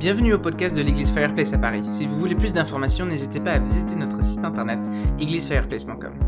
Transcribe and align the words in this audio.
Bienvenue 0.00 0.32
au 0.32 0.38
podcast 0.38 0.74
de 0.74 0.80
l'église 0.80 1.12
Fireplace 1.12 1.52
à 1.52 1.58
Paris. 1.58 1.82
Si 1.90 2.06
vous 2.06 2.16
voulez 2.16 2.34
plus 2.34 2.54
d'informations, 2.54 3.04
n'hésitez 3.04 3.38
pas 3.38 3.52
à 3.52 3.58
visiter 3.58 3.96
notre 3.96 4.24
site 4.24 4.42
internet 4.42 4.78
églisefireplace.com. 5.18 6.18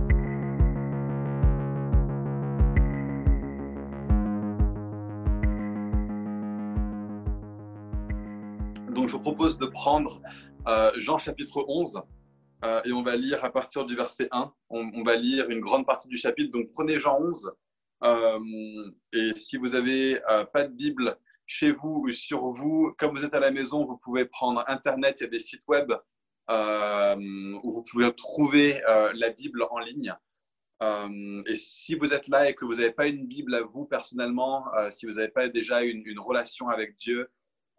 Donc 8.90 9.08
je 9.08 9.12
vous 9.12 9.20
propose 9.20 9.56
de 9.56 9.64
prendre 9.64 10.20
euh, 10.68 10.92
Jean 10.96 11.16
chapitre 11.16 11.64
11 11.66 12.02
euh, 12.66 12.82
et 12.84 12.92
on 12.92 13.02
va 13.02 13.16
lire 13.16 13.42
à 13.42 13.48
partir 13.48 13.86
du 13.86 13.96
verset 13.96 14.28
1. 14.32 14.52
On, 14.68 15.02
va 15.02 15.16
lire 15.16 15.48
une 15.48 15.60
grande 15.60 15.86
partie 15.86 16.08
du 16.08 16.18
chapitre. 16.18 16.52
Donc 16.52 16.68
prenez 16.74 16.98
Jean 16.98 17.18
11 17.22 17.50
euh, 18.04 18.38
et 19.14 19.30
si 19.34 19.56
vous 19.56 19.68
n'avez 19.68 20.20
pas 20.52 20.64
de 20.64 20.74
Bible, 20.74 21.16
chez 21.46 21.72
vous 21.72 22.04
ou 22.04 22.12
sur 22.12 22.50
vous, 22.52 22.94
comme 22.98 23.16
vous 23.16 23.24
êtes 23.24 23.34
à 23.34 23.40
la 23.40 23.50
maison, 23.50 23.84
vous 23.84 23.98
pouvez 23.98 24.24
prendre 24.24 24.64
Internet, 24.68 25.20
il 25.20 25.24
y 25.24 25.26
a 25.26 25.30
des 25.30 25.38
sites 25.38 25.62
web 25.68 25.92
euh, 26.50 27.58
où 27.62 27.70
vous 27.70 27.82
pouvez 27.82 28.12
trouver 28.14 28.82
euh, 28.88 29.12
la 29.14 29.30
Bible 29.30 29.64
en 29.70 29.78
ligne. 29.78 30.14
Euh, 30.82 31.42
et 31.46 31.54
si 31.54 31.94
vous 31.94 32.12
êtes 32.12 32.26
là 32.28 32.48
et 32.48 32.54
que 32.54 32.64
vous 32.64 32.74
n'avez 32.74 32.90
pas 32.90 33.06
une 33.06 33.26
Bible 33.26 33.54
à 33.54 33.62
vous 33.62 33.84
personnellement, 33.84 34.64
si 34.90 35.06
vous 35.06 35.12
n'avez 35.12 35.28
pas 35.28 35.48
déjà 35.48 35.82
une, 35.82 36.02
une, 36.04 36.18
relation 36.18 36.68
avec 36.68 36.96
Dieu, 36.96 37.30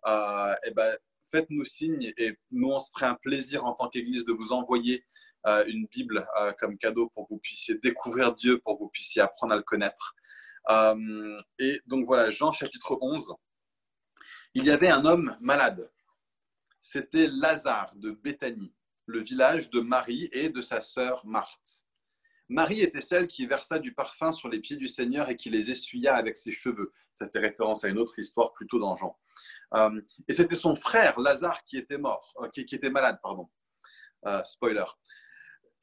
eh 0.06 0.72
ben, 0.76 0.98
faites-nous 1.32 1.66
signe 1.66 2.14
et 2.18 2.38
nous, 2.52 2.70
on 2.70 2.80
se 2.80 2.92
ferait 2.94 3.08
un 3.08 3.18
plaisir 3.22 3.66
en 3.66 3.74
tant 3.74 3.90
qu'Église 3.90 4.24
de 4.26 4.32
vous 4.32 4.54
envoyer 4.54 5.04
une 5.46 5.86
Bible 5.88 6.26
comme 6.60 6.78
cadeau 6.78 7.10
pour 7.14 7.28
que 7.28 7.34
vous 7.34 7.40
puissiez 7.40 7.76
découvrir 7.84 8.34
Dieu, 8.34 8.60
pour 8.60 8.78
que 8.78 8.84
vous 8.84 8.90
puissiez 8.90 9.22
apprendre 9.22 9.54
à 9.54 9.58
le 9.58 9.64
connaître. 9.64 10.16
et 11.60 11.82
donc 11.88 12.06
voilà, 12.06 12.30
Jean 12.30 12.54
chapitre 12.54 12.98
11 13.02 13.36
il 14.54 14.66
y 14.66 14.72
avait 14.72 14.90
un 14.90 15.06
homme 15.06 15.36
malade. 15.42 15.92
C'était 16.80 17.28
Lazare 17.28 17.96
de 17.96 18.12
Béthanie, 18.12 18.74
le 19.06 19.22
village 19.22 19.70
de 19.70 19.80
Marie 19.80 20.30
et 20.32 20.50
de 20.50 20.62
sa 20.62 20.82
sœur 20.82 21.26
Marthe. 21.26 21.86
Marie 22.50 22.82
était 22.82 23.02
celle 23.02 23.28
qui 23.28 23.48
versa 23.48 23.80
du 23.80 23.94
parfum 23.94 24.32
sur 24.32 24.50
les 24.50 24.60
pieds 24.60 24.76
du 24.76 24.88
Seigneur 24.88 25.30
et 25.30 25.38
qui 25.38 25.50
les 25.50 25.72
essuya 25.72 26.16
avec 26.16 26.38
ses 26.38 26.52
cheveux. 26.52 26.92
Ça 27.20 27.28
fait 27.30 27.40
référence 27.40 27.84
à 27.84 27.88
une 27.88 27.98
autre 27.98 28.20
histoire 28.20 28.54
plutôt 28.54 28.80
dans 28.80 28.96
Jean. 28.96 29.18
Euh, 29.76 30.02
et 30.28 30.34
c'était 30.34 30.56
son 30.56 30.76
frère 30.76 31.20
Lazare 31.20 31.64
qui 31.66 31.78
était 31.78 31.98
mort, 31.98 32.34
euh, 32.42 32.50
qui, 32.50 32.62
était 32.62 32.90
malade, 32.90 33.20
pardon. 33.24 33.50
Euh, 34.26 34.44
spoiler. 34.44 34.86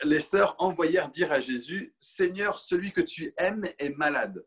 Les 0.05 0.20
sœurs 0.20 0.55
envoyèrent 0.58 1.11
dire 1.11 1.33
à 1.33 1.41
Jésus 1.41 1.95
Seigneur, 1.98 2.58
celui 2.58 2.92
que 2.92 3.00
tu 3.00 3.34
aimes 3.36 3.67
est 3.78 3.91
malade. 3.91 4.47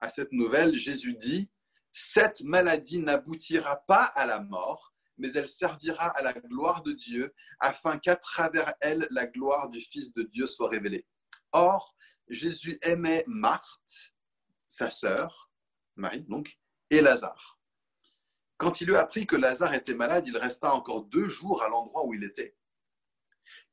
À 0.00 0.10
cette 0.10 0.32
nouvelle, 0.32 0.74
Jésus 0.74 1.14
dit 1.14 1.50
cette 1.92 2.42
maladie 2.42 2.98
n'aboutira 2.98 3.76
pas 3.86 4.04
à 4.04 4.26
la 4.26 4.40
mort, 4.40 4.94
mais 5.16 5.32
elle 5.32 5.48
servira 5.48 6.08
à 6.10 6.22
la 6.22 6.32
gloire 6.32 6.82
de 6.82 6.92
Dieu, 6.92 7.34
afin 7.58 7.98
qu'à 7.98 8.16
travers 8.16 8.72
elle, 8.80 9.06
la 9.10 9.26
gloire 9.26 9.68
du 9.68 9.80
Fils 9.80 10.12
de 10.12 10.22
Dieu 10.22 10.46
soit 10.46 10.68
révélée. 10.68 11.06
Or, 11.52 11.96
Jésus 12.28 12.78
aimait 12.82 13.24
Marthe, 13.26 14.14
sa 14.68 14.90
sœur, 14.90 15.50
Marie 15.96 16.22
donc, 16.22 16.58
et 16.90 17.00
Lazare. 17.00 17.58
Quand 18.58 18.80
il 18.80 18.90
eut 18.90 18.96
appris 18.96 19.26
que 19.26 19.36
Lazare 19.36 19.74
était 19.74 19.94
malade, 19.94 20.26
il 20.26 20.36
resta 20.36 20.72
encore 20.74 21.04
deux 21.04 21.28
jours 21.28 21.62
à 21.62 21.68
l'endroit 21.68 22.04
où 22.06 22.14
il 22.14 22.24
était. 22.24 22.56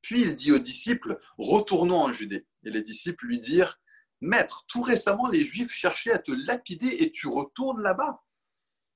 Puis 0.02 0.22
il 0.22 0.35
dit 0.35 0.52
aux 0.52 0.59
disciples, 0.59 1.19
retournons 1.38 2.02
en 2.02 2.11
Judée. 2.11 2.47
Et 2.63 2.69
les 2.69 2.83
disciples 2.83 3.25
lui 3.25 3.39
dirent, 3.39 3.79
Maître, 4.25 4.65
tout 4.67 4.81
récemment, 4.81 5.27
les 5.27 5.45
Juifs 5.45 5.71
cherchaient 5.71 6.11
à 6.11 6.17
te 6.17 6.31
lapider 6.31 6.87
et 6.87 7.11
tu 7.11 7.27
retournes 7.27 7.83
là-bas. 7.83 8.23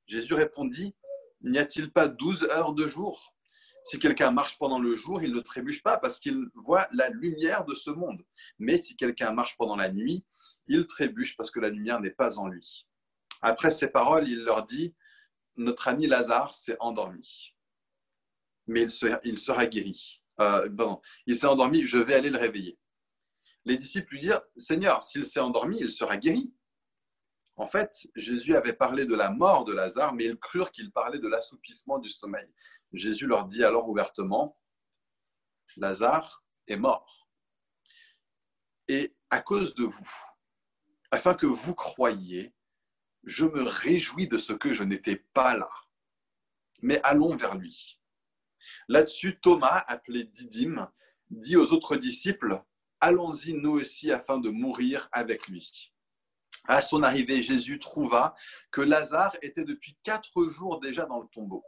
Jésus 0.08 0.34
répondit, 0.34 0.96
N'y 1.42 1.60
a-t-il 1.60 1.92
pas 1.92 2.08
douze 2.08 2.46
heures 2.46 2.74
de 2.74 2.88
jour? 2.88 3.36
Si 3.84 4.00
quelqu'un 4.00 4.32
marche 4.32 4.58
pendant 4.58 4.80
le 4.80 4.96
jour, 4.96 5.22
il 5.22 5.32
ne 5.32 5.40
trébuche 5.40 5.84
pas 5.84 6.00
parce 6.00 6.20
qu'il 6.20 6.48
voit 6.56 6.88
la 6.92 7.10
lumière 7.10 7.64
de 7.66 7.76
ce 7.76 7.92
monde. 7.92 8.26
Mais 8.58 8.80
si 8.80 8.98
quelqu'un 8.98 9.32
marche 9.32 9.56
pendant 9.56 9.76
la 9.76 9.92
nuit, 9.92 10.26
il 10.66 10.88
trébuche 10.88 11.38
parce 11.38 11.52
que 11.52 11.60
la 11.60 11.70
lumière 11.70 12.00
n'est 12.00 12.10
pas 12.10 12.40
en 12.40 12.48
lui. 12.48 12.88
Après 13.42 13.70
ces 13.70 13.90
paroles, 13.90 14.28
il 14.28 14.40
leur 14.40 14.66
dit, 14.66 14.96
Notre 15.58 15.90
ami 15.90 16.08
Lazare 16.08 16.56
s'est 16.56 16.78
endormi, 16.80 17.56
mais 18.66 18.88
il 19.24 19.38
sera, 19.38 19.68
guéri. 19.68 20.24
Euh, 20.40 20.68
il 21.28 21.36
s'est 21.36 21.46
endormi, 21.46 21.82
je 21.82 22.00
vais 22.00 22.16
aller 22.16 22.32
le 22.32 22.40
réveiller 22.40 22.79
les 23.66 23.78
disciples 23.78 24.14
lui 24.14 24.22
dirent, 24.22 24.42
Seigneur, 24.56 25.04
s'il 25.04 25.26
s'est 25.26 25.40
endormi, 25.40 25.80
il 25.80 25.92
sera 25.92 26.18
guéri. 26.18 26.54
En 27.56 27.68
fait, 27.68 28.08
Jésus 28.16 28.56
avait 28.56 28.74
parlé 28.74 29.06
de 29.06 29.16
la 29.16 29.32
mort 29.32 29.66
de 29.66 29.74
Lazare, 29.74 30.14
mais 30.14 30.26
ils 30.26 30.38
crurent 30.38 30.72
qu'il 30.72 30.92
parlait 30.92 31.20
de 31.20 31.28
l'assoupissement 31.28 32.00
du 32.00 32.10
sommeil. 32.10 32.48
Jésus 32.94 33.28
leur 33.28 33.46
dit 33.46 33.66
alors 33.66 33.90
ouvertement, 33.90 34.58
Lazare 35.76 36.46
est 36.68 36.78
mort. 36.78 37.30
Et 38.88 39.14
à 39.30 39.42
cause 39.42 39.76
de 39.76 39.84
vous, 39.84 40.10
afin 41.12 41.34
que 41.34 41.46
vous 41.46 41.76
croyiez, 41.76 42.56
je 43.26 43.46
me 43.46 43.64
réjouis 43.64 44.28
de 44.28 44.38
ce 44.38 44.54
que 44.54 44.72
je 44.72 44.84
n'étais 44.84 45.18
pas 45.34 45.58
là. 45.58 45.70
Mais 46.82 47.02
allons 47.04 47.36
vers 47.36 47.56
lui. 47.56 48.00
Là-dessus, 48.88 49.40
Thomas, 49.42 49.84
appelé 49.88 50.24
Didyme, 50.24 50.88
dit 51.30 51.58
aux 51.58 51.74
autres 51.74 51.98
disciples, 51.98 52.64
allons-y 53.00 53.54
nous 53.54 53.72
aussi 53.72 54.12
afin 54.12 54.38
de 54.38 54.50
mourir 54.50 55.10
avec 55.12 55.48
lui. 55.48 55.92
À 56.68 56.82
son 56.82 57.04
arrivée, 57.04 57.42
Jésus 57.42 57.80
trouva 57.80 58.36
que 58.72 58.82
Lazare 58.82 59.36
était 59.42 59.64
depuis 59.64 59.98
quatre 60.04 60.50
jours 60.50 60.80
déjà 60.80 61.06
dans 61.06 61.20
le 61.20 61.28
tombeau. 61.28 61.64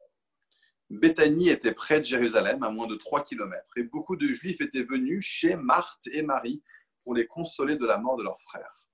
Béthanie 0.90 1.50
était 1.50 1.72
près 1.72 2.00
de 2.00 2.06
Jérusalem, 2.06 2.64
à 2.64 2.70
moins 2.70 2.88
de 2.88 2.96
trois 2.96 3.24
kilomètres, 3.24 3.78
et 3.78 3.84
beaucoup 3.84 4.18
de 4.18 4.28
Juifs 4.28 4.60
étaient 4.60 4.84
venus 4.84 5.26
chez 5.26 5.56
Marthe 5.56 6.08
et 6.12 6.22
Marie 6.22 6.62
pour 7.04 7.16
les 7.16 7.26
consoler 7.28 7.78
de 7.78 7.86
la 7.86 7.98
mort 7.98 8.18
de 8.18 8.24
leur 8.24 8.42
frère. 8.42 8.90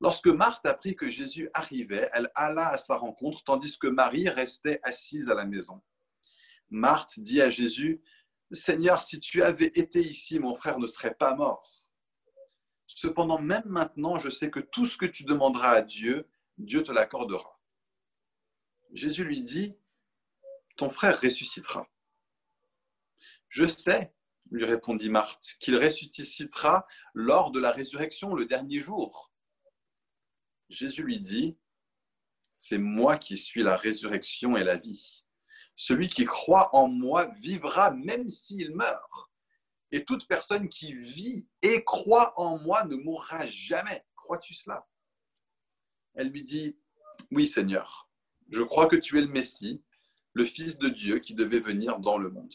Lorsque 0.00 0.26
Marthe 0.26 0.66
apprit 0.66 0.96
que 0.96 1.08
Jésus 1.08 1.48
arrivait, 1.54 2.10
elle 2.12 2.30
alla 2.34 2.70
à 2.70 2.76
sa 2.76 2.96
rencontre, 2.96 3.44
tandis 3.44 3.78
que 3.78 3.86
Marie 3.86 4.28
restait 4.28 4.80
assise 4.82 5.30
à 5.30 5.34
la 5.34 5.44
maison. 5.44 5.80
Marthe 6.70 7.20
dit 7.20 7.40
à 7.40 7.50
Jésus, 7.50 8.02
Seigneur, 8.52 9.02
si 9.02 9.18
tu 9.18 9.42
avais 9.42 9.66
été 9.66 10.00
ici, 10.00 10.38
mon 10.38 10.54
frère 10.54 10.78
ne 10.78 10.86
serait 10.86 11.14
pas 11.14 11.34
mort. 11.34 11.66
Cependant, 12.86 13.38
même 13.38 13.64
maintenant, 13.66 14.18
je 14.18 14.28
sais 14.28 14.50
que 14.50 14.60
tout 14.60 14.86
ce 14.86 14.98
que 14.98 15.06
tu 15.06 15.24
demanderas 15.24 15.70
à 15.70 15.82
Dieu, 15.82 16.28
Dieu 16.58 16.82
te 16.82 16.92
l'accordera. 16.92 17.58
Jésus 18.92 19.24
lui 19.24 19.42
dit, 19.42 19.74
ton 20.76 20.90
frère 20.90 21.20
ressuscitera. 21.20 21.88
Je 23.48 23.66
sais, 23.66 24.14
lui 24.50 24.64
répondit 24.64 25.08
Marthe, 25.08 25.56
qu'il 25.60 25.76
ressuscitera 25.76 26.86
lors 27.14 27.50
de 27.50 27.60
la 27.60 27.70
résurrection, 27.70 28.34
le 28.34 28.44
dernier 28.44 28.80
jour. 28.80 29.32
Jésus 30.68 31.02
lui 31.02 31.20
dit, 31.20 31.56
c'est 32.58 32.78
moi 32.78 33.16
qui 33.16 33.36
suis 33.36 33.62
la 33.62 33.76
résurrection 33.76 34.56
et 34.56 34.64
la 34.64 34.76
vie. 34.76 35.24
Celui 35.74 36.08
qui 36.08 36.24
croit 36.24 36.74
en 36.74 36.88
moi 36.88 37.26
vivra 37.40 37.90
même 37.90 38.28
s'il 38.28 38.74
meurt. 38.74 39.30
Et 39.90 40.04
toute 40.04 40.26
personne 40.26 40.68
qui 40.68 40.94
vit 40.94 41.46
et 41.60 41.84
croit 41.84 42.38
en 42.40 42.58
moi 42.58 42.84
ne 42.84 42.96
mourra 42.96 43.46
jamais. 43.46 44.04
Crois-tu 44.16 44.54
cela? 44.54 44.86
Elle 46.14 46.28
lui 46.28 46.44
dit, 46.44 46.76
oui 47.30 47.46
Seigneur, 47.46 48.08
je 48.50 48.62
crois 48.62 48.86
que 48.86 48.96
tu 48.96 49.18
es 49.18 49.22
le 49.22 49.28
Messie, 49.28 49.82
le 50.34 50.44
Fils 50.44 50.78
de 50.78 50.88
Dieu 50.88 51.18
qui 51.18 51.34
devait 51.34 51.60
venir 51.60 51.98
dans 51.98 52.18
le 52.18 52.30
monde. 52.30 52.54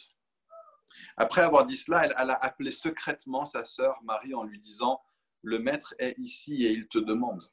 Après 1.16 1.41
avoir 1.41 1.66
dit 1.66 1.77
cela, 1.77 2.06
elle, 2.06 2.31
a 2.31 2.44
appelé 2.44 2.72
secrètement 2.72 3.45
sa 3.45 3.66
sœur 3.66 4.01
Marie 4.03 4.33
en 4.33 4.44
lui 4.44 4.59
disant, 4.59 5.01
le 5.41 5.59
Maître 5.59 5.94
est 6.00 6.17
ici 6.17 6.66
et 6.66 6.72
il 6.72 6.88
te 6.88 6.97
demande. 6.97 7.51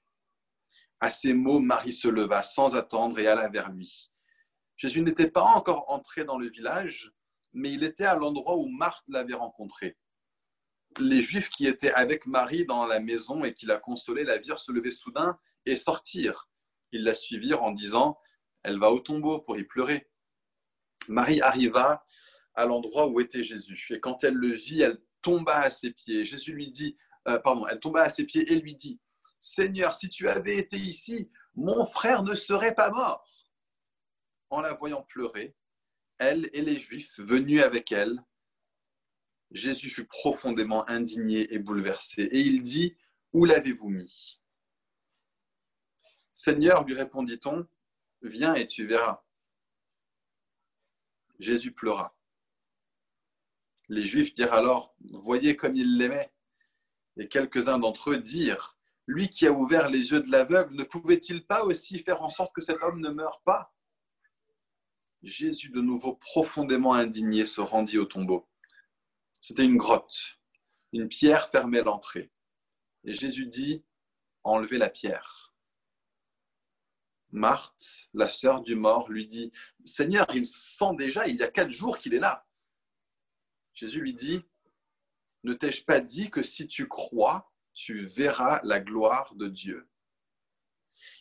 À 1.00 1.10
ces 1.10 1.34
mots, 1.34 1.60
Marie 1.60 1.92
se 1.92 2.08
leva 2.08 2.42
sans 2.42 2.76
attendre 2.76 3.18
et 3.18 3.26
alla 3.26 3.48
vers 3.48 3.70
lui. 3.70 4.10
Jésus 4.84 5.00
n'était 5.00 5.30
pas 5.30 5.44
encore 5.44 5.90
entré 5.90 6.24
dans 6.24 6.36
le 6.36 6.50
village, 6.50 7.10
mais 7.54 7.72
il 7.72 7.84
était 7.84 8.04
à 8.04 8.16
l'endroit 8.16 8.58
où 8.58 8.66
Marthe 8.66 9.02
l'avait 9.08 9.32
rencontré. 9.32 9.96
Les 10.98 11.22
Juifs 11.22 11.48
qui 11.48 11.66
étaient 11.66 11.94
avec 11.94 12.26
Marie 12.26 12.66
dans 12.66 12.84
la 12.84 13.00
maison 13.00 13.44
et 13.44 13.54
qui 13.54 13.64
la 13.64 13.78
consolaient 13.78 14.24
la 14.24 14.36
virent 14.36 14.58
se 14.58 14.72
lever 14.72 14.90
soudain 14.90 15.38
et 15.64 15.74
sortir. 15.74 16.50
Ils 16.92 17.02
la 17.02 17.14
suivirent 17.14 17.62
en 17.62 17.72
disant 17.72 18.18
Elle 18.62 18.78
va 18.78 18.90
au 18.90 19.00
tombeau 19.00 19.38
pour 19.38 19.56
y 19.56 19.64
pleurer. 19.64 20.06
Marie 21.08 21.40
arriva 21.40 22.04
à 22.52 22.66
l'endroit 22.66 23.06
où 23.06 23.20
était 23.20 23.42
Jésus. 23.42 23.86
Et 23.88 24.00
quand 24.00 24.22
elle 24.22 24.34
le 24.34 24.52
vit, 24.52 24.82
elle 24.82 25.00
tomba 25.22 25.60
à 25.60 25.70
ses 25.70 25.92
pieds. 25.92 26.26
Jésus 26.26 26.52
lui 26.52 26.70
dit 26.70 26.98
euh, 27.26 27.38
Pardon, 27.38 27.66
elle 27.68 27.80
tomba 27.80 28.02
à 28.02 28.10
ses 28.10 28.24
pieds 28.24 28.52
et 28.52 28.60
lui 28.60 28.76
dit 28.76 29.00
Seigneur, 29.40 29.94
si 29.94 30.10
tu 30.10 30.28
avais 30.28 30.58
été 30.58 30.76
ici, 30.76 31.30
mon 31.54 31.86
frère 31.86 32.22
ne 32.22 32.34
serait 32.34 32.74
pas 32.74 32.90
mort 32.90 33.26
en 34.50 34.60
la 34.60 34.74
voyant 34.74 35.02
pleurer, 35.02 35.54
elle 36.18 36.48
et 36.52 36.62
les 36.62 36.78
Juifs 36.78 37.18
venus 37.18 37.62
avec 37.62 37.92
elle, 37.92 38.22
Jésus 39.50 39.90
fut 39.90 40.06
profondément 40.06 40.88
indigné 40.88 41.52
et 41.52 41.58
bouleversé. 41.58 42.22
Et 42.22 42.40
il 42.40 42.62
dit, 42.62 42.96
Où 43.32 43.44
l'avez-vous 43.44 43.88
mis? 43.88 44.40
Seigneur, 46.32 46.84
lui 46.84 46.94
répondit-on, 46.94 47.66
viens 48.22 48.54
et 48.54 48.66
tu 48.66 48.86
verras. 48.86 49.24
Jésus 51.38 51.72
pleura. 51.72 52.16
Les 53.88 54.02
Juifs 54.02 54.32
dirent 54.32 54.54
alors, 54.54 54.94
voyez 55.00 55.56
comme 55.56 55.76
il 55.76 55.98
l'aimait. 55.98 56.32
Et 57.16 57.28
quelques-uns 57.28 57.78
d'entre 57.78 58.10
eux 58.10 58.18
dirent, 58.18 58.76
lui 59.06 59.28
qui 59.28 59.46
a 59.46 59.52
ouvert 59.52 59.88
les 59.88 60.10
yeux 60.10 60.20
de 60.20 60.30
l'aveugle, 60.30 60.74
ne 60.74 60.84
pouvait-il 60.84 61.46
pas 61.46 61.64
aussi 61.64 62.00
faire 62.02 62.22
en 62.22 62.30
sorte 62.30 62.52
que 62.54 62.60
cet 62.60 62.82
homme 62.82 63.00
ne 63.00 63.10
meure 63.10 63.40
pas? 63.44 63.72
Jésus, 65.24 65.70
de 65.70 65.80
nouveau 65.80 66.14
profondément 66.14 66.94
indigné, 66.94 67.46
se 67.46 67.60
rendit 67.60 67.98
au 67.98 68.04
tombeau. 68.04 68.48
C'était 69.40 69.64
une 69.64 69.76
grotte. 69.76 70.38
Une 70.92 71.08
pierre 71.08 71.48
fermait 71.50 71.82
l'entrée. 71.82 72.30
Et 73.04 73.14
Jésus 73.14 73.46
dit, 73.46 73.84
enlevez 74.42 74.78
la 74.78 74.88
pierre. 74.88 75.54
Marthe, 77.30 78.08
la 78.12 78.28
sœur 78.28 78.62
du 78.62 78.76
mort, 78.76 79.10
lui 79.10 79.26
dit, 79.26 79.50
Seigneur, 79.84 80.26
il 80.34 80.46
sent 80.46 80.94
déjà, 80.96 81.26
il 81.26 81.36
y 81.36 81.42
a 81.42 81.48
quatre 81.48 81.72
jours 81.72 81.98
qu'il 81.98 82.14
est 82.14 82.20
là. 82.20 82.46
Jésus 83.72 84.00
lui 84.00 84.14
dit, 84.14 84.44
ne 85.42 85.52
t'ai-je 85.52 85.84
pas 85.84 86.00
dit 86.00 86.30
que 86.30 86.42
si 86.42 86.68
tu 86.68 86.86
crois, 86.86 87.52
tu 87.72 88.06
verras 88.06 88.60
la 88.62 88.78
gloire 88.78 89.34
de 89.34 89.48
Dieu? 89.48 89.88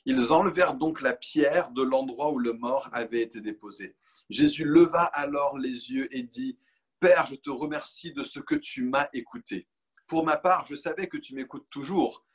Ils 0.06 0.34
enlevèrent 0.34 0.74
donc 0.74 1.02
la 1.02 1.14
pierre 1.14 1.72
de 1.72 1.82
l'endroit 1.82 2.32
où 2.32 2.40
le 2.40 2.54
mort 2.54 2.90
avait 2.92 3.22
été 3.22 3.40
déposé. 3.40 3.96
Jésus 4.30 4.66
leva 4.66 5.04
alors 5.04 5.58
les 5.58 5.92
yeux 5.92 6.14
et 6.16 6.24
dit, 6.24 6.58
Père, 7.00 7.28
je 7.28 7.36
te 7.36 7.50
remercie 7.50 8.12
de 8.14 8.24
ce 8.24 8.40
que 8.40 8.56
tu 8.56 8.84
m'as 8.84 9.08
écouté. 9.14 9.68
Pour 10.08 10.26
ma 10.26 10.38
part, 10.38 10.66
je 10.68 10.76
savais 10.76 11.08
que 11.08 11.18
tu 11.18 11.36
m'écoutes 11.36 11.70
toujours, 11.70 12.26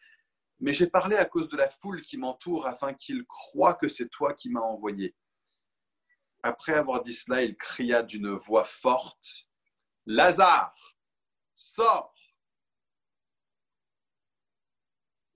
mais 0.61 0.73
j'ai 0.73 0.87
parlé 0.87 1.17
à 1.17 1.25
cause 1.25 1.49
de 1.49 1.57
la 1.57 1.69
foule 1.69 2.03
qui 2.03 2.17
m'entoure 2.17 2.67
afin 2.67 2.93
qu'ils 2.93 3.25
croient 3.27 3.75
que 3.75 3.89
c'est 3.89 4.09
toi 4.09 4.35
qui 4.35 4.51
m'as 4.51 4.61
envoyé. 4.61 5.15
Après 6.43 6.73
avoir 6.73 7.03
dit 7.03 7.15
cela, 7.15 7.43
il 7.43 7.57
cria 7.57 8.03
d'une 8.03 8.31
voix 8.31 8.65
forte, 8.65 9.49
Lazare, 10.07 10.75
sors 11.55 12.15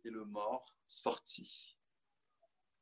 Et 0.05 0.11
le 0.11 0.25
mort 0.25 0.75
sortit, 0.87 1.76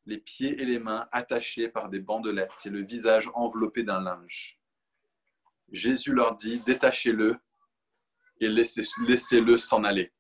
les 0.07 0.19
pieds 0.19 0.61
et 0.61 0.65
les 0.65 0.79
mains 0.79 1.09
attachés 1.13 1.69
par 1.69 1.89
des 1.89 2.01
bandelettes 2.01 2.67
et 2.67 2.71
le 2.71 2.83
visage 2.83 3.29
enveloppé 3.35 3.83
d'un 3.83 4.01
linge. 4.01 4.59
Jésus 5.71 6.13
leur 6.13 6.35
dit, 6.37 6.61
détachez-le 6.61 7.37
et 8.41 8.49
laissez-le 8.49 9.59
s'en 9.59 9.85
aller. 9.85 10.13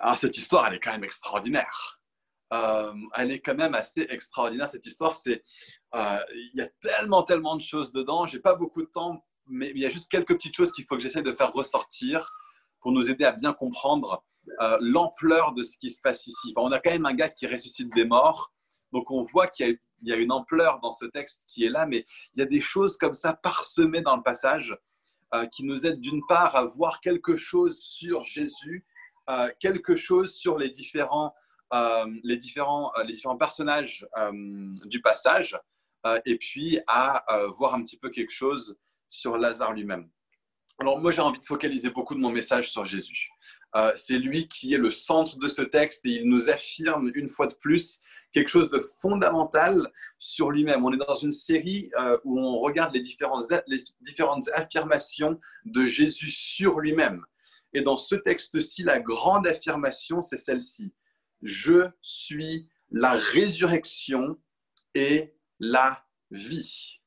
Alors 0.00 0.16
cette 0.16 0.36
histoire, 0.36 0.66
elle 0.66 0.74
est 0.74 0.80
quand 0.80 0.92
même 0.92 1.04
extraordinaire. 1.04 2.00
Euh, 2.52 2.92
elle 3.14 3.30
est 3.30 3.40
quand 3.40 3.54
même 3.54 3.74
assez 3.74 4.06
extraordinaire 4.10 4.68
cette 4.68 4.84
histoire. 4.84 5.14
C'est, 5.14 5.42
euh, 5.94 6.18
il 6.34 6.52
y 6.54 6.60
a 6.60 6.68
tellement, 6.80 7.22
tellement 7.22 7.56
de 7.56 7.62
choses 7.62 7.92
dedans. 7.92 8.26
J'ai 8.26 8.40
pas 8.40 8.54
beaucoup 8.54 8.82
de 8.82 8.90
temps, 8.90 9.24
mais 9.46 9.70
il 9.70 9.78
y 9.78 9.86
a 9.86 9.90
juste 9.90 10.10
quelques 10.10 10.34
petites 10.34 10.54
choses 10.54 10.72
qu'il 10.72 10.84
faut 10.84 10.96
que 10.96 11.02
j'essaie 11.02 11.22
de 11.22 11.32
faire 11.32 11.52
ressortir 11.52 12.30
pour 12.80 12.92
nous 12.92 13.10
aider 13.10 13.24
à 13.24 13.32
bien 13.32 13.52
comprendre 13.52 14.24
euh, 14.60 14.78
l'ampleur 14.80 15.52
de 15.52 15.62
ce 15.62 15.76
qui 15.78 15.90
se 15.90 16.00
passe 16.00 16.26
ici. 16.26 16.52
on 16.56 16.72
a 16.72 16.80
quand 16.80 16.90
même 16.90 17.06
un 17.06 17.14
gars 17.14 17.28
qui 17.28 17.46
ressuscite 17.46 17.92
des 17.94 18.04
morts, 18.04 18.52
donc 18.92 19.10
on 19.10 19.24
voit 19.24 19.46
qu'il 19.46 19.78
y, 20.02 20.12
a 20.12 20.16
une 20.16 20.32
ampleur 20.32 20.80
dans 20.80 20.92
ce 20.92 21.06
texte 21.06 21.44
qui 21.46 21.64
est 21.64 21.70
là, 21.70 21.86
mais 21.86 22.04
il 22.34 22.40
y 22.40 22.42
a 22.42 22.46
des 22.46 22.60
choses 22.60 22.96
comme 22.96 23.14
ça 23.14 23.34
parsemées 23.34 24.02
dans 24.02 24.16
le 24.16 24.22
passage 24.22 24.76
qui 25.50 25.64
nous 25.64 25.86
aident 25.86 26.00
d'une 26.00 26.20
part 26.28 26.56
à 26.56 26.66
voir 26.66 27.00
quelque 27.00 27.38
chose 27.38 27.82
sur 27.82 28.22
Jésus 28.26 28.84
euh, 29.30 29.48
quelque 29.60 29.94
chose 29.94 30.34
sur 30.34 30.58
les 30.58 30.68
différents, 30.68 31.32
euh, 31.72 32.06
les 32.24 32.36
différents, 32.36 32.92
euh, 32.98 33.04
les 33.04 33.12
différents 33.12 33.36
personnages 33.36 34.06
du 34.86 35.00
passage 35.00 35.58
et 36.26 36.36
puis 36.36 36.80
à 36.88 37.24
voir 37.58 37.74
un 37.74 37.82
petit 37.82 37.96
peu 37.96 38.10
quelque 38.10 38.32
chose 38.32 38.76
sur 39.08 39.38
Lazare 39.38 39.72
lui-même. 39.72 40.10
Alors 40.80 40.98
moi 41.00 41.12
j'ai 41.12 41.20
envie 41.20 41.38
de 41.38 41.46
focaliser 41.46 41.90
beaucoup 41.90 42.16
de 42.16 42.20
mon 42.20 42.30
message 42.30 42.72
sur 42.72 42.84
Jésus. 42.84 43.30
C'est 43.94 44.18
lui 44.18 44.48
qui 44.48 44.74
est 44.74 44.78
le 44.78 44.90
centre 44.90 45.38
de 45.38 45.48
ce 45.48 45.62
texte 45.62 46.04
et 46.04 46.10
il 46.10 46.28
nous 46.28 46.50
affirme 46.50 47.10
une 47.14 47.28
fois 47.28 47.46
de 47.46 47.54
plus 47.54 48.00
quelque 48.32 48.48
chose 48.48 48.70
de 48.70 48.78
fondamental 48.78 49.92
sur 50.18 50.50
lui-même. 50.50 50.84
On 50.84 50.92
est 50.92 50.96
dans 50.96 51.14
une 51.14 51.32
série 51.32 51.90
où 52.24 52.38
on 52.40 52.58
regarde 52.58 52.94
les 52.94 53.00
différentes, 53.00 53.44
les 53.66 53.82
différentes 54.00 54.48
affirmations 54.54 55.38
de 55.64 55.84
Jésus 55.84 56.30
sur 56.30 56.80
lui-même. 56.80 57.24
Et 57.74 57.82
dans 57.82 57.96
ce 57.96 58.14
texte-ci, 58.14 58.82
la 58.82 59.00
grande 59.00 59.46
affirmation, 59.46 60.22
c'est 60.22 60.36
celle-ci. 60.36 60.92
Je 61.42 61.88
suis 62.02 62.68
la 62.90 63.12
résurrection 63.12 64.38
et 64.94 65.34
la 65.58 66.04
vie. 66.30 67.01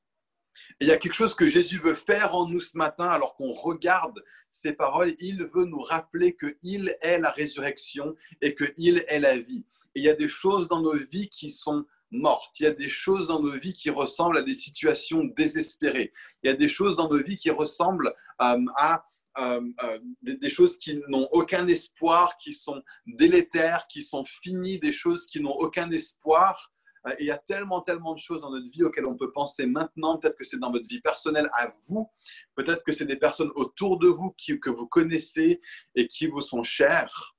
Il 0.79 0.87
y 0.87 0.91
a 0.91 0.97
quelque 0.97 1.13
chose 1.13 1.35
que 1.35 1.47
Jésus 1.47 1.79
veut 1.79 1.95
faire 1.95 2.35
en 2.35 2.47
nous 2.47 2.59
ce 2.59 2.77
matin, 2.77 3.07
alors 3.07 3.35
qu'on 3.35 3.51
regarde 3.51 4.23
ces 4.51 4.73
paroles, 4.73 5.15
il 5.19 5.43
veut 5.53 5.65
nous 5.65 5.81
rappeler 5.81 6.35
qu'il 6.35 6.95
est 7.01 7.19
la 7.19 7.31
résurrection 7.31 8.15
et 8.41 8.55
qu'il 8.55 9.03
est 9.07 9.19
la 9.19 9.37
vie. 9.37 9.65
Il 9.95 10.03
y 10.03 10.09
a 10.09 10.15
des 10.15 10.27
choses 10.27 10.67
dans 10.67 10.81
nos 10.81 10.97
vies 10.97 11.29
qui 11.29 11.49
sont 11.49 11.85
mortes. 12.11 12.59
Il 12.59 12.63
y 12.63 12.67
a 12.67 12.73
des 12.73 12.89
choses 12.89 13.27
dans 13.27 13.41
nos 13.41 13.51
vies 13.51 13.73
qui 13.73 13.89
ressemblent 13.89 14.37
à 14.37 14.41
des 14.41 14.53
situations 14.53 15.23
désespérées. 15.23 16.13
Il 16.43 16.47
y 16.47 16.49
a 16.49 16.55
des 16.55 16.67
choses 16.67 16.95
dans 16.95 17.09
nos 17.09 17.21
vies 17.21 17.37
qui 17.37 17.49
ressemblent 17.49 18.13
euh, 18.41 18.65
à 18.75 19.05
euh, 19.37 19.61
euh, 19.83 19.99
des, 20.21 20.49
choses 20.49 20.77
qui 20.77 20.97
n'ont 21.09 21.27
aucun 21.33 21.67
espoir, 21.67 22.37
qui 22.37 22.53
sont 22.53 22.81
délétères, 23.05 23.85
qui 23.87 24.01
sont 24.01 24.23
finies, 24.23 24.79
des 24.79 24.93
choses 24.93 25.25
qui 25.25 25.41
n'ont 25.41 25.55
aucun 25.57 25.91
espoir. 25.91 26.71
Euh, 27.07 27.15
il 27.19 27.25
y 27.25 27.31
a 27.31 27.37
tellement, 27.37 27.81
tellement 27.81 28.13
de 28.13 28.19
choses 28.19 28.41
dans 28.41 28.51
notre 28.51 28.69
vie 28.71 28.83
auxquelles 28.83 29.05
on 29.05 29.15
peut 29.15 29.31
penser 29.31 29.65
maintenant. 29.65 30.17
Peut-être 30.17 30.37
que 30.37 30.43
c'est 30.43 30.59
dans 30.59 30.71
votre 30.71 30.87
vie 30.87 31.01
personnelle 31.01 31.49
à 31.53 31.73
vous. 31.87 32.09
Peut-être 32.55 32.83
que 32.83 32.91
c'est 32.91 33.05
des 33.05 33.17
personnes 33.17 33.51
autour 33.55 33.99
de 33.99 34.07
vous 34.07 34.35
que 34.61 34.69
vous 34.69 34.87
connaissez 34.87 35.59
et 35.95 36.07
qui 36.07 36.27
vous 36.27 36.41
sont 36.41 36.63
chères. 36.63 37.35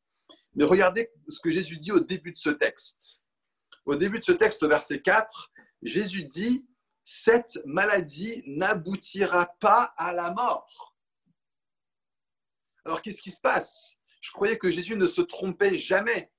Mais 0.55 0.65
regardez 0.65 1.11
ce 1.29 1.41
que 1.41 1.51
Jésus 1.51 1.79
dit 1.79 1.93
au 1.93 2.01
début 2.01 2.33
de 2.33 2.39
ce 2.39 2.51
texte. 2.51 3.23
Au 3.85 3.95
début 3.95 4.19
de 4.19 4.25
ce 4.25 4.33
texte, 4.33 4.63
au 4.63 4.69
verset 4.69 5.01
4, 5.01 5.53
Jésus 5.83 6.25
dit, 6.25 6.67
cette 7.05 7.61
maladie 7.65 8.43
n'aboutira 8.47 9.47
pas 9.61 9.95
à 9.97 10.13
la 10.13 10.33
mort. 10.33 10.97
Alors 12.85 13.03
qu'est-ce 13.03 13.23
qui 13.23 13.31
se 13.31 13.41
passe? 13.41 13.97
Je 14.21 14.33
croyais 14.33 14.59
que 14.59 14.71
Jésus 14.71 14.97
ne 14.97 15.07
se 15.07 15.21
trompait 15.21 15.77
jamais. 15.77 16.33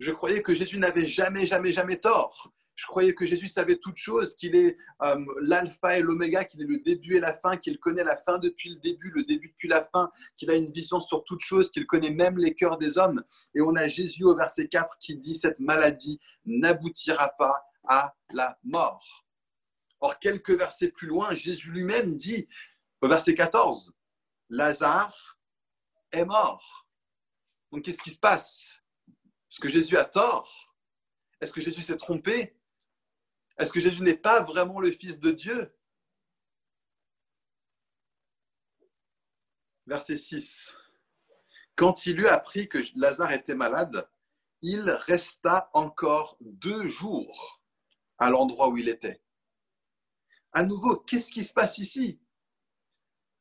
Je 0.00 0.10
croyais 0.10 0.42
que 0.42 0.54
Jésus 0.54 0.78
n'avait 0.78 1.06
jamais, 1.06 1.46
jamais, 1.46 1.72
jamais 1.72 1.98
tort. 1.98 2.52
Je 2.78 2.86
croyais 2.86 3.12
que 3.12 3.24
Jésus 3.24 3.48
savait 3.48 3.74
toutes 3.74 3.96
choses, 3.96 4.36
qu'il 4.36 4.54
est 4.54 4.78
euh, 5.02 5.16
l'alpha 5.40 5.98
et 5.98 6.00
l'oméga, 6.00 6.44
qu'il 6.44 6.62
est 6.62 6.64
le 6.64 6.78
début 6.78 7.16
et 7.16 7.20
la 7.20 7.32
fin, 7.32 7.56
qu'il 7.56 7.76
connaît 7.80 8.04
la 8.04 8.16
fin 8.16 8.38
depuis 8.38 8.70
le 8.70 8.76
début, 8.76 9.10
le 9.10 9.24
début 9.24 9.48
depuis 9.48 9.66
la 9.66 9.84
fin, 9.84 10.12
qu'il 10.36 10.48
a 10.48 10.54
une 10.54 10.70
vision 10.70 11.00
sur 11.00 11.24
toutes 11.24 11.40
choses, 11.40 11.72
qu'il 11.72 11.88
connaît 11.88 12.12
même 12.12 12.38
les 12.38 12.54
cœurs 12.54 12.78
des 12.78 12.96
hommes. 12.96 13.24
Et 13.56 13.60
on 13.62 13.74
a 13.74 13.88
Jésus 13.88 14.22
au 14.22 14.36
verset 14.36 14.68
4 14.68 14.96
qui 15.00 15.16
dit, 15.16 15.34
cette 15.34 15.58
maladie 15.58 16.20
n'aboutira 16.44 17.30
pas 17.36 17.64
à 17.88 18.14
la 18.30 18.56
mort. 18.62 19.26
Or, 19.98 20.20
quelques 20.20 20.56
versets 20.56 20.92
plus 20.92 21.08
loin, 21.08 21.34
Jésus 21.34 21.72
lui-même 21.72 22.14
dit, 22.16 22.46
au 23.00 23.08
verset 23.08 23.34
14, 23.34 23.92
Lazare 24.50 25.40
est 26.12 26.24
mort. 26.24 26.86
Donc 27.72 27.82
qu'est-ce 27.82 28.04
qui 28.04 28.12
se 28.12 28.20
passe? 28.20 28.84
Est-ce 29.08 29.58
que 29.58 29.68
Jésus 29.68 29.96
a 29.96 30.04
tort? 30.04 30.76
Est-ce 31.40 31.52
que 31.52 31.60
Jésus 31.60 31.82
s'est 31.82 31.96
trompé? 31.96 32.54
Est-ce 33.58 33.72
que 33.72 33.80
Jésus 33.80 34.02
n'est 34.02 34.16
pas 34.16 34.42
vraiment 34.42 34.78
le 34.78 34.90
Fils 34.90 35.18
de 35.18 35.32
Dieu? 35.32 35.74
Verset 39.86 40.16
6. 40.16 40.76
Quand 41.74 42.06
il 42.06 42.20
eut 42.20 42.28
appris 42.28 42.68
que 42.68 42.78
Lazare 42.94 43.32
était 43.32 43.54
malade, 43.54 44.08
il 44.62 44.88
resta 44.90 45.70
encore 45.72 46.36
deux 46.40 46.86
jours 46.88 47.62
à 48.18 48.30
l'endroit 48.30 48.68
où 48.68 48.76
il 48.76 48.88
était. 48.88 49.22
À 50.52 50.62
nouveau, 50.62 50.96
qu'est-ce 50.96 51.30
qui 51.30 51.44
se 51.44 51.52
passe 51.52 51.78
ici? 51.78 52.20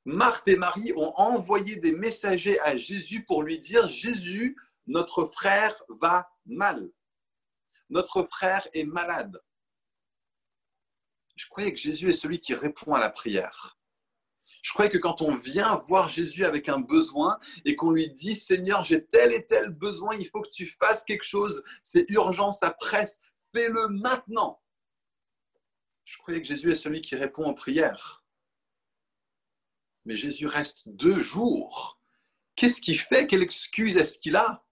Marthe 0.05 0.47
et 0.47 0.55
Marie 0.55 0.93
ont 0.95 1.13
envoyé 1.17 1.75
des 1.75 1.91
messagers 1.91 2.59
à 2.61 2.77
Jésus 2.77 3.25
pour 3.25 3.43
lui 3.43 3.59
dire, 3.59 3.87
Jésus, 3.87 4.55
notre 4.85 5.25
frère 5.25 5.75
va 5.89 6.31
mal. 6.45 6.89
Notre 7.89 8.23
frère 8.23 8.67
est 8.73 8.85
malade. 8.85 9.41
Je 11.37 11.47
croyais 11.47 11.71
que 11.71 11.79
Jésus 11.79 12.09
est 12.09 12.13
celui 12.13 12.39
qui 12.39 12.53
répond 12.53 12.93
à 12.93 12.99
la 12.99 13.09
prière. 13.09 13.79
Je 14.61 14.73
croyais 14.73 14.91
que 14.91 14.97
quand 14.97 15.21
on 15.21 15.35
vient 15.35 15.81
voir 15.87 16.09
Jésus 16.09 16.43
avec 16.43 16.67
un 16.67 16.81
besoin 16.81 17.39
et 17.63 17.77
qu'on 17.77 17.91
lui 17.91 18.11
dit 18.11 18.35
Seigneur, 18.35 18.83
j'ai 18.83 19.05
tel 19.05 19.31
et 19.31 19.45
tel 19.45 19.69
besoin, 19.69 20.15
il 20.17 20.27
faut 20.27 20.41
que 20.41 20.49
tu 20.49 20.65
fasses 20.65 21.05
quelque 21.05 21.23
chose, 21.23 21.63
c'est 21.83 22.05
urgent, 22.09 22.51
ça 22.51 22.71
presse, 22.71 23.21
fais-le 23.53 23.87
maintenant. 23.87 24.61
Je 26.03 26.17
croyais 26.17 26.41
que 26.41 26.47
Jésus 26.47 26.71
est 26.71 26.75
celui 26.75 26.99
qui 26.99 27.15
répond 27.15 27.45
aux 27.45 27.53
prières 27.53 28.25
mais 30.07 30.15
Jésus 30.15 30.47
reste 30.47 30.79
deux 30.85 31.19
jours. 31.19 31.99
Qu'est-ce 32.55 32.79
qu'il 32.79 32.97
fait? 32.97 33.27
Quelle 33.27 33.43
excuse 33.43 33.97
est-ce 33.97 34.17
qu'il 34.17 34.37
a? 34.37 34.65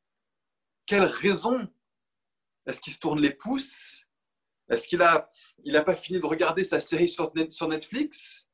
Quelle 0.85 1.03
raison 1.03 1.67
Est-ce 2.65 2.79
qu'il 2.79 2.93
se 2.93 2.99
tourne 2.99 3.21
les 3.21 3.33
pouces? 3.33 4.04
Est-ce 4.69 4.87
qu'il 4.87 4.99
n'a 4.99 5.29
a 5.73 5.81
pas 5.83 5.95
fini 5.95 6.19
de 6.19 6.25
regarder 6.25 6.63
sa 6.63 6.79
série 6.79 7.09
sur, 7.09 7.31
sur 7.49 7.67
Netflix? 7.67 8.47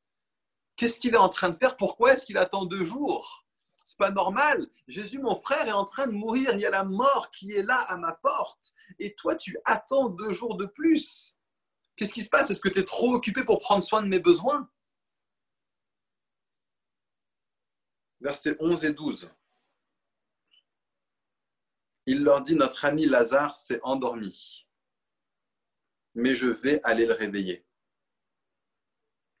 Qu'est-ce 0.76 1.00
qu'il 1.00 1.14
est 1.14 1.18
en 1.18 1.28
train 1.28 1.50
de 1.50 1.56
faire? 1.56 1.76
Pourquoi 1.76 2.12
est-ce 2.12 2.26
qu'il 2.26 2.38
attend 2.38 2.64
deux 2.64 2.84
jours? 2.84 3.46
C'est 3.84 3.98
pas 3.98 4.10
normal. 4.10 4.70
Jésus, 4.88 5.18
mon 5.18 5.40
frère, 5.40 5.68
est 5.68 5.72
en 5.72 5.84
train 5.84 6.06
de 6.06 6.12
mourir. 6.12 6.52
Il 6.54 6.60
y 6.60 6.66
a 6.66 6.70
la 6.70 6.84
mort 6.84 7.30
qui 7.30 7.52
est 7.52 7.62
là 7.62 7.80
à 7.88 7.96
ma 7.96 8.12
porte. 8.12 8.72
Et 8.98 9.14
toi, 9.14 9.36
tu 9.36 9.58
attends 9.64 10.08
deux 10.08 10.32
jours 10.32 10.56
de 10.56 10.66
plus. 10.66 11.36
Qu'est-ce 11.96 12.14
qui 12.14 12.22
se 12.22 12.30
passe? 12.30 12.50
Est-ce 12.50 12.60
que 12.60 12.68
tu 12.68 12.78
es 12.78 12.84
trop 12.84 13.14
occupé 13.14 13.44
pour 13.44 13.58
prendre 13.60 13.84
soin 13.84 14.02
de 14.02 14.08
mes 14.08 14.20
besoins? 14.20 14.70
Versets 18.20 18.56
11 18.60 18.84
et 18.84 18.92
12. 18.92 19.30
Il 22.06 22.22
leur 22.24 22.42
dit, 22.42 22.54
notre 22.54 22.84
ami 22.84 23.06
Lazare 23.06 23.54
s'est 23.54 23.80
endormi, 23.82 24.61
mais 26.14 26.34
je 26.34 26.46
vais 26.46 26.80
aller 26.84 27.06
le 27.06 27.14
réveiller. 27.14 27.64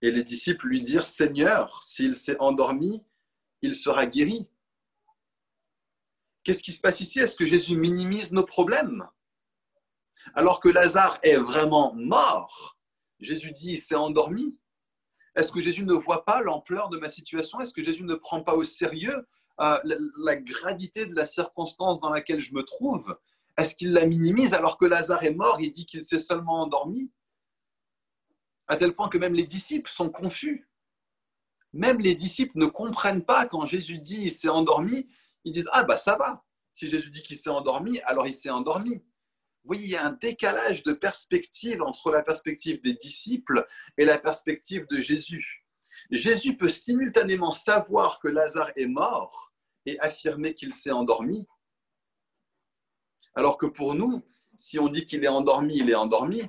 Et 0.00 0.10
les 0.10 0.22
disciples 0.22 0.66
lui 0.66 0.82
dirent, 0.82 1.06
Seigneur, 1.06 1.82
s'il 1.84 2.14
s'est 2.14 2.38
endormi, 2.40 3.04
il 3.62 3.74
sera 3.74 4.06
guéri. 4.06 4.48
Qu'est-ce 6.42 6.62
qui 6.62 6.72
se 6.72 6.80
passe 6.80 7.00
ici? 7.00 7.20
Est-ce 7.20 7.36
que 7.36 7.46
Jésus 7.46 7.76
minimise 7.76 8.32
nos 8.32 8.44
problèmes? 8.44 9.06
Alors 10.34 10.60
que 10.60 10.68
Lazare 10.68 11.18
est 11.22 11.36
vraiment 11.36 11.94
mort, 11.94 12.76
Jésus 13.20 13.52
dit, 13.52 13.72
il 13.72 13.78
s'est 13.78 13.94
endormi. 13.94 14.58
Est-ce 15.34 15.52
que 15.52 15.60
Jésus 15.60 15.84
ne 15.84 15.94
voit 15.94 16.24
pas 16.24 16.42
l'ampleur 16.42 16.88
de 16.88 16.98
ma 16.98 17.08
situation? 17.08 17.60
Est-ce 17.60 17.72
que 17.72 17.84
Jésus 17.84 18.04
ne 18.04 18.14
prend 18.14 18.42
pas 18.42 18.54
au 18.54 18.64
sérieux 18.64 19.26
euh, 19.60 19.78
la, 20.24 20.36
gravité 20.36 21.06
de 21.06 21.14
la 21.14 21.24
circonstance 21.24 22.00
dans 22.00 22.10
laquelle 22.10 22.40
je 22.40 22.54
me 22.54 22.62
trouve? 22.62 23.16
Est-ce 23.58 23.74
qu'il 23.74 23.92
la 23.92 24.06
minimise 24.06 24.54
alors 24.54 24.78
que 24.78 24.86
Lazare 24.86 25.24
est 25.24 25.34
mort 25.34 25.58
Il 25.60 25.72
dit 25.72 25.86
qu'il 25.86 26.04
s'est 26.04 26.18
seulement 26.18 26.60
endormi? 26.60 27.10
À 28.66 28.76
tel 28.76 28.94
point 28.94 29.08
que 29.08 29.18
même 29.18 29.34
les 29.34 29.46
disciples 29.46 29.90
sont 29.90 30.10
confus. 30.10 30.68
Même 31.72 32.00
les 32.00 32.14
disciples 32.14 32.58
ne 32.58 32.66
comprennent 32.66 33.24
pas 33.24 33.46
quand 33.46 33.66
Jésus 33.66 33.98
dit 33.98 34.22
il 34.22 34.32
s'est 34.32 34.48
endormi. 34.48 35.08
Ils 35.44 35.52
disent 35.52 35.68
Ah, 35.72 35.84
bah 35.84 35.96
ça 35.96 36.16
va. 36.16 36.44
Si 36.70 36.88
Jésus 36.88 37.10
dit 37.10 37.22
qu'il 37.22 37.38
s'est 37.38 37.50
endormi, 37.50 38.00
alors 38.00 38.26
il 38.26 38.34
s'est 38.34 38.50
endormi. 38.50 39.04
Oui, 39.64 39.78
il 39.82 39.90
y 39.90 39.96
a 39.96 40.06
un 40.06 40.12
décalage 40.12 40.82
de 40.82 40.92
perspective 40.92 41.82
entre 41.82 42.10
la 42.10 42.22
perspective 42.22 42.82
des 42.82 42.94
disciples 42.94 43.66
et 43.96 44.04
la 44.04 44.18
perspective 44.18 44.86
de 44.88 45.00
Jésus. 45.00 45.64
Jésus 46.10 46.56
peut 46.56 46.68
simultanément 46.68 47.52
savoir 47.52 48.18
que 48.18 48.28
Lazare 48.28 48.72
est 48.76 48.86
mort 48.86 49.52
et 49.86 50.00
affirmer 50.00 50.54
qu'il 50.54 50.72
s'est 50.72 50.90
endormi. 50.90 51.46
Alors 53.34 53.56
que 53.58 53.66
pour 53.66 53.94
nous, 53.94 54.22
si 54.56 54.78
on 54.78 54.88
dit 54.88 55.06
qu'il 55.06 55.24
est 55.24 55.28
endormi, 55.28 55.78
il 55.78 55.90
est 55.90 55.94
endormi. 55.94 56.42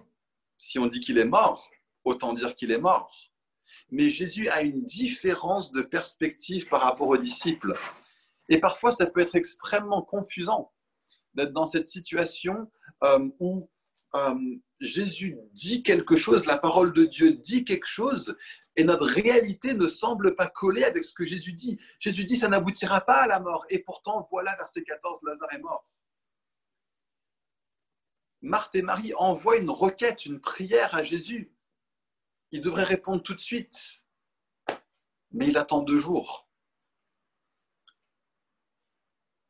Si 0.58 0.80
on 0.80 0.88
dit 0.88 1.00
qu'il 1.00 1.18
est 1.18 1.26
mort, 1.26 1.70
autant 2.04 2.34
dire 2.34 2.56
qu'il 2.56 2.72
est 2.72 2.78
mort. 2.78 3.12
Mais 3.90 4.10
Jésus 4.10 4.48
a 4.50 4.62
une 4.62 4.84
différence 4.84 5.72
de 5.72 5.82
perspective 5.82 6.68
par 6.68 6.82
rapport 6.82 7.08
aux 7.08 7.18
disciples. 7.18 7.74
Et 8.50 8.60
parfois, 8.60 8.92
ça 8.92 9.06
peut 9.06 9.22
être 9.22 9.36
extrêmement 9.36 10.02
confusant 10.02 10.72
d'être 11.34 11.54
dans 11.54 11.66
cette 11.66 11.88
situation 11.88 12.70
euh, 13.04 13.30
où 13.40 13.70
euh, 14.16 14.36
Jésus 14.80 15.38
dit 15.54 15.82
quelque 15.82 16.16
chose, 16.16 16.46
la 16.46 16.58
parole 16.58 16.94
de 16.94 17.06
Dieu 17.06 17.34
dit 17.34 17.66
quelque 17.66 17.88
chose, 17.88 18.36
et 18.76 18.84
notre 18.84 19.06
réalité 19.06 19.74
ne 19.76 19.88
semble 19.88 20.36
pas 20.36 20.48
coller 20.48 20.84
avec 20.84 21.04
ce 21.04 21.14
que 21.14 21.26
Jésus 21.26 21.54
dit. 21.54 21.80
Jésus 22.00 22.26
dit, 22.26 22.38
ça 22.38 22.48
n'aboutira 22.48 23.02
pas 23.02 23.24
à 23.24 23.28
la 23.28 23.40
mort. 23.40 23.66
Et 23.70 23.80
pourtant, 23.80 24.28
voilà, 24.32 24.56
verset 24.58 24.84
14, 24.84 25.20
Lazare 25.24 25.54
est 25.54 25.60
mort. 25.60 25.86
Marthe 28.44 28.76
et 28.76 28.82
Marie 28.82 29.14
envoient 29.16 29.56
une 29.56 29.70
requête, 29.70 30.26
une 30.26 30.42
prière 30.42 30.94
à 30.94 31.04
Jésus. 31.06 31.56
Il 32.52 32.60
devrait 32.60 32.84
répondre 32.84 33.24
tout 33.24 33.34
de 33.34 33.40
suite, 33.40 34.04
mais 35.32 35.48
il 35.48 35.58
attend 35.58 35.82
deux 35.82 35.98
jours. 35.98 36.50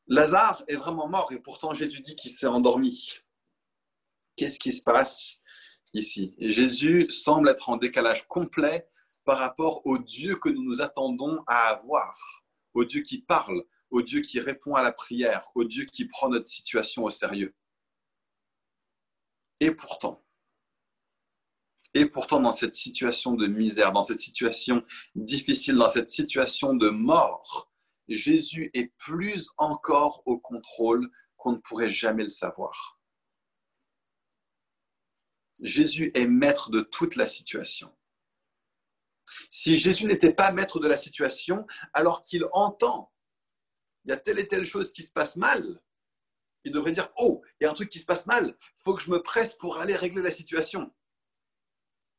Lazare 0.06 0.64
est 0.68 0.76
vraiment 0.76 1.08
mort 1.08 1.32
et 1.32 1.40
pourtant 1.40 1.74
Jésus 1.74 2.02
dit 2.02 2.16
qu'il 2.16 2.30
s'est 2.30 2.46
endormi. 2.46 3.22
Qu'est-ce 4.36 4.60
qui 4.60 4.72
se 4.72 4.84
passe 4.84 5.42
ici? 5.94 6.36
Jésus 6.38 7.10
semble 7.10 7.50
être 7.50 7.70
en 7.70 7.78
décalage 7.78 8.28
complet 8.28 8.88
par 9.24 9.40
rapport 9.40 9.84
au 9.88 9.98
Dieu 9.98 10.36
que 10.36 10.50
nous 10.50 10.64
nous 10.64 10.82
attendons 10.82 11.44
à 11.48 11.70
avoir, 11.70 12.46
au 12.76 12.86
Dieu 12.86 13.02
qui 13.02 13.24
parle, 13.24 13.64
au 13.90 14.04
Dieu 14.04 14.22
qui 14.22 14.40
répond 14.40 14.76
à 14.76 14.84
la 14.84 14.92
prière, 14.92 15.50
au 15.56 15.64
Dieu 15.64 15.86
qui 15.86 16.06
prend 16.06 16.30
notre 16.30 16.48
situation 16.48 17.06
au 17.06 17.10
sérieux. 17.10 17.56
Et 19.60 19.72
pourtant, 19.72 20.24
dans 21.94 22.54
cette 22.54 22.74
situation 22.74 23.34
de 23.34 23.48
misère, 23.48 23.92
dans 23.92 24.04
cette 24.04 24.20
situation 24.20 24.84
difficile, 25.16 25.76
dans 25.76 25.88
cette 25.88 26.10
situation 26.10 26.74
de 26.74 26.90
mort, 26.90 27.72
Jésus 28.08 28.72
est 28.74 28.94
plus 28.98 29.52
encore 29.58 30.24
au 30.26 30.40
contrôle 30.40 31.10
qu'on 31.38 31.54
ne 31.54 31.58
pourrait 31.58 31.90
jamais 31.90 32.24
le 32.24 32.30
savoir. 32.30 33.00
Jésus 35.62 36.12
est 36.14 36.26
maître 36.26 36.72
de 36.72 36.82
toute 36.82 37.16
la 37.16 37.28
situation. 37.28 37.96
Si 39.52 39.78
Jésus 39.78 40.06
n'était 40.06 40.34
pas 40.34 40.52
maître 40.52 40.80
de 40.80 40.88
la 40.88 40.98
situation, 40.98 41.66
alors 41.94 42.22
qu'il 42.24 42.46
entend, 42.52 43.14
il 44.04 44.10
y 44.10 44.12
a 44.12 44.18
telle 44.18 44.40
et 44.40 44.48
telle 44.48 44.66
chose 44.66 44.92
qui 44.92 45.04
se 45.04 45.12
passe 45.12 45.36
mal, 45.36 45.82
il 46.66 46.72
devrait 46.72 46.92
dire, 46.92 47.10
oh, 47.18 47.42
il 47.60 47.64
y 47.64 47.68
a 47.68 47.72
un 47.72 47.74
truc 47.74 47.90
qui 47.90 48.00
se 48.00 48.06
passe 48.06 48.26
mal, 48.26 48.56
il 48.60 48.84
faut 48.84 48.94
que 48.94 49.02
je 49.02 49.12
me 49.12 49.22
presse 49.22 49.56
pour 49.56 49.80
aller 49.80 49.96
régler 49.96 50.22
la 50.22 50.32
situation. 50.32 50.94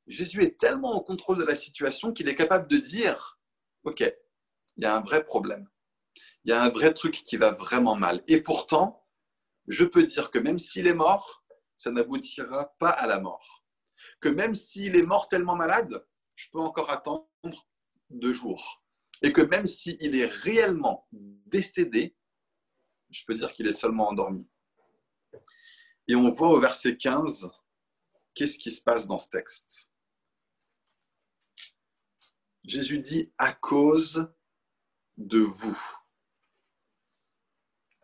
Jésus 0.06 0.42
est 0.42 0.58
tellement 0.58 0.92
au 0.94 1.00
contrôle 1.00 1.38
de 1.38 1.44
la 1.44 1.56
situation 1.56 2.12
qu'il 2.12 2.28
est 2.28 2.34
capable 2.34 2.68
de 2.68 2.76
dire, 2.76 3.38
ok, 3.84 4.00
il 4.00 4.82
y 4.82 4.86
a 4.86 4.94
un 4.94 5.00
vrai 5.00 5.24
problème 5.24 5.68
il 6.44 6.50
y 6.50 6.52
a 6.52 6.62
un 6.62 6.70
vrai 6.70 6.92
truc 6.92 7.22
qui 7.22 7.36
va 7.36 7.52
vraiment 7.52 7.96
mal. 7.96 8.22
Et 8.28 8.40
pourtant, 8.40 9.06
je 9.66 9.84
peux 9.84 10.02
dire 10.02 10.30
que 10.30 10.38
même 10.38 10.58
s'il 10.58 10.86
est 10.86 10.94
mort, 10.94 11.44
ça 11.76 11.90
n'aboutira 11.90 12.74
pas 12.78 12.90
à 12.90 13.06
la 13.06 13.20
mort. 13.20 13.64
Que 14.20 14.28
même 14.28 14.54
s'il 14.54 14.96
est 14.96 15.06
mort 15.06 15.28
tellement 15.28 15.56
malade, 15.56 16.06
je 16.34 16.48
peux 16.52 16.60
encore 16.60 16.90
attendre 16.90 17.26
deux 18.10 18.32
jours. 18.32 18.84
Et 19.22 19.32
que 19.32 19.40
même 19.40 19.66
s'il 19.66 20.14
est 20.16 20.26
réellement 20.26 21.08
décédé, 21.12 22.16
je 23.14 23.24
peux 23.26 23.34
dire 23.34 23.52
qu'il 23.52 23.66
est 23.66 23.72
seulement 23.72 24.08
endormi. 24.08 24.48
Et 26.08 26.14
on 26.14 26.30
voit 26.30 26.50
au 26.50 26.60
verset 26.60 26.96
15, 26.96 27.50
qu'est-ce 28.34 28.58
qui 28.58 28.70
se 28.70 28.82
passe 28.82 29.06
dans 29.06 29.18
ce 29.18 29.28
texte? 29.28 29.90
Jésus 32.64 32.98
dit, 32.98 33.32
à 33.38 33.52
cause 33.52 34.30
de 35.16 35.38
vous 35.38 35.78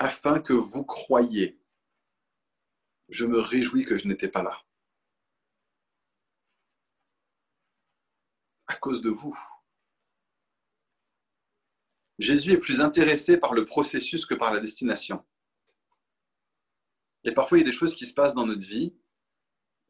afin 0.01 0.41
que 0.41 0.55
vous 0.55 0.83
croyiez. 0.83 1.61
Je 3.11 3.27
me 3.27 3.39
réjouis 3.39 3.85
que 3.85 3.99
je 3.99 4.09
n'étais 4.09 4.29
pas 4.29 4.43
là. 4.43 4.59
À 8.67 8.77
cause 8.77 9.03
de 9.03 9.11
vous. 9.11 9.39
Jésus 12.21 12.53
est 12.53 12.59
plus 12.59 12.83
intéressé 12.83 13.39
par 13.39 13.55
le 13.55 13.65
processus 13.65 14.27
que 14.27 14.35
par 14.35 14.53
la 14.53 14.61
destination. 14.61 15.25
Et 17.25 17.33
parfois, 17.33 17.59
il 17.59 17.63
y 17.63 17.65
a 17.65 17.71
des 17.71 17.77
choses 17.77 17.95
qui 17.95 18.05
se 18.05 18.13
passent 18.13 18.35
dans 18.35 18.47
notre 18.47 18.67
vie 18.67 18.95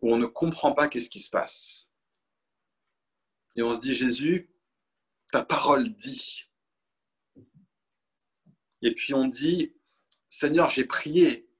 où 0.01 0.13
on 0.13 0.17
ne 0.17 0.27
comprend 0.27 0.73
pas 0.73 0.89
qu'est-ce 0.89 1.11
qui 1.11 1.19
se 1.21 1.29
passe. 1.29 1.91
Et 3.57 3.63
on 3.63 3.75
se 3.75 3.81
dit, 3.81 3.95
Jésus, 3.95 4.55
ta 5.33 5.45
parole 5.45 5.93
dit. 5.97 6.45
Et 8.83 8.95
puis 8.95 9.13
on 9.13 9.27
dit, 9.27 9.75
Seigneur, 10.29 10.71
j'ai 10.71 10.85
prié 10.85 11.51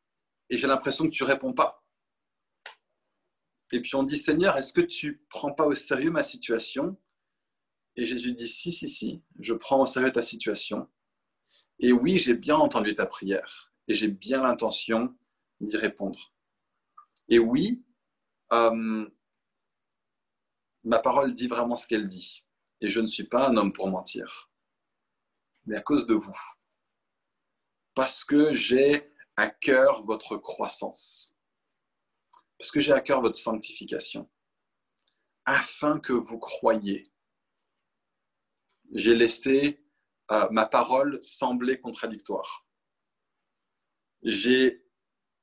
et 0.49 0.57
j'ai 0.57 0.69
l'impression 0.69 1.05
que 1.05 1.11
tu 1.11 1.25
réponds 1.25 1.53
pas. 1.53 1.85
Et 3.73 3.81
puis 3.81 3.97
on 3.97 4.05
dit, 4.05 4.19
Seigneur, 4.19 4.57
est-ce 4.57 4.73
que 4.73 4.81
tu 4.81 5.25
prends 5.29 5.53
pas 5.53 5.67
au 5.67 5.75
sérieux 5.75 6.11
ma 6.11 6.23
situation 6.23 6.97
Et 8.01 8.07
Jésus 8.07 8.33
dit, 8.33 8.49
si, 8.49 8.73
si, 8.73 8.89
si, 8.89 9.23
je 9.41 9.53
prends 9.53 9.83
au 9.83 9.85
sérieux 9.85 10.11
ta 10.11 10.23
situation. 10.23 10.89
Et 11.81 11.93
oui, 11.93 12.17
j'ai 12.17 12.33
bien 12.33 12.57
entendu 12.57 12.95
ta 12.95 13.05
prière 13.05 13.75
et 13.89 13.93
j'ai 13.93 14.09
bien 14.09 14.43
l'intention 14.43 15.15
d'y 15.61 15.77
répondre. 15.77 16.33
Et 17.29 17.39
oui, 17.39 17.85
euh, 18.55 19.07
ma 20.83 20.99
parole 20.99 21.35
dit 21.35 21.47
vraiment 21.47 21.77
ce 21.77 21.87
qu'elle 21.87 22.07
dit. 22.07 22.43
Et 22.81 22.89
je 22.89 23.01
ne 23.01 23.07
suis 23.07 23.25
pas 23.25 23.51
un 23.51 23.59
homme 23.59 23.75
pour 23.75 23.91
mentir. 23.91 24.51
Mais 25.67 25.77
à 25.77 25.83
cause 25.83 26.07
de 26.07 26.15
vous, 26.15 26.41
parce 27.93 28.25
que 28.25 28.55
j'ai 28.55 29.13
à 29.37 29.51
cœur 29.51 30.07
votre 30.07 30.39
croissance, 30.39 31.37
parce 32.59 32.71
que 32.71 32.81
j'ai 32.81 32.93
à 32.93 33.03
cœur 33.03 33.21
votre 33.21 33.39
sanctification, 33.39 34.31
afin 35.45 36.01
que 36.01 36.15
vous 36.15 36.39
croyiez. 36.39 37.13
J'ai 38.93 39.15
laissé 39.15 39.81
euh, 40.31 40.49
ma 40.51 40.67
parole 40.67 41.19
sembler 41.23 41.81
contradictoire. 41.81 42.67
J'ai 44.23 44.85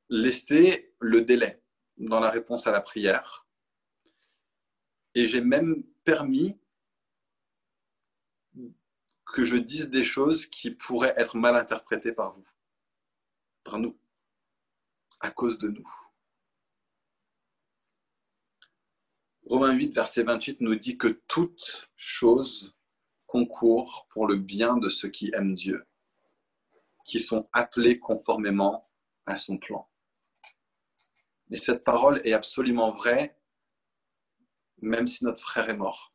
laissé 0.10 0.94
le 1.00 1.22
délai 1.22 1.62
dans 1.98 2.20
la 2.20 2.30
réponse 2.30 2.68
à 2.68 2.72
la 2.72 2.82
prière 2.82 3.48
Et 5.16 5.26
j'ai 5.26 5.42
même 5.42 5.84
permis 6.04 6.60
que 9.26 9.46
je 9.46 9.58
dise 9.58 9.90
des 9.90 10.04
choses 10.04 10.46
qui 10.48 10.72
pourraient 10.72 11.14
être 11.18 11.38
mal 11.38 11.56
interprétées 11.56 12.14
par 12.14 12.34
vous, 12.34 12.48
par 13.64 13.80
nous, 13.80 14.00
à 15.20 15.32
cause 15.32 15.58
de 15.60 15.70
nous. 15.70 15.90
Romains 19.46 19.74
8, 19.74 19.94
verset 19.94 20.24
28 20.24 20.62
nous 20.62 20.76
dit 20.76 20.98
que 20.98 21.08
toute 21.28 21.90
chose 21.96 22.77
pour 23.46 24.28
le 24.28 24.38
bien 24.38 24.78
de 24.78 24.90
ceux 24.90 25.10
qui 25.10 25.32
aiment 25.34 25.56
Dieu, 25.56 25.86
qui 27.06 27.20
sont 27.20 27.48
appelés 27.54 28.00
conformément 28.00 28.90
à 29.26 29.36
son 29.36 29.58
plan. 29.58 29.90
Et 31.52 31.58
cette 31.58 31.84
parole 31.84 32.22
est 32.26 32.34
absolument 32.34 32.92
vraie, 32.92 33.38
même 34.82 35.08
si 35.08 35.24
notre 35.24 35.42
frère 35.42 35.70
est 35.70 35.78
mort. 35.78 36.14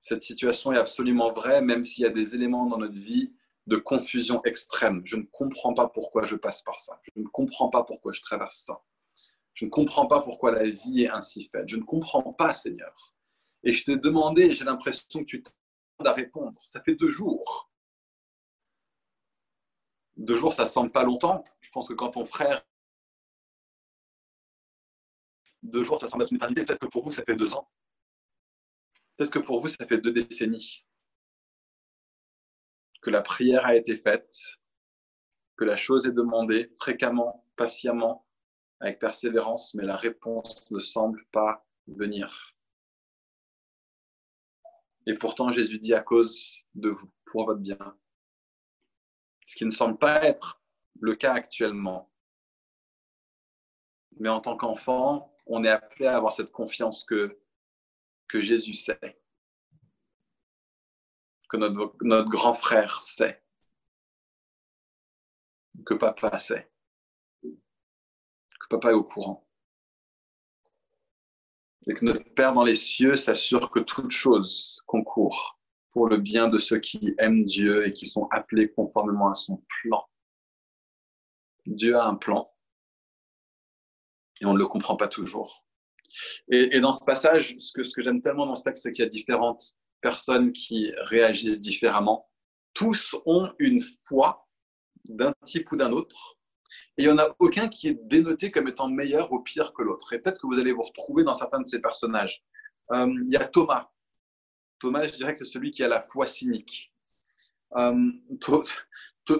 Cette 0.00 0.22
situation 0.22 0.72
est 0.72 0.78
absolument 0.78 1.32
vraie, 1.32 1.62
même 1.62 1.84
s'il 1.84 2.04
y 2.04 2.06
a 2.06 2.10
des 2.10 2.34
éléments 2.34 2.66
dans 2.66 2.78
notre 2.78 2.98
vie 2.98 3.34
de 3.66 3.76
confusion 3.76 4.42
extrême. 4.44 5.02
Je 5.04 5.16
ne 5.16 5.24
comprends 5.24 5.74
pas 5.74 5.88
pourquoi 5.88 6.24
je 6.24 6.36
passe 6.36 6.62
par 6.62 6.80
ça. 6.80 7.00
Je 7.14 7.20
ne 7.20 7.28
comprends 7.28 7.68
pas 7.68 7.84
pourquoi 7.84 8.12
je 8.12 8.20
traverse 8.20 8.64
ça. 8.64 8.82
Je 9.54 9.66
ne 9.66 9.70
comprends 9.70 10.06
pas 10.06 10.22
pourquoi 10.22 10.52
la 10.52 10.68
vie 10.68 11.02
est 11.02 11.10
ainsi 11.10 11.48
faite. 11.52 11.68
Je 11.68 11.76
ne 11.76 11.82
comprends 11.82 12.32
pas, 12.32 12.54
Seigneur. 12.54 13.14
Et 13.62 13.72
je 13.72 13.84
t'ai 13.84 13.96
demandé, 13.96 14.52
j'ai 14.52 14.64
l'impression 14.64 15.20
que 15.20 15.24
tu 15.24 15.42
à 16.06 16.12
répondre. 16.12 16.60
Ça 16.64 16.82
fait 16.82 16.94
deux 16.94 17.10
jours. 17.10 17.70
Deux 20.16 20.36
jours, 20.36 20.52
ça 20.52 20.66
semble 20.66 20.90
pas 20.90 21.04
longtemps. 21.04 21.44
Je 21.60 21.70
pense 21.70 21.88
que 21.88 21.94
quand 21.94 22.10
ton 22.10 22.26
frère 22.26 22.62
deux 25.62 25.84
jours, 25.84 26.00
ça 26.00 26.06
semble 26.06 26.22
être 26.24 26.30
une 26.30 26.36
éternité. 26.36 26.64
Peut-être 26.64 26.80
que 26.80 26.86
pour 26.86 27.04
vous, 27.04 27.10
ça 27.10 27.22
fait 27.22 27.36
deux 27.36 27.54
ans. 27.54 27.70
Peut-être 29.16 29.30
que 29.30 29.38
pour 29.38 29.60
vous, 29.60 29.68
ça 29.68 29.86
fait 29.86 29.98
deux 29.98 30.12
décennies. 30.12 30.86
Que 33.02 33.10
la 33.10 33.22
prière 33.22 33.66
a 33.66 33.76
été 33.76 33.96
faite, 33.96 34.34
que 35.56 35.64
la 35.64 35.76
chose 35.76 36.06
est 36.06 36.12
demandée 36.12 36.72
fréquemment, 36.78 37.46
patiemment, 37.56 38.26
avec 38.80 38.98
persévérance, 38.98 39.74
mais 39.74 39.84
la 39.84 39.96
réponse 39.96 40.70
ne 40.70 40.80
semble 40.80 41.24
pas 41.32 41.66
venir. 41.86 42.54
Et 45.06 45.14
pourtant, 45.14 45.50
Jésus 45.50 45.78
dit 45.78 45.94
à 45.94 46.00
cause 46.00 46.64
de 46.74 46.90
vous, 46.90 47.10
pour 47.24 47.46
votre 47.46 47.60
bien. 47.60 47.78
Ce 49.46 49.56
qui 49.56 49.64
ne 49.64 49.70
semble 49.70 49.98
pas 49.98 50.22
être 50.24 50.62
le 51.00 51.14
cas 51.14 51.32
actuellement. 51.32 52.12
Mais 54.18 54.28
en 54.28 54.40
tant 54.40 54.56
qu'enfant, 54.56 55.34
on 55.46 55.64
est 55.64 55.70
appelé 55.70 56.06
à 56.06 56.16
avoir 56.16 56.32
cette 56.32 56.52
confiance 56.52 57.04
que, 57.04 57.38
Jésus 58.32 58.74
sait, 58.74 59.20
que 61.48 61.56
notre 61.56 62.28
grand 62.28 62.54
frère 62.54 63.02
sait, 63.02 63.42
que 65.84 65.94
papa 65.94 66.38
sait, 66.38 66.70
que 67.42 68.66
papa 68.68 68.90
est 68.90 68.94
au 68.94 69.02
courant. 69.02 69.49
Et 71.86 71.94
que 71.94 72.04
notre 72.04 72.28
Père 72.34 72.52
dans 72.52 72.64
les 72.64 72.76
cieux 72.76 73.16
s'assure 73.16 73.70
que 73.70 73.80
toute 73.80 74.10
chose 74.10 74.82
concourt 74.86 75.58
pour 75.90 76.08
le 76.08 76.18
bien 76.18 76.48
de 76.48 76.58
ceux 76.58 76.78
qui 76.78 77.14
aiment 77.18 77.44
Dieu 77.44 77.86
et 77.86 77.92
qui 77.92 78.06
sont 78.06 78.28
appelés 78.30 78.70
conformément 78.70 79.30
à 79.30 79.34
son 79.34 79.62
plan. 79.68 80.06
Dieu 81.66 81.96
a 81.96 82.06
un 82.06 82.14
plan 82.14 82.52
et 84.40 84.46
on 84.46 84.54
ne 84.54 84.58
le 84.58 84.66
comprend 84.66 84.96
pas 84.96 85.08
toujours. 85.08 85.64
Et, 86.48 86.80
dans 86.80 86.92
ce 86.92 87.04
passage, 87.04 87.56
ce 87.58 87.72
que, 87.72 87.84
ce 87.84 87.94
que 87.94 88.02
j'aime 88.02 88.20
tellement 88.20 88.46
dans 88.46 88.56
ce 88.56 88.64
texte, 88.64 88.82
c'est 88.82 88.92
qu'il 88.92 89.04
y 89.04 89.06
a 89.06 89.10
différentes 89.10 89.74
personnes 90.00 90.52
qui 90.52 90.92
réagissent 91.02 91.60
différemment. 91.60 92.28
Tous 92.74 93.14
ont 93.26 93.52
une 93.58 93.80
foi 93.80 94.48
d'un 95.04 95.32
type 95.44 95.70
ou 95.70 95.76
d'un 95.76 95.92
autre. 95.92 96.38
Et 96.98 97.02
il 97.02 97.06
n'y 97.06 97.12
en 97.12 97.18
a 97.18 97.34
aucun 97.38 97.68
qui 97.68 97.88
est 97.88 97.98
dénoté 98.04 98.50
comme 98.50 98.68
étant 98.68 98.88
meilleur 98.88 99.32
ou 99.32 99.40
pire 99.40 99.72
que 99.72 99.82
l'autre. 99.82 100.12
Et 100.12 100.18
peut-être 100.18 100.40
que 100.40 100.46
vous 100.46 100.58
allez 100.58 100.72
vous 100.72 100.82
retrouver 100.82 101.24
dans 101.24 101.34
certains 101.34 101.60
de 101.60 101.66
ces 101.66 101.80
personnages. 101.80 102.42
Euh, 102.92 103.12
il 103.24 103.30
y 103.30 103.36
a 103.36 103.44
Thomas. 103.44 103.90
Thomas, 104.78 105.06
je 105.06 105.12
dirais 105.12 105.32
que 105.32 105.38
c'est 105.38 105.44
celui 105.44 105.70
qui 105.70 105.82
a 105.84 105.88
la 105.88 106.00
foi 106.00 106.26
cynique. 106.26 106.92
Euh, 107.76 108.10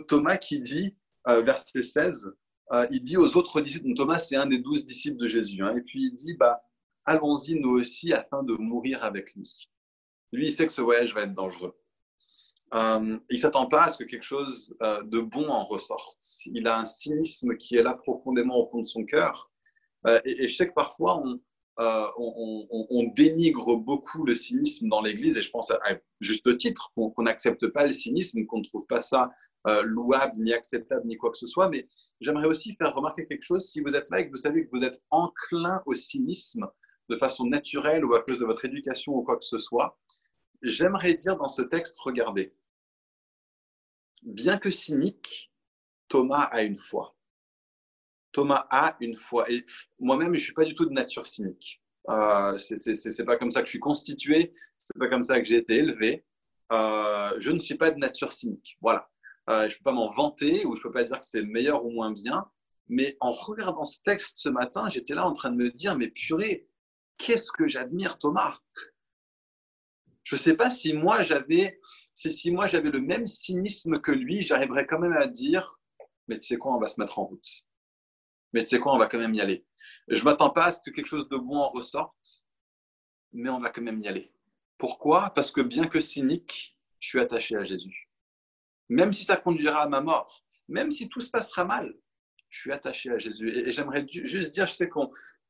Thomas 0.08 0.36
qui 0.36 0.60
dit, 0.60 0.96
euh, 1.28 1.40
verset 1.42 1.82
16, 1.82 2.32
euh, 2.72 2.86
il 2.90 3.02
dit 3.02 3.16
aux 3.16 3.36
autres 3.36 3.60
disciples, 3.60 3.92
Thomas 3.94 4.18
c'est 4.18 4.36
un 4.36 4.46
des 4.46 4.58
douze 4.58 4.84
disciples 4.84 5.16
de 5.16 5.26
Jésus, 5.26 5.62
hein, 5.62 5.74
et 5.76 5.80
puis 5.80 6.04
il 6.04 6.14
dit, 6.14 6.34
bah, 6.34 6.62
allons-y 7.04 7.58
nous 7.58 7.70
aussi 7.70 8.12
afin 8.12 8.42
de 8.42 8.52
mourir 8.54 9.02
avec 9.02 9.34
lui. 9.34 9.68
Lui, 10.32 10.46
il 10.46 10.52
sait 10.52 10.66
que 10.66 10.72
ce 10.72 10.80
voyage 10.80 11.12
va 11.12 11.22
être 11.22 11.34
dangereux. 11.34 11.76
Euh, 12.74 13.18
il 13.30 13.34
ne 13.34 13.40
s'attend 13.40 13.66
pas 13.66 13.84
à 13.84 13.92
ce 13.92 13.98
que 13.98 14.08
quelque 14.08 14.24
chose 14.24 14.76
euh, 14.82 15.02
de 15.02 15.20
bon 15.20 15.48
en 15.48 15.64
ressorte. 15.64 16.18
Il 16.46 16.66
a 16.68 16.78
un 16.78 16.84
cynisme 16.84 17.56
qui 17.56 17.76
est 17.76 17.82
là 17.82 17.94
profondément 17.94 18.58
au 18.58 18.70
fond 18.70 18.80
de 18.80 18.86
son 18.86 19.04
cœur. 19.04 19.50
et, 20.24 20.48
je 20.48 20.54
sais 20.54 20.68
que 20.68 20.74
parfois, 20.74 21.22
on, 21.22 23.12
dénigre 23.16 23.76
beaucoup 23.76 24.24
le 24.24 24.34
cynisme 24.34 24.88
dans 24.88 25.00
l'Église, 25.00 25.36
et 25.36 25.42
je 25.42 25.50
pense 25.50 25.70
à, 25.70 25.78
juste 26.20 26.56
titre, 26.56 26.92
qu'on 26.94 27.22
n'accepte 27.22 27.66
pas 27.68 27.86
le 27.86 27.92
cynisme, 27.92 28.44
qu'on 28.46 28.58
ne 28.58 28.64
trouve 28.64 28.86
pas 28.86 29.00
ça 29.00 29.30
euh, 29.66 29.82
louable, 29.82 30.38
ni 30.38 30.54
acceptable, 30.54 31.06
ni 31.06 31.16
quoi 31.16 31.30
que 31.30 31.36
ce 31.36 31.46
soit. 31.46 31.68
Mais 31.68 31.86
j'aimerais 32.20 32.46
aussi 32.46 32.74
faire 32.76 32.94
remarquer 32.94 33.26
quelque 33.26 33.42
chose. 33.42 33.68
Si 33.68 33.80
vous 33.80 33.94
êtes 33.94 34.08
là 34.10 34.20
et 34.20 34.26
que 34.26 34.30
vous 34.30 34.36
savez 34.36 34.64
que 34.64 34.70
vous 34.72 34.84
êtes 34.84 35.02
enclin 35.10 35.82
au 35.86 35.94
cynisme 35.94 36.66
de 37.10 37.16
façon 37.16 37.44
naturelle 37.44 38.04
ou 38.04 38.14
à 38.14 38.22
cause 38.22 38.38
de 38.38 38.46
votre 38.46 38.64
éducation 38.64 39.12
ou 39.14 39.22
quoi 39.22 39.36
que 39.36 39.44
ce 39.44 39.58
soit, 39.58 39.98
j'aimerais 40.62 41.14
dire 41.14 41.36
dans 41.36 41.48
ce 41.48 41.62
texte, 41.62 41.96
regardez, 41.98 42.54
bien 44.22 44.58
que 44.58 44.70
cynique, 44.70 45.52
Thomas 46.08 46.44
a 46.44 46.62
une 46.62 46.76
foi. 46.76 47.16
Thomas 48.32 48.66
a 48.70 48.96
une 49.00 49.16
foi. 49.16 49.50
Et 49.50 49.64
moi-même, 49.98 50.28
je 50.28 50.34
ne 50.34 50.44
suis 50.44 50.54
pas 50.54 50.64
du 50.64 50.74
tout 50.74 50.86
de 50.86 50.92
nature 50.92 51.26
cynique. 51.26 51.82
Euh, 52.08 52.56
c'est 52.58 53.24
pas 53.24 53.36
comme 53.36 53.50
ça 53.50 53.60
que 53.60 53.66
je 53.66 53.70
suis 53.70 53.80
constitué, 53.80 54.52
c'est 54.78 54.98
pas 54.98 55.08
comme 55.08 55.24
ça 55.24 55.40
que 55.40 55.46
j'ai 55.46 55.58
été 55.58 55.76
élevé. 55.76 56.24
Euh, 56.72 57.34
je 57.38 57.50
ne 57.50 57.60
suis 57.60 57.76
pas 57.76 57.90
de 57.90 57.98
nature 57.98 58.32
cynique. 58.32 58.78
Voilà. 58.80 59.08
Euh, 59.48 59.68
je 59.68 59.74
ne 59.74 59.78
peux 59.78 59.84
pas 59.84 59.92
m'en 59.92 60.10
vanter 60.10 60.64
ou 60.64 60.74
je 60.74 60.80
ne 60.80 60.82
peux 60.84 60.92
pas 60.92 61.04
dire 61.04 61.18
que 61.18 61.24
c'est 61.24 61.42
meilleur 61.42 61.84
ou 61.84 61.90
moins 61.90 62.12
bien. 62.12 62.46
Mais 62.88 63.16
en 63.20 63.30
regardant 63.30 63.84
ce 63.84 64.00
texte 64.02 64.38
ce 64.38 64.48
matin, 64.48 64.88
j'étais 64.88 65.14
là 65.14 65.26
en 65.26 65.32
train 65.32 65.50
de 65.50 65.56
me 65.56 65.70
dire, 65.70 65.96
mais 65.96 66.08
purée, 66.08 66.68
qu'est-ce 67.18 67.52
que 67.52 67.68
j'admire 67.68 68.18
Thomas? 68.18 68.58
Je 70.24 70.36
ne 70.36 70.40
sais 70.40 70.54
pas 70.54 70.70
si 70.70 70.92
moi 70.92 71.22
j'avais 71.22 71.80
si 72.14 72.50
moi 72.50 72.66
j'avais 72.66 72.90
le 72.90 73.00
même 73.00 73.26
cynisme 73.26 74.00
que 74.00 74.12
lui, 74.12 74.42
j'arriverais 74.42 74.86
quand 74.86 74.98
même 74.98 75.12
à 75.12 75.26
dire, 75.26 75.80
mais 76.28 76.38
tu 76.38 76.46
sais 76.46 76.56
quoi, 76.58 76.74
on 76.74 76.80
va 76.80 76.88
se 76.88 77.00
mettre 77.00 77.18
en 77.18 77.24
route. 77.24 77.48
Mais 78.52 78.62
tu 78.62 78.68
sais 78.68 78.78
quoi, 78.78 78.92
on 78.92 78.98
va 78.98 79.06
quand 79.06 79.18
même 79.18 79.34
y 79.34 79.40
aller. 79.40 79.64
Je 80.08 80.22
m'attends 80.24 80.50
pas 80.50 80.66
à 80.66 80.72
ce 80.72 80.80
que 80.82 80.90
quelque 80.90 81.06
chose 81.06 81.28
de 81.30 81.38
bon 81.38 81.56
en 81.56 81.68
ressorte, 81.68 82.44
mais 83.32 83.48
on 83.48 83.60
va 83.60 83.70
quand 83.70 83.80
même 83.80 84.00
y 84.00 84.08
aller. 84.08 84.34
Pourquoi? 84.76 85.30
Parce 85.30 85.50
que 85.50 85.62
bien 85.62 85.86
que 85.86 86.00
cynique, 86.00 86.76
je 86.98 87.08
suis 87.08 87.20
attaché 87.20 87.56
à 87.56 87.64
Jésus 87.64 88.10
même 88.90 89.12
si 89.12 89.24
ça 89.24 89.36
conduira 89.36 89.82
à 89.82 89.88
ma 89.88 90.02
mort, 90.02 90.44
même 90.68 90.90
si 90.90 91.08
tout 91.08 91.20
se 91.20 91.30
passera 91.30 91.64
mal, 91.64 91.94
je 92.50 92.60
suis 92.60 92.72
attaché 92.72 93.10
à 93.10 93.18
Jésus. 93.18 93.48
Et, 93.48 93.70
j'aimerais 93.70 94.04
juste 94.08 94.52
dire, 94.52 94.66
je 94.66 94.74
sais 94.74 94.88
que 94.88 94.98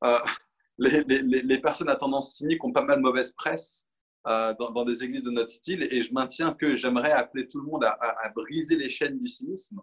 euh, 0.04 0.18
les, 0.78 1.58
personnes 1.58 1.88
à 1.88 1.96
tendance 1.96 2.36
cynique 2.36 2.62
ont 2.62 2.72
pas 2.72 2.84
mal 2.84 2.98
de 2.98 3.02
mauvaise 3.02 3.32
presse 3.32 3.86
euh, 4.26 4.54
dans, 4.58 4.84
des 4.84 5.04
églises 5.04 5.24
de 5.24 5.30
notre 5.30 5.50
style, 5.50 5.82
et 5.90 6.00
je 6.00 6.12
maintiens 6.12 6.54
que 6.54 6.76
j'aimerais 6.76 7.12
appeler 7.12 7.48
tout 7.48 7.60
le 7.60 7.66
monde 7.66 7.84
à, 7.84 8.28
briser 8.34 8.76
les 8.76 8.88
chaînes 8.88 9.18
du 9.18 9.28
cynisme. 9.28 9.80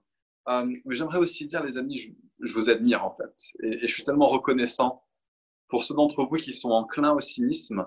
Euh, 0.49 0.65
mais 0.85 0.95
j'aimerais 0.95 1.19
aussi 1.19 1.47
dire, 1.47 1.63
les 1.63 1.77
amis, 1.77 2.13
je, 2.39 2.53
vous 2.53 2.69
admire 2.69 3.03
en 3.03 3.15
fait, 3.15 3.33
et, 3.63 3.79
je 3.79 3.93
suis 3.93 4.03
tellement 4.03 4.27
reconnaissant 4.27 5.03
pour 5.69 5.83
ceux 5.83 5.95
d'entre 5.95 6.23
vous 6.23 6.37
qui 6.37 6.53
sont 6.53 6.69
enclins 6.69 7.13
au 7.13 7.19
cynisme, 7.21 7.85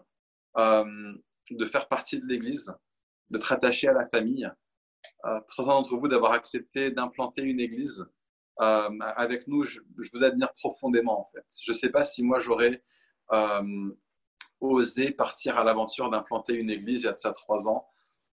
de 0.56 1.64
faire 1.64 1.88
partie 1.88 2.20
de 2.20 2.26
l'Église, 2.26 2.72
de 3.30 3.38
te 3.38 3.46
rattacher 3.46 3.88
à 3.88 3.92
la 3.92 4.06
famille, 4.08 4.50
euh, 5.26 5.40
pour 5.40 5.52
certains 5.52 5.72
d'entre 5.72 5.96
vous 5.96 6.08
d'avoir 6.08 6.32
accepté 6.32 6.90
d'implanter 6.90 7.42
une 7.42 7.60
église 7.60 8.04
euh, 8.60 8.98
avec 9.16 9.46
nous. 9.46 9.64
Je, 9.64 9.80
vous 10.12 10.24
admire 10.24 10.52
profondément 10.54 11.20
en 11.20 11.30
fait. 11.32 11.44
Je 11.64 11.72
ne 11.72 11.76
sais 11.76 11.90
pas 11.90 12.04
si 12.04 12.22
moi 12.22 12.40
j'aurais 12.40 12.82
euh, 13.32 13.90
osé 14.60 15.10
partir 15.10 15.58
à 15.58 15.64
l'aventure 15.64 16.10
d'implanter 16.10 16.54
une 16.54 16.70
église 16.70 17.02
il 17.02 17.06
y 17.06 17.08
a 17.08 17.12
de 17.12 17.18
ça 17.18 17.32
trois 17.32 17.68
ans 17.68 17.86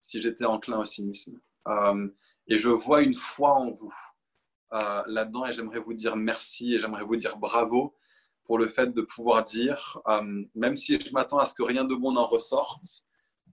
si 0.00 0.20
j'étais 0.20 0.44
enclin 0.44 0.78
au 0.78 0.84
cynisme. 0.84 1.40
et 2.46 2.56
je 2.56 2.68
vois 2.68 3.02
une 3.02 3.14
foi 3.14 3.52
en 3.52 3.70
vous 3.70 3.94
là-dedans 5.06 5.46
et 5.46 5.52
j'aimerais 5.52 5.80
vous 5.80 5.94
dire 5.94 6.16
merci 6.16 6.74
et 6.74 6.78
j'aimerais 6.78 7.04
vous 7.04 7.16
dire 7.16 7.36
bravo 7.38 7.96
pour 8.44 8.58
le 8.58 8.68
fait 8.68 8.92
de 8.92 9.00
pouvoir 9.00 9.44
dire, 9.44 9.98
même 10.54 10.76
si 10.76 11.00
je 11.00 11.12
m'attends 11.12 11.38
à 11.38 11.46
ce 11.46 11.54
que 11.54 11.62
rien 11.62 11.84
de 11.84 11.94
bon 11.94 12.12
n'en 12.12 12.26
ressorte, 12.26 13.04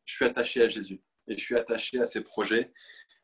je 0.05 0.15
suis 0.15 0.25
attaché 0.25 0.61
à 0.61 0.67
Jésus 0.67 1.01
et 1.27 1.37
je 1.37 1.43
suis 1.43 1.55
attaché 1.57 1.99
à 1.99 2.05
ses 2.05 2.21
projets 2.21 2.71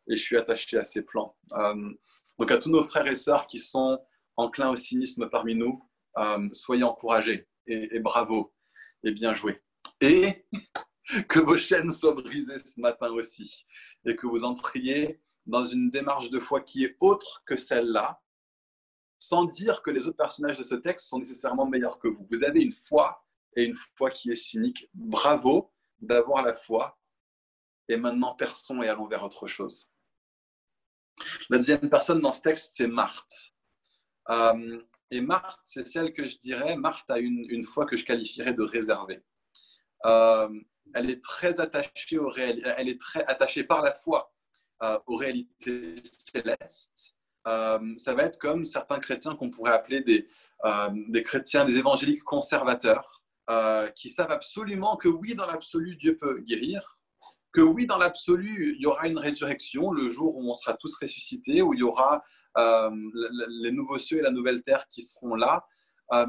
et 0.10 0.16
je 0.16 0.22
suis 0.22 0.38
attaché 0.38 0.78
à 0.78 0.84
ses 0.84 1.04
plans. 1.04 1.36
Euh, 1.54 1.94
donc 2.40 2.52
à 2.52 2.58
tous 2.58 2.70
nos 2.70 2.84
frères 2.84 3.08
et 3.08 3.16
sœurs 3.16 3.48
qui 3.48 3.60
sont 3.60 4.00
enclins 4.36 4.70
au 4.70 4.76
cynisme 4.76 5.30
parmi 5.30 5.56
nous, 5.56 5.84
euh, 6.18 6.48
soyez 6.52 6.84
encouragés 6.84 7.48
et, 7.68 8.00
bravo. 8.00 8.54
Et 9.04 9.12
bien 9.12 9.34
joué. 9.34 9.62
Et 10.02 10.46
que 11.30 11.40
vos 11.40 11.58
chaînes 11.58 11.92
soient 11.92 12.14
brisées 12.14 12.60
ce 12.60 12.80
matin 12.80 13.10
aussi, 13.12 13.66
et 14.06 14.16
que 14.16 14.28
vous 14.28 14.44
entriez 14.44 15.22
dans 15.46 15.64
une 15.64 15.90
démarche 15.90 16.30
de 16.30 16.40
foi 16.40 16.62
qui 16.62 16.84
est 16.84 16.98
autre 17.00 17.44
que 17.46 17.58
celle-là, 17.58 18.22
sans 19.20 19.46
dire 19.46 19.82
que 19.82 19.90
les 19.90 20.08
autres 20.08 20.18
personnages 20.18 20.58
de 20.58 20.64
ce 20.64 20.76
texte 20.76 21.08
sont 21.08 21.20
nécessairement 21.20 21.66
meilleurs 21.66 22.00
que 22.00 22.08
vous. 22.08 22.28
Vous 22.30 22.44
avez 22.44 22.62
une 22.62 22.74
foi 22.74 23.26
et 23.56 23.64
une 23.66 23.76
foi 23.96 24.12
qui 24.12 24.30
est 24.30 24.36
cynique. 24.36 24.90
Bravo 24.94 25.74
d'avoir 26.00 26.44
la 26.44 26.54
foi. 26.54 27.00
Et 27.88 27.98
maintenant, 27.98 28.36
personne 28.36 28.84
et 28.84 28.90
allons 28.90 29.08
vers 29.08 29.24
autre 29.24 29.48
chose. 29.48 29.90
La 31.50 31.58
deuxième 31.58 31.90
personne 31.90 32.22
dans 32.22 32.32
ce 32.32 32.42
texte, 32.42 32.74
c'est 32.76 32.88
Marthe. 32.88 33.54
Euh, 34.30 34.84
et 35.12 35.22
Marthe, 35.22 35.62
c'est 35.66 35.88
celle 35.88 36.14
que 36.14 36.26
je 36.28 36.38
dirais, 36.38 36.76
Marthe 36.76 37.10
a 37.10 37.20
une, 37.20 37.46
une 37.50 37.64
foi 37.64 37.86
que 37.86 37.96
je 37.96 38.06
qualifierais 38.06 38.54
de 38.54 38.64
réservée. 38.64 39.24
Euh, 40.06 40.50
elle 40.94 41.10
est 41.10 41.24
très 41.24 41.60
attachée 41.60 42.18
au 42.18 42.32
elle 42.34 42.90
est 42.90 43.00
très 43.00 43.26
attachée 43.26 43.64
par 43.64 43.84
la 43.84 43.94
foi 43.94 44.34
euh, 44.84 45.00
aux 45.08 45.16
réalités 45.16 45.96
célestes. 46.34 47.16
Euh, 47.48 47.94
ça 47.98 48.14
va 48.14 48.24
être 48.24 48.38
comme 48.38 48.66
certains 48.66 49.00
chrétiens 49.00 49.36
qu'on 49.36 49.50
pourrait 49.50 49.72
appeler 49.72 50.02
des, 50.02 50.28
des, 51.10 51.24
chrétiens, 51.24 51.66
des 51.66 51.78
évangéliques 51.78 52.24
conservateurs, 52.24 53.24
qui 53.96 54.10
savent 54.10 54.32
absolument 54.32 54.98
que 54.98 55.08
oui, 55.08 55.34
dans 55.34 55.46
l'absolu, 55.46 55.96
Dieu 55.96 56.18
peut 56.18 56.42
guérir, 56.42 56.97
que 57.58 57.62
oui, 57.64 57.88
dans 57.88 57.98
l'absolu, 57.98 58.76
il 58.78 58.84
y 58.84 58.86
aura 58.86 59.08
une 59.08 59.18
résurrection 59.18 59.90
le 59.90 60.12
jour 60.12 60.38
où 60.38 60.48
on 60.48 60.54
sera 60.54 60.76
tous 60.76 60.96
ressuscités, 61.02 61.64
où 61.64 61.74
il 61.74 61.80
y 61.80 61.84
aura 61.84 62.24
les 62.56 63.72
nouveaux 63.72 63.98
cieux 63.98 64.20
et 64.20 64.22
la 64.22 64.30
nouvelle 64.30 64.62
terre 64.62 64.88
qui 64.90 65.02
seront 65.02 65.34
là. 65.34 65.66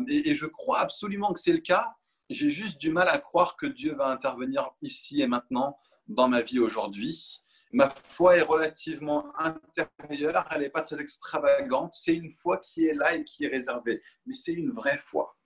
et, 0.08 0.34
je 0.34 0.46
crois 0.46 0.78
absolument 0.78 1.34
que 1.34 1.38
c'est 1.38 1.52
le 1.52 1.58
cas, 1.58 1.86
j'ai 2.30 2.50
juste 2.50 2.78
du 2.78 2.90
mal 2.90 3.08
à 3.08 3.18
croire 3.18 3.58
que 3.58 3.66
Dieu 3.66 3.94
va 3.94 4.06
intervenir 4.06 4.70
ici 4.80 5.20
et 5.20 5.26
maintenant 5.26 5.78
dans 6.06 6.28
ma 6.28 6.40
vie 6.40 6.60
aujourd'hui. 6.60 7.42
Ma 7.72 7.90
foi 7.90 8.38
est 8.38 8.42
relativement 8.42 9.26
intérieure, 9.38 10.48
elle 10.50 10.62
n'est 10.62 10.70
pas 10.70 10.80
très 10.80 10.98
extravagante. 10.98 11.94
C'est 11.94 12.14
une 12.14 12.30
foi 12.30 12.56
qui 12.56 12.86
est 12.86 12.94
là 12.94 13.14
et 13.14 13.22
qui 13.24 13.44
est 13.44 13.48
réservée, 13.48 14.00
mais 14.24 14.32
c'est 14.32 14.54
une 14.54 14.70
vraie 14.70 14.98
foi. 15.04 15.36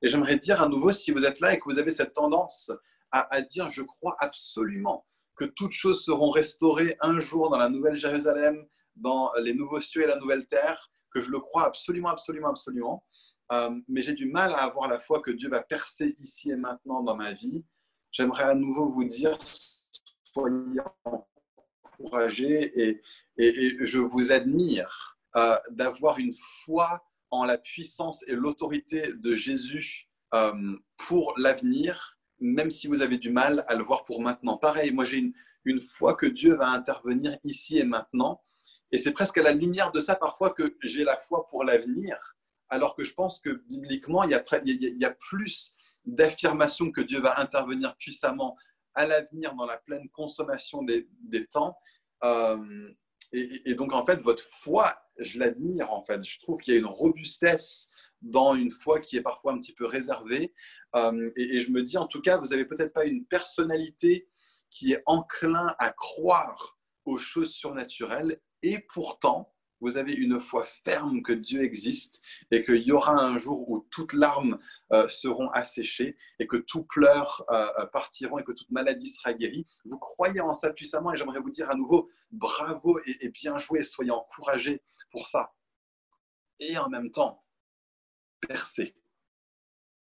Et 0.00 0.08
j'aimerais 0.08 0.38
dire 0.38 0.62
à 0.62 0.68
nouveau, 0.68 0.92
si 0.92 1.10
vous 1.10 1.26
êtes 1.26 1.40
là 1.40 1.52
et 1.52 1.58
que 1.58 1.64
vous 1.64 1.78
avez 1.78 1.90
cette 1.90 2.14
tendance 2.14 2.72
à, 3.14 3.42
dire, 3.42 3.70
je 3.70 3.82
crois 3.82 4.16
absolument 4.20 5.06
que 5.36 5.44
toutes 5.44 5.72
choses 5.72 6.04
seront 6.04 6.30
restaurées 6.30 6.96
un 7.00 7.20
jour 7.20 7.48
dans 7.50 7.58
la 7.58 7.68
Nouvelle 7.68 7.96
Jérusalem, 7.96 8.66
dans 8.96 9.30
les 9.40 9.54
nouveaux 9.54 9.80
cieux 9.80 10.02
et 10.02 10.06
la 10.06 10.16
nouvelle 10.16 10.46
terre, 10.46 10.90
que 11.12 11.20
je 11.20 11.30
le 11.30 11.38
crois 11.38 11.64
absolument, 11.64 12.08
absolument, 12.08 12.50
absolument, 12.50 13.04
euh, 13.52 13.70
mais 13.88 14.00
j'ai 14.00 14.14
du 14.14 14.26
mal 14.26 14.52
à 14.52 14.64
avoir 14.64 14.88
la 14.88 14.98
foi 14.98 15.20
que 15.20 15.30
Dieu 15.30 15.48
va 15.48 15.62
percer 15.62 16.16
ici 16.18 16.50
et 16.50 16.56
maintenant 16.56 17.02
dans 17.02 17.16
ma 17.16 17.32
vie. 17.32 17.64
J'aimerais 18.10 18.44
à 18.44 18.54
nouveau 18.54 18.90
vous 18.90 19.04
dire, 19.04 19.38
soyez 20.24 20.80
encouragés 21.04 22.80
et, 22.80 23.02
et, 23.38 23.84
je 23.84 23.98
vous 23.98 24.32
admire 24.32 25.18
euh, 25.36 25.56
d'avoir 25.70 26.18
une 26.18 26.34
foi 26.64 27.04
en 27.30 27.44
la 27.44 27.58
puissance 27.58 28.24
et 28.28 28.32
l'autorité 28.32 29.12
de 29.14 29.34
Jésus 29.34 30.08
euh, 30.32 30.76
pour 30.96 31.34
l'avenir, 31.36 32.13
même 32.44 32.70
si 32.70 32.86
vous 32.86 33.02
avez 33.02 33.18
du 33.18 33.30
mal 33.30 33.64
à 33.68 33.74
le 33.74 33.82
voir 33.82 34.04
pour 34.04 34.20
maintenant. 34.20 34.56
Pareil, 34.56 34.92
moi 34.92 35.04
j'ai 35.04 35.32
une, 35.64 35.80
foi 35.80 36.14
que 36.14 36.26
Dieu 36.26 36.54
va 36.54 36.68
intervenir 36.68 37.38
ici 37.44 37.78
et 37.78 37.84
maintenant. 37.84 38.42
Et 38.92 38.98
c'est 38.98 39.12
presque 39.12 39.38
à 39.38 39.42
la 39.42 39.52
lumière 39.52 39.92
de 39.92 40.00
ça 40.00 40.14
parfois 40.14 40.50
que 40.50 40.76
j'ai 40.82 41.04
la 41.04 41.16
foi 41.16 41.46
pour 41.46 41.64
l'avenir 41.64 42.18
alors 42.68 42.94
que 42.96 43.04
je 43.04 43.14
pense 43.14 43.40
que 43.40 43.50
bibliquement, 43.68 44.24
il 44.24 44.30
y 44.30 45.04
a, 45.04 45.10
plus 45.10 45.74
d'affirmations 46.04 46.90
que 46.90 47.00
Dieu 47.00 47.20
va 47.20 47.40
intervenir 47.40 47.96
puissamment 47.96 48.56
à 48.94 49.06
l'avenir 49.06 49.54
dans 49.54 49.66
la 49.66 49.78
pleine 49.78 50.08
consommation 50.10 50.82
des, 50.82 51.06
temps. 51.50 51.76
Euh, 52.22 52.90
et, 53.32 53.74
donc, 53.74 53.92
en 53.92 54.04
fait, 54.04 54.20
votre 54.22 54.44
foi, 54.44 54.96
je 55.18 55.38
l'admire, 55.38 55.92
en 55.92 56.04
fait. 56.04 56.24
Je 56.24 56.40
trouve 56.40 56.60
qu'il 56.60 56.74
y 56.74 56.76
a 56.76 56.80
une 56.80 56.86
robustesse 56.86 57.90
dans 58.24 58.54
une 58.54 58.70
foi 58.70 59.00
qui 59.00 59.16
est 59.16 59.22
parfois 59.22 59.52
un 59.52 59.58
petit 59.58 59.74
peu 59.74 59.86
réservée. 59.86 60.52
Euh, 60.96 61.30
et, 61.36 61.60
je 61.60 61.70
me 61.70 61.82
dis, 61.82 61.96
en 61.96 62.06
tout 62.06 62.20
cas, 62.20 62.38
vous 62.38 62.46
n'avez 62.46 62.64
peut-être 62.64 62.92
pas 62.92 63.04
une 63.04 63.24
personnalité 63.26 64.28
qui 64.70 64.92
est 64.92 65.02
enclin 65.06 65.74
à 65.78 65.90
croire 65.90 66.78
aux 67.04 67.18
choses 67.18 67.52
surnaturelles. 67.52 68.40
Et 68.62 68.78
pourtant, 68.92 69.54
vous 69.80 69.98
avez 69.98 70.14
une 70.14 70.40
foi 70.40 70.64
ferme 70.64 71.22
que 71.22 71.32
Dieu 71.32 71.62
existe 71.62 72.22
et 72.50 72.62
qu'il 72.62 72.82
y 72.82 72.92
aura 72.92 73.20
un 73.20 73.38
jour 73.38 73.68
où 73.68 73.86
toutes 73.90 74.14
larmes 74.14 74.58
euh, 74.92 75.06
seront 75.08 75.50
asséchées 75.50 76.16
et 76.38 76.46
que 76.46 76.56
tout 76.56 76.84
pleurs 76.84 77.44
euh, 77.50 77.84
partiront 77.92 78.38
et 78.38 78.44
que 78.44 78.52
toute 78.52 78.70
maladie 78.70 79.08
sera 79.08 79.34
guérie. 79.34 79.66
Vous 79.84 79.98
croyez 79.98 80.40
en 80.40 80.54
ça 80.54 80.72
puissamment 80.72 81.12
et 81.12 81.16
j'aimerais 81.18 81.40
vous 81.40 81.50
dire 81.50 81.68
à 81.68 81.74
nouveau 81.74 82.08
bravo 82.30 82.98
et, 83.04 83.28
bien 83.28 83.58
joué, 83.58 83.82
soyez 83.82 84.10
encouragés 84.10 84.82
pour 85.10 85.28
ça. 85.28 85.52
Et 86.60 86.78
en 86.78 86.88
même 86.88 87.10
temps, 87.10 87.43
percez. 88.46 88.94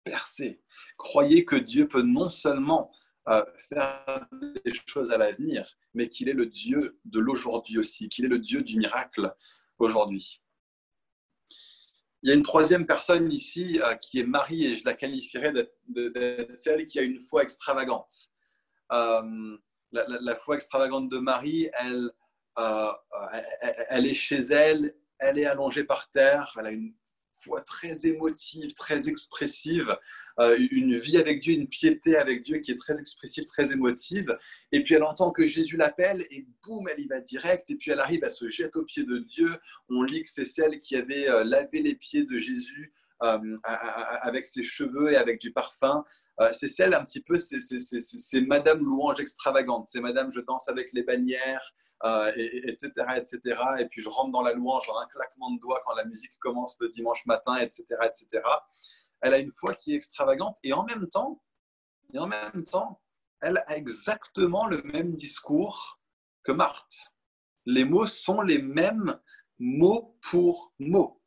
Percez. 0.05 0.63
Croyez 0.97 1.45
que 1.45 1.57
Dieu 1.57 1.89
peut 1.89 2.03
non 2.03 2.31
seulement 2.31 2.93
faire 3.69 4.29
des 4.65 4.73
choses 4.87 5.11
à 5.11 5.19
l'avenir, 5.19 5.69
mais 5.95 6.09
qu'il 6.09 6.29
est 6.29 6.33
le 6.33 6.47
Dieu 6.47 7.01
de 7.05 7.19
l'aujourd'hui 7.19 7.77
aussi, 7.77 8.09
qu'il 8.09 8.25
est 8.25 8.29
le 8.29 8.39
Dieu 8.39 8.63
du 8.63 8.79
miracle 8.79 9.35
aujourd'hui. 9.79 10.41
Il 12.23 12.31
y 12.31 12.33
a 12.33 12.35
une 12.35 12.43
troisième 12.43 12.87
personne 12.87 13.31
ici 13.31 13.81
euh, 13.83 13.95
qui 13.95 14.19
est 14.19 14.25
Marie 14.25 14.67
et 14.67 14.75
je 14.75 14.85
la 14.85 14.95
qualifierais 14.95 15.53
d'être 15.87 16.59
celle 16.59 16.87
qui 16.87 16.99
a 16.99 17.03
une 17.03 17.21
foi 17.21 17.43
extravagante. 17.43 18.31
Euh, 18.93 19.57
la, 19.93 20.35
foi 20.35 20.57
extravagante 20.57 21.09
de 21.09 21.19
Marie, 21.19 21.71
elle, 21.79 22.11
euh, 22.59 22.93
elle 23.89 24.07
est 24.07 24.15
chez 24.15 24.41
elle, 24.41 24.95
elle 25.19 25.39
est 25.39 25.47
allongée 25.47 25.85
par 25.85 26.11
terre, 26.11 26.53
elle 26.59 26.67
a 26.67 26.71
une 26.71 26.95
foi 27.41 27.61
très 27.61 28.07
émotive, 28.07 28.75
très 28.75 29.09
expressive, 29.09 29.97
euh, 30.41 30.59
une 30.71 30.99
vie 30.99 31.17
avec 31.17 31.41
Dieu, 31.41 31.55
une 31.55 31.69
piété 31.69 32.17
avec 32.17 32.43
Dieu 32.43 32.59
qui 32.59 32.73
est 32.73 32.77
très 32.77 32.99
expressive, 33.01 33.45
très 33.45 33.73
émotive. 33.73 34.37
Et 34.73 34.83
puis 34.83 34.95
elle 34.95 35.05
entend 35.05 35.31
que 35.31 35.47
Jésus 35.47 35.77
l'appelle 35.77 36.27
et 36.31 36.47
boum, 36.65 36.89
elle 36.89 37.01
y 37.01 37.07
va 37.07 37.21
direct. 37.21 37.71
Et 37.71 37.77
puis 37.77 37.91
elle 37.91 38.01
arrive, 38.01 38.25
à 38.25 38.31
se 38.31 38.49
jeter 38.49 38.79
aux 38.79 38.85
pieds 38.85 39.05
de 39.05 39.19
Dieu. 39.19 39.49
On 39.89 40.03
lit 40.03 40.23
que 40.23 40.31
c'est 40.31 40.45
celle 40.45 40.79
qui 40.81 40.97
avait 40.97 41.29
euh, 41.29 41.45
lavé 41.45 41.83
les 41.83 41.95
pieds 41.95 42.25
de 42.25 42.39
Jésus 42.39 42.93
euh, 43.23 43.57
avec 43.65 44.45
ses 44.45 44.63
cheveux 44.63 45.13
et 45.13 45.17
avec 45.17 45.41
du 45.41 45.53
parfum. 45.53 46.05
C'est 46.53 46.69
celle 46.69 46.95
un 46.95 47.05
petit 47.05 47.23
peu, 47.23 47.39
c'est 47.39 48.41
Madame 48.43 48.85
louange 48.85 49.21
extravagante, 49.21 49.89
c'est 49.89 50.01
Madame 50.01 50.31
je 50.33 50.41
danse 50.41 50.69
avec 50.69 50.93
les 50.93 51.03
bannières, 51.03 51.73
etc., 52.05 52.91
etc. 53.17 53.41
Et 53.79 53.87
puis 53.87 54.03
je 54.03 54.09
rentre 54.09 54.33
dans 54.33 54.43
la 54.43 54.53
louange 54.53 54.89
en 54.91 54.99
un 55.01 55.07
claquement 55.07 55.51
de 55.53 55.61
doigts 55.61 55.81
quand 55.85 55.95
la 55.95 56.05
musique 56.05 56.39
commence 56.41 56.77
le 56.81 56.89
dimanche 56.89 57.25
matin, 57.27 57.57
etc., 57.57 57.85
etc 58.03 58.43
elle 59.21 59.35
a 59.35 59.39
une 59.39 59.53
foi 59.53 59.75
qui 59.75 59.93
est 59.93 59.97
extravagante 59.97 60.59
et 60.63 60.73
en 60.73 60.85
même 60.85 61.09
temps, 61.09 61.43
et 62.13 62.19
en 62.19 62.27
même 62.27 62.65
temps, 62.65 63.01
elle 63.41 63.59
a 63.59 63.77
exactement 63.77 64.67
le 64.67 64.83
même 64.83 65.15
discours 65.15 66.01
que 66.43 66.53
Marthe. 66.53 67.15
Les 67.65 67.85
mots 67.85 68.07
sont 68.07 68.41
les 68.41 68.63
mêmes 68.63 69.21
mot 69.59 70.17
pour 70.23 70.73
mot. 70.79 71.21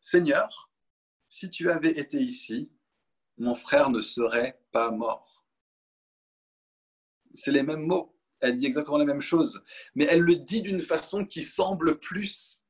Seigneur, 0.00 0.65
si 1.36 1.50
tu 1.50 1.70
avais 1.70 1.90
été 1.90 2.16
ici, 2.16 2.70
mon 3.36 3.54
frère 3.54 3.90
ne 3.90 4.00
serait 4.00 4.58
pas 4.72 4.90
mort. 4.90 5.44
C'est 7.34 7.52
les 7.52 7.62
mêmes 7.62 7.82
mots. 7.82 8.16
Elle 8.40 8.56
dit 8.56 8.64
exactement 8.64 8.96
la 8.96 9.04
même 9.04 9.20
chose, 9.20 9.62
mais 9.94 10.06
elle 10.08 10.20
le 10.20 10.36
dit 10.36 10.62
d'une 10.62 10.80
façon 10.80 11.26
qui 11.26 11.42
semble 11.42 11.98
plus 11.98 12.62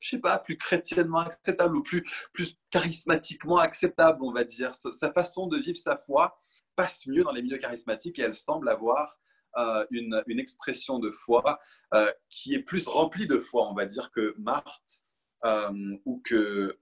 je 0.00 0.10
sais 0.10 0.20
pas, 0.20 0.38
plus 0.38 0.56
chrétiennement 0.56 1.18
acceptable 1.18 1.76
ou 1.76 1.82
plus, 1.82 2.04
plus 2.32 2.56
charismatiquement 2.70 3.58
acceptable, 3.58 4.20
on 4.22 4.30
va 4.30 4.44
dire. 4.44 4.72
Sa, 4.76 5.12
façon 5.12 5.48
de 5.48 5.58
vivre 5.58 5.76
sa 5.76 5.96
foi 5.96 6.40
passe 6.76 7.08
mieux 7.08 7.24
dans 7.24 7.32
les 7.32 7.42
milieux 7.42 7.58
charismatiques 7.58 8.20
et 8.20 8.22
elle 8.22 8.34
semble 8.34 8.68
avoir 8.68 9.18
euh, 9.56 9.84
une, 9.90 10.22
une, 10.28 10.38
expression 10.38 11.00
de 11.00 11.10
foi 11.10 11.58
euh, 11.94 12.12
qui 12.28 12.54
est 12.54 12.62
plus 12.62 12.86
remplie 12.86 13.26
de 13.26 13.40
foi, 13.40 13.68
on 13.68 13.74
va 13.74 13.86
dire, 13.86 14.12
que 14.12 14.36
Marthe 14.38 15.04
ou, 15.44 16.20
que, 16.24 16.78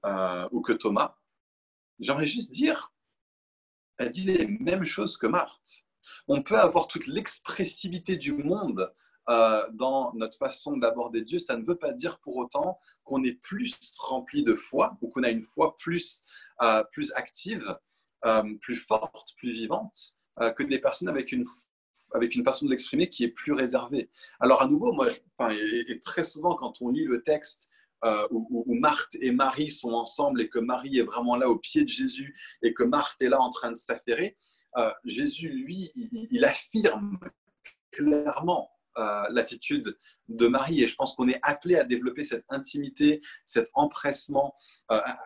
ou 0.53 0.61
que 0.61 0.73
Thomas. 0.73 1.17
J'aimerais 1.99 2.27
juste 2.27 2.53
dire, 2.53 2.93
elle 3.99 4.11
dit 4.11 4.25
les 4.25 4.47
mêmes 4.47 4.85
choses 4.85 5.17
que 5.17 5.27
Marthe. 5.27 5.85
On 6.29 6.43
peut 6.43 6.59
avoir 6.59 6.87
toute 6.89 7.07
l'expressivité 7.07 8.17
du 8.17 8.33
monde 8.33 8.93
euh, 9.29 9.67
dans 9.73 10.13
notre 10.15 10.39
façon 10.39 10.77
d'aborder 10.77 11.23
Dieu, 11.23 11.41
ça 11.41 11.57
ne 11.57 11.65
veut 11.65 11.77
pas 11.77 11.93
dire 11.93 12.21
pour 12.21 12.37
autant 12.37 12.79
qu'on 13.03 13.25
est 13.25 13.33
plus 13.33 13.77
rempli 13.99 14.45
de 14.45 14.55
foi 14.55 14.97
ou 15.01 15.09
qu'on 15.09 15.25
a 15.25 15.31
une 15.31 15.43
foi 15.43 15.77
plus, 15.79 16.23
euh, 16.63 16.85
plus 16.93 17.13
active, 17.15 17.77
euh, 18.25 18.55
plus 18.61 18.77
forte, 18.77 19.35
plus 19.37 19.53
vivante 19.53 20.17
que 20.59 20.63
des 20.63 20.79
personnes 20.79 21.09
avec 21.09 21.33
une, 21.33 21.47
avec 22.13 22.35
une 22.35 22.45
façon 22.45 22.67
de 22.67 22.71
l'exprimer 22.71 23.09
qui 23.09 23.25
est 23.25 23.29
plus 23.29 23.55
réservée. 23.55 24.11
Alors 24.39 24.61
à 24.61 24.69
nouveau, 24.69 24.93
moi, 24.93 25.09
et, 25.51 25.99
très 26.01 26.25
souvent 26.25 26.55
quand 26.57 26.83
on 26.83 26.91
lit 26.91 27.05
le 27.05 27.23
texte 27.23 27.71
euh, 28.07 28.27
où, 28.31 28.75
Marthe 28.75 29.17
et 29.21 29.33
Marie 29.33 29.71
sont 29.71 29.91
ensemble 29.91 30.41
et 30.41 30.49
que 30.49 30.61
Marie 30.61 30.99
est 30.99 31.03
vraiment 31.03 31.35
là 31.35 31.49
au 31.49 31.59
pied 31.59 31.83
de 31.83 31.89
Jésus 31.89 32.37
et 32.63 32.73
que 32.73 32.85
Marthe 32.85 33.21
est 33.21 33.29
là 33.29 33.41
en 33.41 33.51
train 33.51 33.73
de 33.73 33.77
s'affairer, 33.77 34.37
euh, 34.77 34.93
Jésus, 35.05 35.49
lui, 35.49 35.91
il, 35.95 36.45
affirme 36.45 37.19
clairement 37.91 38.71
euh, 38.99 39.25
l'attitude 39.31 39.99
de 40.29 40.47
Marie. 40.47 40.85
Et 40.85 40.89
je 40.89 40.95
pense 40.95 41.17
qu'on 41.17 41.29
est 41.29 41.41
appelé 41.43 41.77
à 41.77 41.85
développer 41.85 42.23
cette 42.23 42.45
intimité, 42.49 43.21
cet 43.45 43.69
empressement 43.75 44.55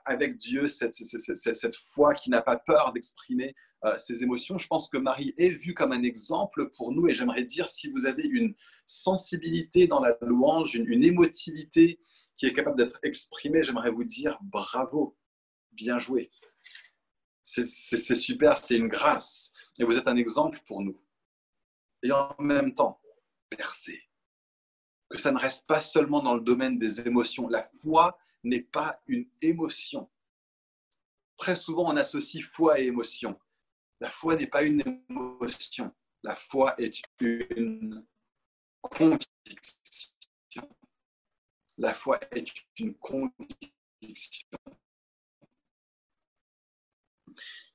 avec 0.07 0.39
Dieu, 0.39 0.67
cette, 0.69 0.95
cette 0.95 1.77
foi 1.77 2.15
qui 2.15 2.31
n'a 2.31 2.41
pas 2.41 2.57
peur 2.57 2.93
d'exprimer 2.95 3.55
euh, 3.85 3.97
ces 3.97 4.23
émotions. 4.23 4.59
Je 4.59 4.67
pense 4.67 4.89
que 4.91 4.99
Marie 4.99 5.33
est 5.39 5.51
vue 5.51 5.73
comme 5.73 5.93
un 5.93 6.03
exemple 6.03 6.71
pour 6.77 6.93
nous 6.93 7.09
et 7.09 7.15
j'aimerais 7.15 7.45
dire 7.45 7.69
si 7.69 7.91
vous 7.91 8.05
avez 8.05 8.25
une 8.25 8.55
sensibilité 8.85 9.87
dans 9.87 10.01
la 10.01 10.17
louange, 10.21 10.75
une, 10.75 11.03
émotivité 11.03 11.99
qui 12.37 12.47
est 12.47 12.53
capable 12.53 12.77
d'être 12.77 13.01
exprimée, 13.03 13.63
j'aimerais 13.63 13.91
vous 13.91 14.05
dire 14.05 14.39
bravo, 14.43 15.17
bien 15.73 15.99
joué. 15.99 16.31
C'est 17.43 17.67
super, 17.67 18.63
c'est 18.63 18.77
une 18.77 18.89
grâce 18.89 19.53
et 19.79 19.85
vous 19.85 19.97
êtes 19.97 20.09
un 20.09 20.17
exemple 20.17 20.61
pour 20.67 20.83
nous. 20.83 21.01
Et 22.03 22.13
en 22.13 22.35
même 22.39 22.75
temps, 22.75 23.01
percez. 23.49 24.03
Que 25.09 25.19
ça 25.19 25.33
ne 25.33 25.39
reste 25.39 25.67
pas 25.67 25.81
seulement 25.81 26.23
dans 26.23 26.35
le 26.35 26.41
domaine 26.43 26.79
des 26.79 27.01
émotions. 27.07 27.49
La 27.49 27.63
foi 27.81 28.19
n'est 28.45 28.63
pas 28.63 29.03
une 29.07 29.27
émotion. 29.43 30.09
Très 31.37 31.57
souvent, 31.57 31.91
on 31.93 31.97
associe 31.97 32.45
foi 32.45 32.79
et 32.79 32.87
émotion. 32.87 33.39
La 34.01 34.09
foi 34.09 34.37
n'est 34.37 34.47
pas 34.47 34.63
une 34.63 34.83
émotion. 35.09 35.93
La 36.23 36.35
foi 36.35 36.75
est 36.81 37.03
une 37.21 38.07
conviction. 38.81 39.21
La 41.77 41.95
foi 41.95 42.19
est 42.33 42.47
une 42.79 42.95
conviction. 42.97 44.49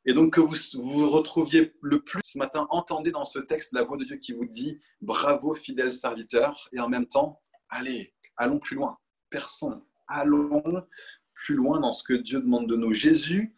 Et 0.08 0.14
donc 0.14 0.34
que 0.34 0.42
vous 0.42 0.56
vous 0.78 1.10
retrouviez 1.10 1.74
le 1.82 2.04
plus 2.04 2.22
ce 2.24 2.38
matin, 2.38 2.68
entendez 2.70 3.12
dans 3.12 3.26
ce 3.26 3.40
texte 3.40 3.74
la 3.74 3.84
voix 3.84 3.98
de 3.98 4.04
Dieu 4.04 4.18
qui 4.18 4.34
vous 4.34 4.46
dit 4.46 4.80
bravo 5.02 5.56
fidèle 5.56 5.92
serviteur 5.92 6.70
et 6.72 6.80
en 6.80 6.90
même 6.90 7.08
temps, 7.08 7.42
allez, 7.70 8.14
allons 8.38 8.60
plus 8.60 8.76
loin. 8.76 9.00
Personne, 9.32 9.84
allons 10.08 10.88
plus 11.34 11.56
loin 11.56 11.80
dans 11.80 11.92
ce 11.92 12.04
que 12.04 12.14
Dieu 12.14 12.40
demande 12.40 12.70
de 12.70 12.76
nous. 12.76 12.94
Jésus 12.94 13.56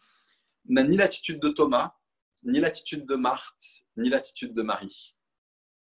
n'a 0.66 0.84
ni 0.84 0.96
l'attitude 0.96 1.40
de 1.40 1.50
Thomas, 1.50 1.97
ni 2.42 2.60
l'attitude 2.60 3.06
de 3.06 3.16
Marthe, 3.16 3.84
ni 3.96 4.08
l'attitude 4.08 4.54
de 4.54 4.62
Marie. 4.62 5.16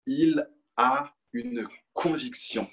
Il 0.06 0.48
a 0.76 1.14
une 1.32 1.66
conviction. 1.92 2.68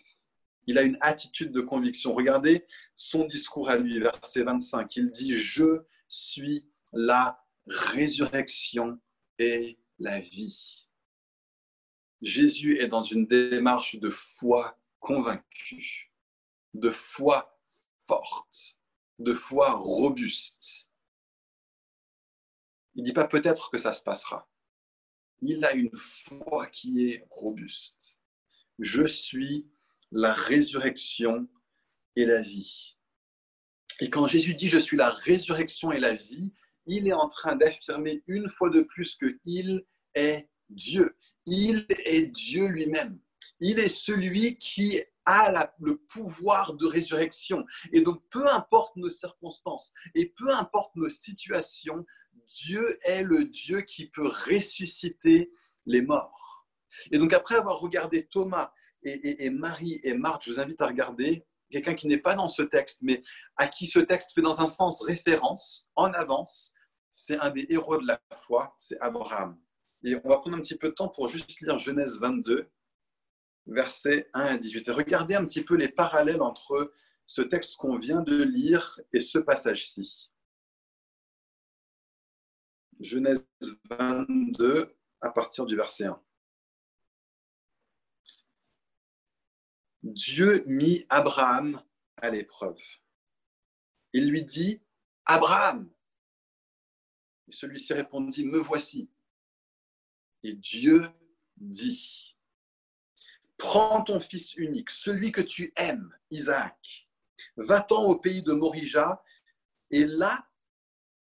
Il 0.67 0.77
a 0.77 0.83
une 0.83 0.97
attitude 1.01 1.51
de 1.51 1.61
conviction. 1.61 2.13
Regardez 2.13 2.65
son 2.95 3.25
discours 3.25 3.69
à 3.69 3.77
lui, 3.77 3.99
verset 3.99 4.43
25. 4.43 4.95
Il 4.97 5.09
dit, 5.09 5.33
je 5.33 5.83
suis 6.07 6.65
la 6.93 7.43
résurrection 7.67 8.99
et 9.37 9.79
la 9.99 10.19
vie. 10.19 10.89
Jésus 12.21 12.79
est 12.79 12.87
dans 12.87 13.03
une 13.03 13.25
démarche 13.25 13.95
de 13.99 14.09
foi 14.09 14.77
convaincue, 14.99 16.13
de 16.73 16.89
foi 16.89 17.59
forte, 18.07 18.79
de 19.19 19.33
foi 19.33 19.71
robuste. 19.71 20.88
Il 22.99 23.03
ne 23.03 23.05
dit 23.05 23.13
pas 23.13 23.29
peut-être 23.29 23.71
que 23.71 23.77
ça 23.77 23.93
se 23.93 24.03
passera. 24.03 24.45
Il 25.39 25.63
a 25.63 25.71
une 25.71 25.95
foi 25.95 26.67
qui 26.67 27.05
est 27.05 27.25
robuste. 27.29 28.19
Je 28.77 29.07
suis 29.07 29.69
la 30.11 30.33
résurrection 30.33 31.47
et 32.17 32.25
la 32.25 32.41
vie. 32.41 32.97
Et 34.01 34.09
quand 34.09 34.27
Jésus 34.27 34.53
dit 34.53 34.67
je 34.67 34.79
suis 34.79 34.97
la 34.97 35.11
résurrection 35.11 35.93
et 35.93 35.99
la 36.01 36.13
vie, 36.13 36.51
il 36.87 37.07
est 37.07 37.13
en 37.13 37.29
train 37.29 37.55
d'affirmer 37.55 38.21
une 38.27 38.49
fois 38.49 38.69
de 38.69 38.81
plus 38.81 39.15
qu'il 39.15 39.85
est 40.13 40.49
Dieu. 40.67 41.15
Il 41.45 41.85
est 42.03 42.25
Dieu 42.25 42.67
lui-même. 42.67 43.17
Il 43.61 43.79
est 43.79 43.87
celui 43.87 44.57
qui 44.57 45.01
a 45.23 45.71
le 45.79 45.95
pouvoir 46.09 46.73
de 46.73 46.85
résurrection. 46.85 47.65
Et 47.93 48.01
donc, 48.01 48.21
peu 48.29 48.45
importe 48.51 48.97
nos 48.97 49.09
circonstances 49.09 49.93
et 50.15 50.33
peu 50.35 50.53
importe 50.53 50.93
nos 50.97 51.07
situations, 51.07 52.05
Dieu 52.47 52.97
est 53.03 53.23
le 53.23 53.45
Dieu 53.45 53.81
qui 53.81 54.09
peut 54.09 54.27
ressusciter 54.27 55.51
les 55.85 56.01
morts. 56.01 56.65
Et 57.11 57.19
donc 57.19 57.33
après 57.33 57.55
avoir 57.55 57.79
regardé 57.79 58.27
Thomas 58.27 58.71
et, 59.03 59.49
Marie 59.49 59.99
et 60.03 60.13
Marthe, 60.13 60.43
je 60.45 60.51
vous 60.51 60.59
invite 60.59 60.81
à 60.81 60.87
regarder 60.87 61.45
quelqu'un 61.71 61.93
qui 61.93 62.07
n'est 62.07 62.17
pas 62.17 62.35
dans 62.35 62.49
ce 62.49 62.63
texte, 62.63 62.99
mais 63.01 63.21
à 63.55 63.67
qui 63.67 63.87
ce 63.87 63.99
texte 63.99 64.33
fait 64.33 64.41
dans 64.41 64.61
un 64.61 64.67
sens 64.67 65.01
référence, 65.01 65.87
en 65.95 66.11
avance. 66.13 66.73
C'est 67.11 67.39
un 67.39 67.51
des 67.51 67.65
héros 67.69 67.97
de 67.97 68.07
la 68.07 68.21
foi, 68.41 68.75
c'est 68.79 68.99
Abraham. 68.99 69.59
Et 70.03 70.15
on 70.23 70.29
va 70.29 70.39
prendre 70.39 70.57
un 70.57 70.61
petit 70.61 70.77
peu 70.77 70.89
de 70.89 70.93
temps 70.93 71.09
pour 71.09 71.27
juste 71.27 71.59
lire 71.61 71.77
Genèse 71.77 72.19
22, 72.19 72.69
versets 73.67 74.29
1 74.33 74.41
à 74.41 74.57
18. 74.57 74.87
Et 74.87 74.91
regardez 74.91 75.35
un 75.35 75.45
petit 75.45 75.63
peu 75.63 75.75
les 75.75 75.89
parallèles 75.89 76.41
entre 76.41 76.91
ce 77.25 77.41
texte 77.41 77.77
qu'on 77.77 77.97
vient 77.97 78.21
de 78.21 78.43
lire 78.43 78.99
et 79.13 79.19
ce 79.19 79.37
passage-ci. 79.37 80.31
Genèse 82.99 83.47
22 83.89 84.95
à 85.21 85.29
partir 85.29 85.65
du 85.65 85.75
verset 85.75 86.05
1. 86.05 86.21
Dieu 90.03 90.63
mit 90.65 91.05
Abraham 91.09 91.83
à 92.17 92.29
l'épreuve. 92.29 92.81
Il 94.13 94.29
lui 94.29 94.43
dit, 94.43 94.81
Abraham. 95.25 95.91
Et 97.47 97.51
celui-ci 97.51 97.93
répondit, 97.93 98.45
Me 98.45 98.59
voici. 98.59 99.09
Et 100.43 100.53
Dieu 100.53 101.09
dit, 101.57 102.35
Prends 103.57 104.03
ton 104.03 104.19
fils 104.19 104.55
unique, 104.55 104.89
celui 104.89 105.33
que 105.33 105.41
tu 105.41 105.73
aimes, 105.75 106.09
Isaac, 106.31 107.09
va-t'en 107.57 108.03
au 108.03 108.17
pays 108.17 108.41
de 108.41 108.53
Morija, 108.53 109.21
et 109.91 110.05
là 110.05 110.48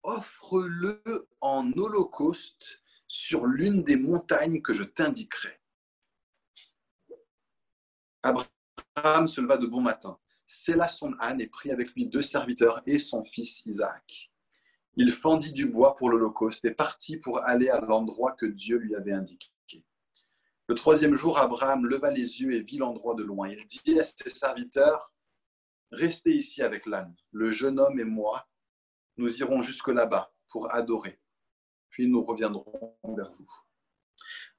offre-le 0.07 1.03
en 1.41 1.71
holocauste 1.73 2.81
sur 3.09 3.47
l'une 3.47 3.83
des 3.83 3.97
montagnes 3.97 4.63
que 4.63 4.73
je 4.73 4.85
t'indiquerai. 4.85 5.61
Abraham 8.23 9.27
se 9.27 9.41
leva 9.41 9.59
de 9.59 9.67
bon 9.67 9.81
matin, 9.81 10.19
scella 10.47 10.89
son 10.89 11.15
âne 11.21 11.41
et 11.41 11.49
prit 11.49 11.71
avec 11.71 11.93
lui 11.93 12.07
deux 12.07 12.23
serviteurs 12.23 12.83
et 12.87 12.99
son 12.99 13.25
fils 13.25 13.67
Isaac. 13.67 14.31
Il 14.95 15.13
fendit 15.13 15.53
du 15.53 15.67
bois 15.67 15.97
pour 15.97 16.09
l'holocauste 16.09 16.65
et 16.65 16.71
partit 16.71 17.19
pour 17.19 17.43
aller 17.43 17.69
à 17.69 17.81
l'endroit 17.81 18.33
que 18.33 18.47
Dieu 18.47 18.79
lui 18.79 18.95
avait 18.95 19.13
indiqué. 19.13 19.51
Le 20.69 20.75
troisième 20.75 21.15
jour, 21.15 21.39
Abraham 21.39 21.87
leva 21.87 22.11
les 22.11 22.41
yeux 22.41 22.53
et 22.53 22.61
vit 22.61 22.79
l'endroit 22.79 23.15
de 23.15 23.23
loin. 23.23 23.49
Il 23.49 23.65
dit 23.67 24.01
à 24.01 24.05
ses 24.05 24.31
serviteurs, 24.31 25.13
Restez 25.93 26.35
ici 26.35 26.63
avec 26.63 26.87
l'âne. 26.87 27.15
Le 27.31 27.51
jeune 27.51 27.79
homme 27.79 28.01
et 28.01 28.05
moi, 28.05 28.49
nous 29.17 29.41
irons 29.41 29.63
jusque 29.63 29.89
là-bas 29.89 30.33
pour 30.49 30.73
adorer, 30.73 31.21
puis 31.91 32.09
nous 32.09 32.23
reviendrons 32.23 32.97
vers 33.17 33.31
vous. 33.33 33.51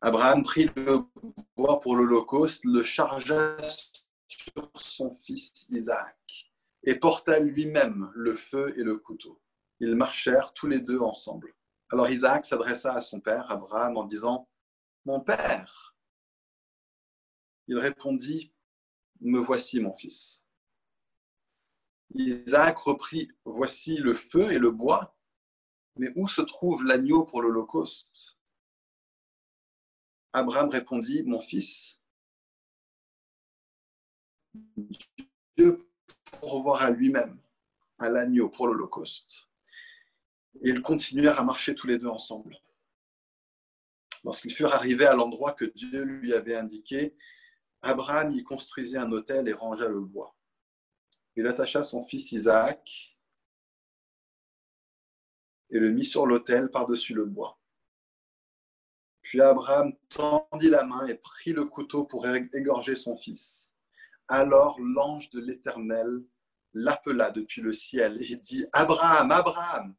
Abraham 0.01 0.43
prit 0.43 0.69
le 0.75 0.99
bois 1.55 1.79
pour 1.79 1.95
l'Holocauste, 1.95 2.63
le 2.65 2.83
chargea 2.83 3.57
sur 4.27 4.71
son 4.75 5.15
fils 5.15 5.67
Isaac 5.69 6.51
et 6.83 6.95
porta 6.95 7.39
lui-même 7.39 8.11
le 8.13 8.33
feu 8.33 8.73
et 8.77 8.83
le 8.83 8.97
couteau. 8.97 9.41
Ils 9.79 9.95
marchèrent 9.95 10.53
tous 10.53 10.67
les 10.67 10.79
deux 10.79 10.99
ensemble. 10.99 11.53
Alors 11.91 12.09
Isaac 12.09 12.45
s'adressa 12.45 12.93
à 12.93 13.01
son 13.01 13.19
père, 13.19 13.51
Abraham, 13.51 13.97
en 13.97 14.03
disant, 14.03 14.49
Mon 15.05 15.19
père. 15.19 15.95
Il 17.67 17.77
répondit, 17.77 18.53
Me 19.19 19.39
voici, 19.39 19.79
mon 19.79 19.95
fils. 19.95 20.43
Isaac 22.15 22.77
reprit, 22.79 23.31
voici 23.43 23.97
le 23.97 24.13
feu 24.13 24.51
et 24.51 24.57
le 24.57 24.71
bois, 24.71 25.17
mais 25.97 26.11
où 26.15 26.27
se 26.27 26.41
trouve 26.41 26.83
l'agneau 26.83 27.25
pour 27.25 27.41
l'Holocauste? 27.41 28.37
Abraham 30.33 30.69
répondit, 30.69 31.23
mon 31.23 31.39
fils, 31.39 31.99
Dieu 35.57 35.89
pourvoira 36.39 36.85
à 36.85 36.89
lui-même 36.89 37.39
à 37.99 38.09
l'agneau 38.09 38.49
pour 38.49 38.67
l'Holocauste. 38.67 39.47
Et 40.61 40.69
ils 40.69 40.81
continuèrent 40.81 41.39
à 41.39 41.43
marcher 41.43 41.75
tous 41.75 41.87
les 41.87 41.97
deux 41.97 42.07
ensemble. 42.07 42.57
Lorsqu'ils 44.23 44.53
furent 44.53 44.73
arrivés 44.73 45.05
à 45.05 45.13
l'endroit 45.13 45.53
que 45.53 45.65
Dieu 45.65 46.03
lui 46.03 46.33
avait 46.33 46.55
indiqué, 46.55 47.15
Abraham 47.81 48.31
y 48.31 48.43
construisit 48.43 48.97
un 48.97 49.11
autel 49.11 49.47
et 49.47 49.53
rangea 49.53 49.87
le 49.87 50.01
bois 50.01 50.36
il 51.37 51.45
attacha 51.45 51.83
son 51.83 52.03
fils 52.03 52.31
Isaac 52.31 53.15
et 55.69 55.77
le 55.77 55.91
mit 55.91 56.03
sur 56.03 56.25
l'autel 56.25 56.71
par-dessus 56.71 57.13
le 57.13 57.25
bois. 57.25 57.59
Puis 59.21 59.39
Abraham 59.39 59.93
tendit 60.09 60.69
la 60.69 60.83
main 60.83 61.05
et 61.05 61.13
prit 61.13 61.53
le 61.53 61.65
couteau 61.65 62.05
pour 62.05 62.25
égorger 62.27 62.95
son 62.95 63.15
fils. 63.17 63.71
Alors 64.27 64.79
l'ange 64.79 65.29
de 65.29 65.39
l'Éternel 65.39 66.25
l'appela 66.73 67.29
depuis 67.29 67.61
le 67.61 67.71
ciel 67.71 68.19
et 68.19 68.35
dit 68.37 68.65
Abraham, 68.73 69.31
Abraham. 69.31 69.95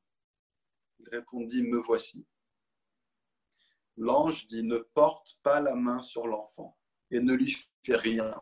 Il 0.99 1.09
répondit 1.09 1.63
Me 1.63 1.79
voici. 1.79 2.27
L'ange 3.97 4.47
dit 4.49 4.65
Ne 4.65 4.79
porte 4.79 5.39
pas 5.45 5.61
la 5.61 5.77
main 5.77 6.03
sur 6.03 6.27
l'enfant 6.27 6.77
et 7.13 7.21
ne 7.21 7.35
lui 7.35 7.57
fais 7.85 7.97
rien, 7.97 8.41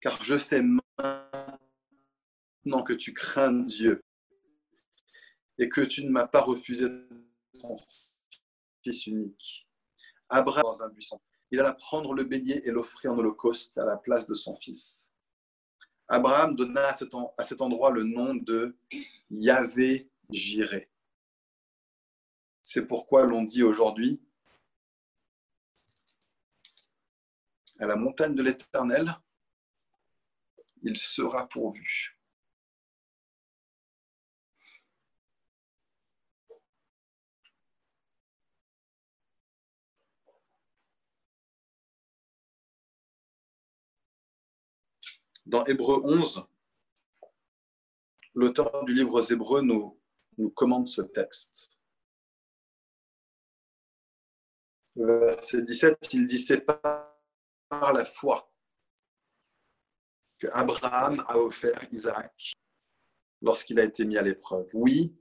car 0.00 0.22
je 0.22 0.38
sais 0.38 0.62
maintenant 0.62 1.45
que 2.66 2.92
tu 2.92 3.14
crains 3.14 3.52
Dieu 3.52 4.02
et 5.58 5.68
que 5.68 5.80
tu 5.80 6.04
ne 6.04 6.10
m'as 6.10 6.26
pas 6.26 6.40
refusé 6.40 6.86
ton 7.60 7.76
fils 8.82 9.06
unique. 9.06 9.68
Abraham 10.28 10.64
dans 10.64 10.82
un 10.82 10.88
buisson. 10.88 11.20
Il 11.52 11.60
alla 11.60 11.72
prendre 11.72 12.12
le 12.12 12.24
bélier 12.24 12.62
et 12.64 12.72
l'offrir 12.72 13.12
en 13.12 13.18
holocauste 13.18 13.78
à 13.78 13.84
la 13.84 13.96
place 13.96 14.26
de 14.26 14.34
son 14.34 14.56
fils. 14.56 15.12
Abraham 16.08 16.56
donna 16.56 16.88
à 16.88 17.44
cet, 17.44 17.60
endroit 17.62 17.90
le 17.90 18.02
nom 18.02 18.34
de 18.34 18.76
Yahvé 19.30 20.10
Jiré. 20.30 20.90
C'est 22.62 22.86
pourquoi 22.86 23.26
l'on 23.26 23.44
dit 23.44 23.62
aujourd'hui 23.62 24.20
à 27.78 27.86
la 27.86 27.96
montagne 27.96 28.34
de 28.34 28.42
l'Éternel, 28.42 29.14
il 30.82 30.96
sera 30.96 31.46
pourvu. 31.48 32.15
Dans 45.46 45.64
Hébreu 45.66 46.02
11, 46.02 46.44
l'auteur 48.34 48.84
du 48.84 48.94
livre 48.94 49.20
aux 49.20 49.22
Hébreux 49.22 49.62
nous, 49.62 49.96
nous 50.38 50.50
commande 50.50 50.88
ce 50.88 51.02
texte. 51.02 51.78
Verset 54.96 55.62
17, 55.62 56.14
il 56.14 56.26
dit 56.26 56.40
C'est 56.40 56.62
par 56.62 57.12
la 57.70 58.04
foi 58.04 58.52
que 60.40 60.48
Abraham 60.52 61.24
a 61.28 61.38
offert 61.38 61.80
Isaac 61.92 62.54
lorsqu'il 63.40 63.78
a 63.78 63.84
été 63.84 64.04
mis 64.04 64.18
à 64.18 64.22
l'épreuve. 64.22 64.68
Oui, 64.74 65.14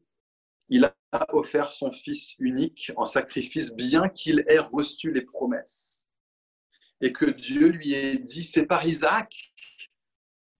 il 0.70 0.86
a 0.86 0.96
offert 1.36 1.72
son 1.72 1.92
fils 1.92 2.34
unique 2.40 2.92
en 2.96 3.06
sacrifice, 3.06 3.76
bien 3.76 4.10
qu'il 4.10 4.44
ait 4.48 4.58
reçu 4.58 5.12
les 5.12 5.22
promesses. 5.22 6.08
Et 7.00 7.14
que 7.14 7.26
Dieu 7.26 7.68
lui 7.68 7.94
ait 7.94 8.18
dit, 8.18 8.42
c'est 8.42 8.66
par 8.66 8.88
Isaac 8.88 9.54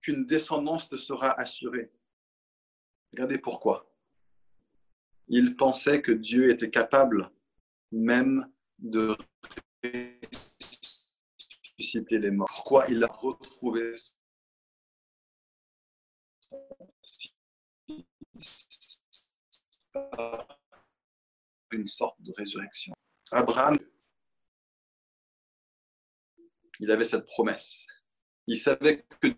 qu'une 0.06 0.28
descendance 0.28 0.88
te 0.88 0.96
sera 0.98 1.32
assurée. 1.40 1.92
Regardez 3.12 3.40
pourquoi. 3.40 3.92
Il 5.28 5.56
pensait 5.56 6.04
que 6.04 6.12
Dieu 6.12 6.52
était 6.52 6.70
capable 6.70 7.32
même 7.92 8.48
de 8.78 9.18
ressusciter 11.80 12.20
les 12.20 12.30
morts. 12.30 12.48
Pourquoi 12.50 12.86
il 12.88 13.04
a 13.04 13.08
retrouvé 13.08 13.94
une 21.72 21.88
sorte 21.88 22.22
de 22.22 22.32
résurrection? 22.38 22.94
Abraham, 23.32 23.76
il 26.80 26.92
avait 26.92 27.06
cette 27.06 27.26
promesse. 27.26 27.88
Il 28.46 28.58
savait 28.58 29.04
que 29.20 29.30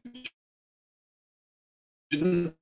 d'une 2.12 2.56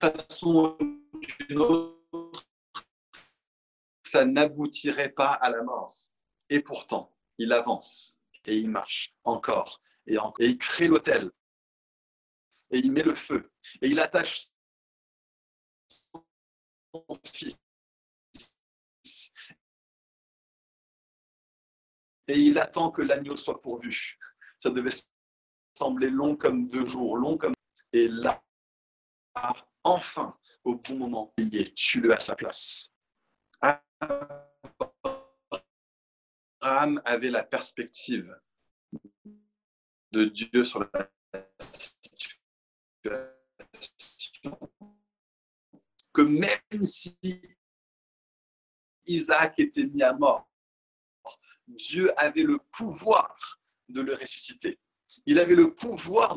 façon 0.00 0.76
ou 0.80 1.20
d'une 1.48 1.58
autre, 1.58 2.46
ça 4.04 4.24
n'aboutirait 4.24 5.12
pas 5.12 5.32
à 5.32 5.50
la 5.50 5.62
mort. 5.62 5.96
Et 6.48 6.60
pourtant, 6.60 7.16
il 7.38 7.52
avance 7.52 8.18
et 8.46 8.56
il 8.56 8.70
marche 8.70 9.14
encore 9.24 9.80
et, 10.06 10.18
encore, 10.18 10.40
et 10.40 10.50
il 10.50 10.58
crée 10.58 10.88
l'autel 10.88 11.30
et 12.70 12.78
il 12.78 12.92
met 12.92 13.02
le 13.02 13.14
feu 13.14 13.50
et 13.82 13.88
il 13.88 14.00
attache 14.00 14.48
son 16.92 17.20
fils 17.32 17.58
et 22.28 22.38
il 22.38 22.58
attend 22.58 22.90
que 22.90 23.02
l'agneau 23.02 23.36
soit 23.36 23.60
pourvu. 23.60 24.18
Ça 24.58 24.70
devait 24.70 24.90
semblait 25.76 26.10
long 26.10 26.36
comme 26.36 26.68
deux 26.68 26.86
jours, 26.86 27.16
long 27.16 27.36
comme... 27.36 27.54
Et 27.92 28.08
là, 28.08 28.42
enfin, 29.84 30.36
au 30.64 30.74
bon 30.76 30.96
moment, 30.96 31.34
tue-le 31.74 32.12
à 32.12 32.18
sa 32.18 32.34
place. 32.34 32.92
Abraham 36.60 37.00
avait 37.04 37.30
la 37.30 37.44
perspective 37.44 38.36
de 40.12 40.24
Dieu 40.26 40.64
sur 40.64 40.80
la 40.92 41.10
situation. 43.70 44.58
Que 46.12 46.22
même 46.22 46.82
si 46.82 47.16
Isaac 49.06 49.58
était 49.58 49.86
mis 49.86 50.02
à 50.02 50.12
mort, 50.14 50.50
Dieu 51.66 52.10
avait 52.18 52.42
le 52.42 52.58
pouvoir 52.58 53.60
de 53.88 54.00
le 54.00 54.14
ressusciter. 54.14 54.78
Il 55.26 55.38
avait 55.38 55.54
le 55.54 55.74
pouvoir 55.74 56.36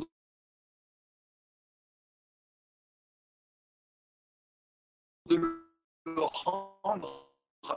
de 5.25 5.35
le 5.35 6.21
rendre 6.21 7.33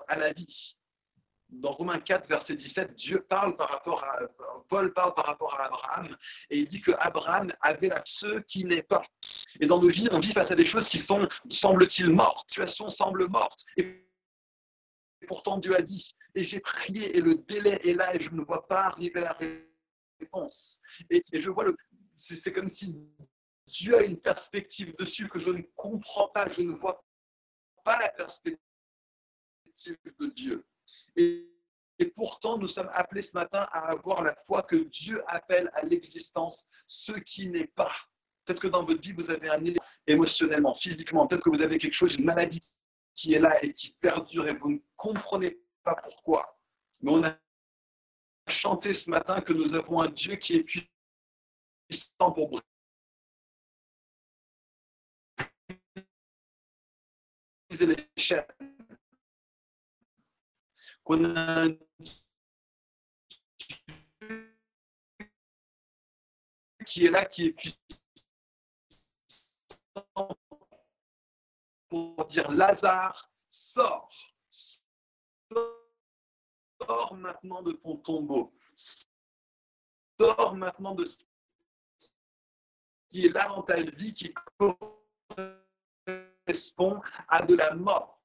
à 0.08 0.16
la 0.16 0.32
vie. 0.32 0.76
Dans 1.48 1.72
Romains 1.72 2.00
4, 2.00 2.28
verset 2.28 2.56
17, 2.56 2.94
Dieu 2.94 3.20
parle 3.28 3.56
par 3.56 3.68
rapport 3.68 4.02
à, 4.04 4.20
Paul 4.68 4.92
parle 4.94 5.14
par 5.14 5.26
rapport 5.26 5.54
à 5.60 5.66
Abraham 5.66 6.16
et 6.48 6.60
il 6.60 6.66
dit 6.66 6.80
que 6.80 6.92
Abraham 6.98 7.52
avait 7.60 7.90
ce 8.06 8.40
qui 8.40 8.64
n'est 8.64 8.82
pas. 8.82 9.02
Et 9.60 9.66
dans 9.66 9.78
nos 9.78 9.88
vies, 9.88 10.08
on 10.12 10.18
vit 10.18 10.32
face 10.32 10.50
à 10.50 10.54
des 10.54 10.64
choses 10.64 10.88
qui 10.88 10.98
sont, 10.98 11.28
semble-t-il, 11.50 12.08
mortes. 12.08 12.56
La 12.56 12.66
situation 12.66 12.88
semble 12.88 13.28
morte. 13.28 13.66
Et 13.76 14.02
pourtant, 15.26 15.58
Dieu 15.58 15.76
a 15.76 15.82
dit, 15.82 16.14
et 16.34 16.42
j'ai 16.42 16.60
prié 16.60 17.14
et 17.18 17.20
le 17.20 17.34
délai 17.34 17.78
est 17.86 17.92
là 17.92 18.16
et 18.16 18.20
je 18.20 18.30
ne 18.30 18.40
vois 18.40 18.66
pas 18.66 18.84
arriver 18.86 19.20
la 19.20 19.32
réponse 19.32 19.71
et, 21.10 21.22
je 21.32 21.50
vois 21.50 21.64
le. 21.64 21.76
C'est 22.14 22.52
comme 22.52 22.68
si 22.68 22.94
Dieu 23.66 23.96
a 23.96 24.02
une 24.02 24.20
perspective 24.20 24.94
dessus 24.98 25.28
que 25.28 25.38
je 25.38 25.50
ne 25.50 25.62
comprends 25.74 26.28
pas, 26.28 26.48
je 26.50 26.62
ne 26.62 26.72
vois 26.72 27.04
pas 27.84 27.98
la 27.98 28.08
perspective 28.10 28.58
de 30.20 30.26
Dieu. 30.26 30.66
Et, 31.16 31.48
et 31.98 32.06
pourtant, 32.06 32.58
nous 32.58 32.68
sommes 32.68 32.90
appelés 32.92 33.22
ce 33.22 33.36
matin 33.36 33.66
à 33.72 33.90
avoir 33.90 34.22
la 34.22 34.34
foi 34.46 34.62
que 34.62 34.76
Dieu 34.76 35.22
appelle 35.26 35.70
à 35.74 35.82
l'existence 35.82 36.66
ce 36.86 37.12
qui 37.12 37.48
n'est 37.48 37.68
pas. 37.68 37.92
Peut-être 38.44 38.60
que 38.60 38.68
dans 38.68 38.84
votre 38.84 39.00
vie, 39.00 39.12
vous 39.12 39.30
avez 39.30 39.48
un 39.48 39.62
émotionnellement, 40.06 40.74
physiquement, 40.74 41.26
peut-être 41.26 41.44
que 41.44 41.50
vous 41.50 41.62
avez 41.62 41.78
quelque 41.78 41.94
chose, 41.94 42.16
une 42.16 42.24
maladie 42.24 42.62
qui 43.14 43.34
est 43.34 43.38
là 43.38 43.62
et 43.64 43.72
qui 43.72 43.94
perdure 44.00 44.48
et 44.48 44.54
vous 44.54 44.72
ne 44.72 44.78
comprenez 44.96 45.58
pas 45.84 45.94
pourquoi. 45.94 46.58
Mais 47.00 47.12
on 47.12 47.22
a 47.24 47.36
chanter 48.48 48.94
ce 48.94 49.10
matin 49.10 49.40
que 49.40 49.52
nous 49.52 49.74
avons 49.74 50.00
un 50.00 50.08
Dieu 50.08 50.36
qui 50.36 50.56
est 50.56 50.64
puissant 50.64 52.32
pour 52.32 52.60
briser 57.68 57.86
les 57.86 58.10
chaînes. 58.16 58.46
Qu'on 61.04 61.36
a 61.36 61.64
un 61.64 61.76
qui 66.84 67.06
est 67.06 67.10
là, 67.10 67.24
qui 67.24 67.46
est 67.46 67.52
puissant 67.52 67.78
pour 71.88 72.24
dire 72.26 72.50
Lazare, 72.50 73.30
sors 73.50 74.34
Sors 76.86 77.14
maintenant 77.14 77.62
de 77.62 77.72
ton 77.72 77.96
tombeau. 77.98 78.52
Sors 80.18 80.54
maintenant 80.56 80.94
de 80.94 81.04
ce 81.04 81.24
qui 83.08 83.26
est 83.26 83.28
là 83.28 83.48
dans 83.48 83.62
ta 83.62 83.76
vie 83.80 84.14
qui 84.14 84.34
correspond 86.46 87.00
à 87.28 87.42
de 87.44 87.54
la 87.54 87.74
mort. 87.74 88.18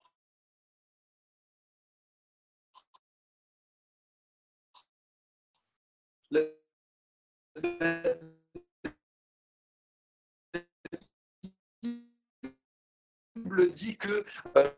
Bible 13.36 13.74
dit 13.74 13.98
que 13.98 14.26
euh, 14.56 14.72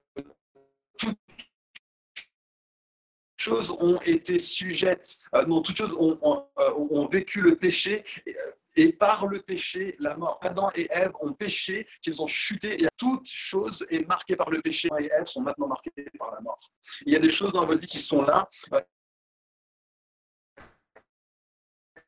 choses 3.49 3.71
ont 3.71 3.99
été 4.01 4.39
sujettes, 4.39 5.17
euh, 5.35 5.45
non, 5.45 5.61
toutes 5.61 5.75
choses 5.75 5.93
ont, 5.93 6.47
euh, 6.59 7.07
vécu 7.07 7.41
le 7.41 7.55
péché, 7.55 8.05
et, 8.25 8.35
Et 8.75 8.93
par 8.93 9.27
le 9.27 9.39
péché, 9.41 9.95
la 9.99 10.15
mort. 10.15 10.37
Adam 10.41 10.69
et 10.75 10.87
Ève 10.91 11.11
ont 11.21 11.33
péché, 11.33 11.87
qu'ils 12.01 12.21
ont 12.21 12.27
chuté, 12.27 12.81
et 12.83 12.87
toute 12.97 13.27
chose 13.27 13.85
est 13.89 14.07
marquée 14.07 14.35
par 14.35 14.49
le 14.49 14.61
péché. 14.61 14.87
Adam 14.91 15.03
et 15.03 15.09
Ève 15.19 15.25
sont 15.25 15.41
maintenant 15.41 15.67
marqués 15.67 15.91
par 16.17 16.31
la 16.35 16.41
mort. 16.41 16.61
Il 17.05 17.11
y 17.13 17.15
a 17.15 17.19
des 17.19 17.33
choses 17.37 17.51
dans 17.51 17.65
votre 17.65 17.81
vie 17.81 17.87
qui 17.87 17.99
sont 17.99 18.21
là. 18.21 18.47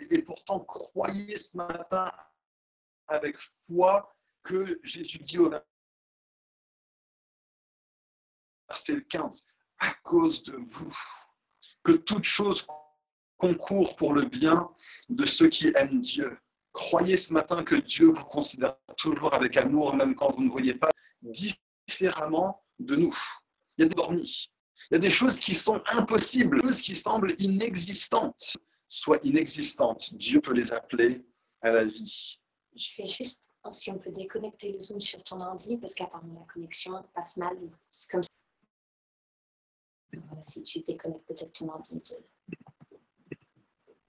Et 0.09 0.21
pourtant, 0.21 0.59
croyez 0.59 1.37
ce 1.37 1.57
matin 1.57 2.11
avec 3.07 3.35
foi 3.65 4.15
que 4.43 4.79
Jésus 4.83 5.19
dit 5.19 5.39
au 5.39 5.51
verset 8.69 9.03
15, 9.09 9.45
à 9.79 9.93
cause 10.03 10.43
de 10.43 10.55
vous, 10.57 10.95
que 11.83 11.93
toute 11.93 12.23
chose 12.23 12.65
concourt 13.37 13.95
pour 13.95 14.13
le 14.13 14.23
bien 14.23 14.69
de 15.09 15.25
ceux 15.25 15.49
qui 15.49 15.71
aiment 15.75 16.01
Dieu. 16.01 16.37
Croyez 16.73 17.17
ce 17.17 17.33
matin 17.33 17.63
que 17.63 17.75
Dieu 17.75 18.07
vous 18.07 18.23
considère 18.25 18.77
toujours 18.97 19.33
avec 19.33 19.57
amour, 19.57 19.95
même 19.95 20.15
quand 20.15 20.31
vous 20.31 20.43
ne 20.43 20.49
voyez 20.49 20.75
pas 20.75 20.91
différemment 21.21 22.63
de 22.79 22.95
nous. 22.95 23.17
Il 23.77 23.81
y 23.81 23.85
a 23.85 23.89
des 23.89 23.95
bornis. 23.95 24.51
Il 24.89 24.95
y 24.95 24.97
a 24.97 24.99
des 24.99 25.09
choses 25.09 25.39
qui 25.39 25.53
sont 25.53 25.81
impossibles, 25.87 26.61
des 26.61 26.67
choses 26.67 26.81
qui 26.81 26.95
semblent 26.95 27.33
inexistantes. 27.39 28.55
Soit 28.87 29.19
inexistantes, 29.23 30.13
Dieu 30.15 30.41
peut 30.41 30.53
les 30.53 30.71
appeler 30.71 31.25
à 31.61 31.71
la 31.71 31.85
vie. 31.85 32.39
Je 32.75 32.87
fais 32.95 33.05
juste, 33.05 33.49
si 33.71 33.91
on 33.91 33.97
peut 33.97 34.11
déconnecter 34.11 34.71
le 34.71 34.79
Zoom 34.79 34.99
sur 34.99 35.23
ton 35.23 35.39
ordi, 35.41 35.77
parce 35.77 35.93
qu'apparemment 35.93 36.45
la 36.47 36.53
connexion 36.53 36.93
passe 37.13 37.37
mal. 37.37 37.57
C'est 37.89 38.11
comme 38.11 38.23
ça. 38.23 38.29
Si 40.41 40.63
tu 40.63 40.79
déconnectes 40.81 41.27
peut-être 41.27 41.53
ton 41.53 41.69
ordi. 41.69 42.01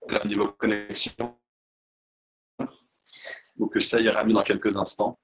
Là, 0.09 0.25
au 0.25 0.27
niveau 0.27 0.49
connexion, 0.53 1.39
que 3.73 3.81
ça 3.81 4.01
ira 4.01 4.25
mieux 4.25 4.35
dans 4.35 4.43
quelques 4.43 4.77
instants. 4.77 5.19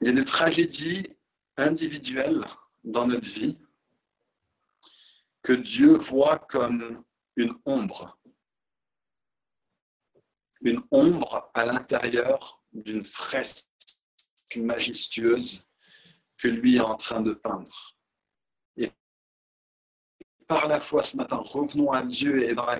Il 0.00 0.06
y 0.06 0.10
a 0.10 0.12
des 0.12 0.24
tragédies 0.24 1.06
individuelles 1.56 2.46
dans 2.84 3.06
notre 3.06 3.28
vie 3.28 3.58
que 5.42 5.52
Dieu 5.52 5.94
voit 5.94 6.38
comme 6.38 7.04
une 7.36 7.54
ombre. 7.64 8.18
Une 10.62 10.82
ombre 10.90 11.50
à 11.54 11.66
l'intérieur 11.66 12.62
d'une 12.72 13.04
fresque 13.04 13.68
majestueuse 14.54 15.66
que 16.38 16.48
lui 16.48 16.76
est 16.76 16.80
en 16.80 16.96
train 16.96 17.20
de 17.20 17.32
peindre. 17.32 17.96
Par 20.52 20.68
la 20.68 20.80
foi 20.80 21.02
ce 21.02 21.16
matin, 21.16 21.38
revenons 21.38 21.92
à 21.92 22.02
Dieu 22.02 22.44
et 22.46 22.54
dans 22.54 22.66
la 22.66 22.78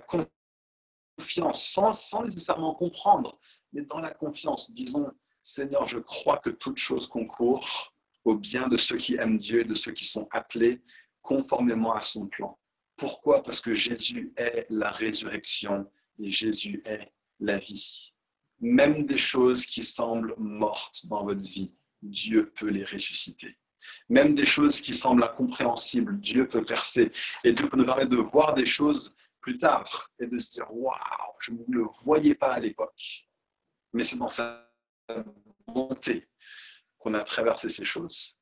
confiance, 1.18 1.64
sans, 1.70 1.94
sans 1.94 2.22
nécessairement 2.22 2.74
comprendre, 2.74 3.40
mais 3.72 3.80
dans 3.80 4.00
la 4.00 4.10
confiance, 4.10 4.70
disons, 4.74 5.10
Seigneur, 5.42 5.86
je 5.86 5.98
crois 5.98 6.36
que 6.36 6.50
toute 6.50 6.76
chose 6.76 7.08
concourt 7.08 7.94
au 8.26 8.34
bien 8.34 8.68
de 8.68 8.76
ceux 8.76 8.98
qui 8.98 9.14
aiment 9.14 9.38
Dieu 9.38 9.60
et 9.60 9.64
de 9.64 9.72
ceux 9.72 9.92
qui 9.92 10.04
sont 10.04 10.28
appelés 10.32 10.82
conformément 11.22 11.94
à 11.94 12.02
son 12.02 12.26
plan. 12.26 12.58
Pourquoi? 12.94 13.42
Parce 13.42 13.62
que 13.62 13.72
Jésus 13.72 14.34
est 14.36 14.66
la 14.68 14.90
résurrection 14.90 15.90
et 16.18 16.28
Jésus 16.28 16.82
est 16.84 17.10
la 17.40 17.56
vie. 17.56 18.12
Même 18.60 19.06
des 19.06 19.16
choses 19.16 19.64
qui 19.64 19.82
semblent 19.82 20.34
mortes 20.36 21.06
dans 21.06 21.24
votre 21.24 21.40
vie, 21.40 21.74
Dieu 22.02 22.52
peut 22.54 22.68
les 22.68 22.84
ressusciter. 22.84 23.56
Même 24.08 24.34
des 24.34 24.44
choses 24.44 24.80
qui 24.80 24.92
semblent 24.92 25.24
incompréhensibles, 25.24 26.18
Dieu 26.20 26.46
peut 26.46 26.64
percer. 26.64 27.10
Et 27.44 27.52
Dieu 27.52 27.68
peut 27.68 27.76
nous 27.76 27.84
permettre 27.84 28.10
de 28.10 28.16
voir 28.16 28.54
des 28.54 28.66
choses 28.66 29.14
plus 29.40 29.56
tard 29.56 30.10
et 30.18 30.26
de 30.26 30.38
se 30.38 30.52
dire 30.52 30.66
Waouh, 30.70 31.34
je 31.40 31.52
ne 31.52 31.64
le 31.68 31.86
voyais 32.04 32.34
pas 32.34 32.52
à 32.52 32.60
l'époque. 32.60 33.26
Mais 33.92 34.04
c'est 34.04 34.16
dans 34.16 34.28
sa 34.28 34.68
bonté 35.66 36.28
qu'on 36.98 37.14
a 37.14 37.22
traversé 37.22 37.68
ces 37.68 37.84
choses. 37.84 38.38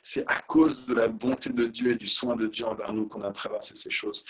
C'est 0.00 0.24
à 0.26 0.40
cause 0.40 0.84
de 0.86 0.94
la 0.94 1.08
bonté 1.08 1.50
de 1.50 1.66
Dieu 1.66 1.92
et 1.92 1.96
du 1.96 2.06
soin 2.06 2.36
de 2.36 2.46
Dieu 2.46 2.66
envers 2.66 2.92
nous 2.92 3.08
qu'on 3.08 3.22
a 3.22 3.32
traversé 3.32 3.74
ces 3.74 3.90
choses. 3.90 4.24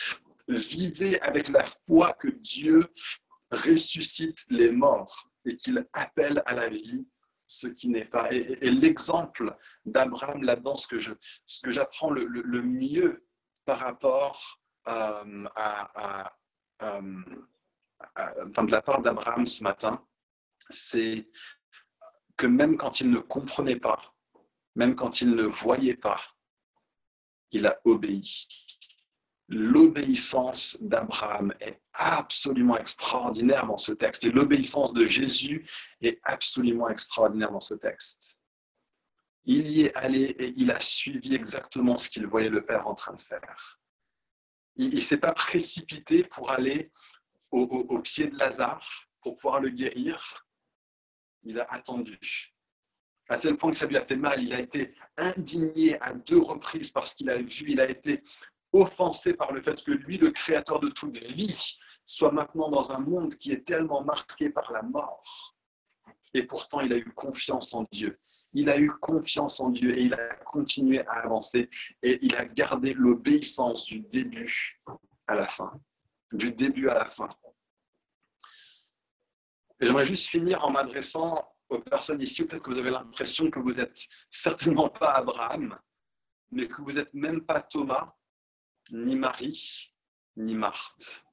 Vivez 0.49 1.21
avec 1.21 1.49
la 1.49 1.65
foi 1.87 2.13
que 2.15 2.29
Dieu 2.29 2.85
ressuscite 3.51 4.45
les 4.51 4.71
morts 4.71 5.31
et 5.45 5.57
qu'il 5.57 5.87
appelle 5.93 6.43
à 6.47 6.55
la 6.55 6.69
vie 6.69 7.07
ce 7.47 7.67
qui 7.67 7.89
n'est 7.89 8.05
pas. 8.05 8.33
Et, 8.33 8.71
l'exemple 8.71 9.57
d'Abraham 9.85 10.43
là-dedans, 10.43 10.77
ce 10.77 10.87
que, 10.87 10.99
je, 10.99 11.13
ce 11.47 11.71
j'apprends 11.71 12.11
le, 12.11 12.63
mieux 12.63 13.27
par 13.65 13.79
rapport 13.79 14.61
euh, 14.89 15.45
à, 15.55 16.33
euh, 16.83 17.23
enfin, 18.49 18.65
de 18.65 18.71
la 18.71 18.83
part 18.83 19.03
d'Abraham 19.03 19.47
ce 19.47 19.63
matin, 19.63 20.05
c'est 20.71 21.29
que 22.37 22.47
même 22.47 22.77
quand 22.77 23.01
il 23.01 23.11
ne 23.11 23.19
comprenait 23.19 23.79
pas, 23.79 24.01
même 24.75 24.97
quand 24.97 25.21
il 25.21 25.35
ne 25.35 25.45
voyait 25.45 25.97
pas, 25.97 26.21
il 27.51 27.67
a 27.67 27.79
obéi. 27.85 28.47
L'obéissance 29.49 30.79
d'Abraham 30.81 31.53
est 31.61 31.81
absolument 31.93 32.79
extraordinaire 32.79 33.67
dans 33.67 33.77
ce 33.77 33.93
texte 33.93 34.25
et 34.25 34.31
l'obéissance 34.31 34.95
de 34.95 35.05
Jésus 35.05 35.69
est 36.01 36.19
absolument 36.23 36.89
extraordinaire 36.89 37.53
dans 37.53 37.61
ce 37.61 37.75
texte. 37.75 38.39
Il 39.45 39.71
y 39.71 39.83
est 39.83 39.95
allé 39.97 40.23
et 40.23 40.55
il 40.57 40.71
a 40.71 40.81
suivi 40.81 41.35
exactement 41.35 41.99
ce 41.99 42.09
qu'il 42.09 42.27
voyait 42.27 42.49
le 42.49 42.65
Père 42.65 42.87
en 42.87 42.95
train 42.95 43.15
de 43.15 43.21
faire. 43.21 43.79
Il 44.77 44.95
ne 44.95 45.01
s'est 45.01 45.19
pas 45.19 45.33
précipité 45.33 46.25
pour 46.25 46.51
aller 46.51 46.91
au, 47.51 47.99
pied 48.01 48.29
de 48.29 48.37
Lazare 48.37 48.89
pour 49.21 49.37
pouvoir 49.37 49.61
le 49.61 49.69
guérir. 49.69 50.47
Il 51.43 51.61
a 51.61 51.67
attendu 51.71 52.19
à 53.29 53.39
tel 53.39 53.57
point 53.57 53.71
que 53.71 53.77
ça 53.77 53.87
lui 53.87 53.97
a 53.97 54.05
fait 54.05 54.17
mal. 54.17 54.43
Il 54.43 54.53
a 54.53 54.61
été 54.61 54.95
indigné 55.17 56.01
à 56.01 56.15
deux 56.15 56.41
reprises 56.41 56.91
parce 56.91 57.15
qu'il 57.15 57.31
a 57.31 57.37
vu, 57.37 57.65
il 57.69 57.81
a 57.81 57.89
été 57.89 58.23
offensé 58.75 59.35
par 59.35 59.53
le 59.53 59.63
fait 59.63 59.83
que 59.83 59.93
lui, 59.93 60.19
le 60.19 60.31
créateur 60.31 60.81
de 60.81 60.89
toute 60.89 61.17
vie, 61.19 61.79
soit 62.05 62.33
maintenant 62.33 62.69
dans 62.69 62.93
un 62.93 62.99
monde 62.99 63.33
qui 63.35 63.53
est 63.53 63.65
tellement 63.65 64.03
marqué 64.03 64.51
par 64.51 64.71
la 64.73 64.83
mort. 64.83 65.55
Et 66.35 66.43
pourtant, 66.43 66.81
il 66.81 66.93
a 66.93 66.97
eu 66.97 67.13
confiance 67.13 67.73
en 67.73 67.87
Dieu. 67.93 68.19
Il 68.53 68.69
a 68.69 68.79
eu 68.79 68.91
confiance 68.91 69.61
en 69.61 69.71
Dieu 69.71 69.97
et 69.97 70.03
il 70.03 70.15
a 70.15 70.35
continué 70.45 71.07
à 71.07 71.21
avancer 71.25 71.71
et 72.03 72.19
il 72.23 72.35
a 72.35 72.45
gardé 72.45 72.93
l'obéissance 72.93 73.85
du 73.85 74.01
début 74.01 74.83
à 75.29 75.37
la 75.37 75.47
fin. 75.47 75.73
Du 76.33 76.51
début 76.51 76.89
à 76.89 76.95
la 76.95 77.05
fin. 77.05 77.29
J'aimerais 79.81 80.07
juste 80.07 80.27
finir 80.27 80.65
en 80.65 80.73
m'adressant 80.73 81.49
aux 81.69 81.79
personnes 81.79 82.21
ici, 82.21 82.45
peut-être 82.45 82.63
que 82.63 82.71
vous 82.71 82.79
avez 82.79 82.91
l'impression 82.91 83.49
que 83.51 83.61
vous 83.61 83.73
n'êtes 83.73 84.09
certainement 84.29 84.89
pas 84.89 85.13
Abraham, 85.13 85.79
mais 86.51 86.69
que 86.69 86.83
vous 86.83 86.93
n'êtes 86.93 87.13
même 87.15 87.41
pas 87.43 87.61
Thomas, 87.61 88.13
ni 88.91 89.17
Marie, 89.17 89.93
ni 90.37 90.55
Marthe. 90.55 91.25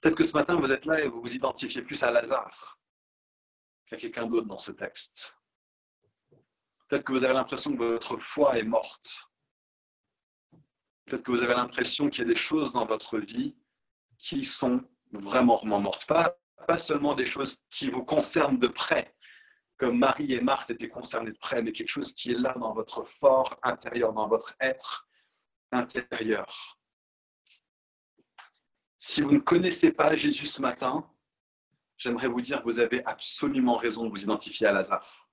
Peut-être 0.00 0.16
que 0.16 0.24
ce 0.24 0.32
matin, 0.32 0.56
vous 0.56 0.72
êtes 0.72 0.86
là 0.86 1.00
et 1.00 1.08
vous 1.08 1.20
vous 1.20 1.34
identifiez 1.34 1.82
plus 1.82 2.02
à 2.02 2.10
Lazare 2.10 2.78
qu'à 3.86 3.96
quelqu'un 3.96 4.26
d'autre 4.26 4.46
dans 4.46 4.58
ce 4.58 4.72
texte. 4.72 5.36
Peut-être 6.88 7.04
que 7.04 7.12
vous 7.12 7.24
avez 7.24 7.34
l'impression 7.34 7.72
que 7.72 7.82
votre 7.82 8.16
foi 8.16 8.58
est 8.58 8.62
morte. 8.62 9.28
Peut-être 11.04 11.22
que 11.22 11.30
vous 11.30 11.42
avez 11.42 11.54
l'impression 11.54 12.08
qu'il 12.08 12.22
y 12.22 12.26
a 12.26 12.28
des 12.28 12.38
choses 12.38 12.72
dans 12.72 12.86
votre 12.86 13.18
vie 13.18 13.56
qui 14.18 14.44
sont 14.44 14.82
vraiment, 15.12 15.56
vraiment 15.56 15.80
mortes. 15.80 16.06
Pas, 16.06 16.36
pas 16.66 16.78
seulement 16.78 17.14
des 17.14 17.26
choses 17.26 17.58
qui 17.70 17.90
vous 17.90 18.04
concernent 18.04 18.58
de 18.58 18.68
près, 18.68 19.14
comme 19.76 19.98
Marie 19.98 20.32
et 20.32 20.40
Marthe 20.40 20.70
étaient 20.70 20.88
concernées 20.88 21.32
de 21.32 21.38
près, 21.38 21.62
mais 21.62 21.72
quelque 21.72 21.88
chose 21.88 22.12
qui 22.14 22.32
est 22.32 22.38
là 22.38 22.54
dans 22.54 22.72
votre 22.72 23.04
fort 23.04 23.58
intérieur, 23.62 24.12
dans 24.12 24.26
votre 24.26 24.56
être 24.60 25.05
intérieur. 25.72 26.78
Si 28.98 29.22
vous 29.22 29.32
ne 29.32 29.38
connaissez 29.38 29.92
pas 29.92 30.16
Jésus 30.16 30.46
ce 30.46 30.60
matin, 30.60 31.08
j'aimerais 31.96 32.28
vous 32.28 32.40
dire 32.40 32.58
que 32.58 32.64
vous 32.64 32.78
avez 32.78 33.04
absolument 33.04 33.76
raison 33.76 34.04
de 34.04 34.10
vous 34.10 34.22
identifier 34.22 34.66
à 34.66 34.72
Lazare. 34.72 35.28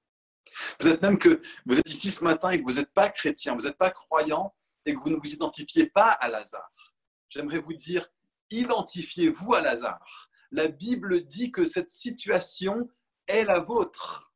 Peut-être 0.77 1.01
même 1.01 1.17
que 1.17 1.41
vous 1.65 1.79
êtes 1.79 1.89
ici 1.89 2.11
ce 2.11 2.23
matin 2.23 2.51
et 2.51 2.59
que 2.59 2.63
vous 2.63 2.79
n'êtes 2.79 2.93
pas 2.93 3.09
chrétien, 3.09 3.55
vous 3.55 3.65
n'êtes 3.65 3.77
pas 3.77 3.91
croyant 3.91 4.53
et 4.85 4.93
que 4.93 4.99
vous 4.99 5.09
ne 5.09 5.15
vous 5.15 5.33
identifiez 5.33 5.87
pas 5.87 6.11
à 6.11 6.27
Lazare. 6.27 6.69
J'aimerais 7.29 7.59
vous 7.59 7.73
dire, 7.73 8.07
identifiez-vous 8.51 9.53
à 9.55 9.61
Lazare. 9.61 10.29
La 10.51 10.67
Bible 10.67 11.25
dit 11.25 11.51
que 11.51 11.65
cette 11.65 11.91
situation 11.91 12.87
est 13.27 13.45
la 13.45 13.59
vôtre. 13.59 14.32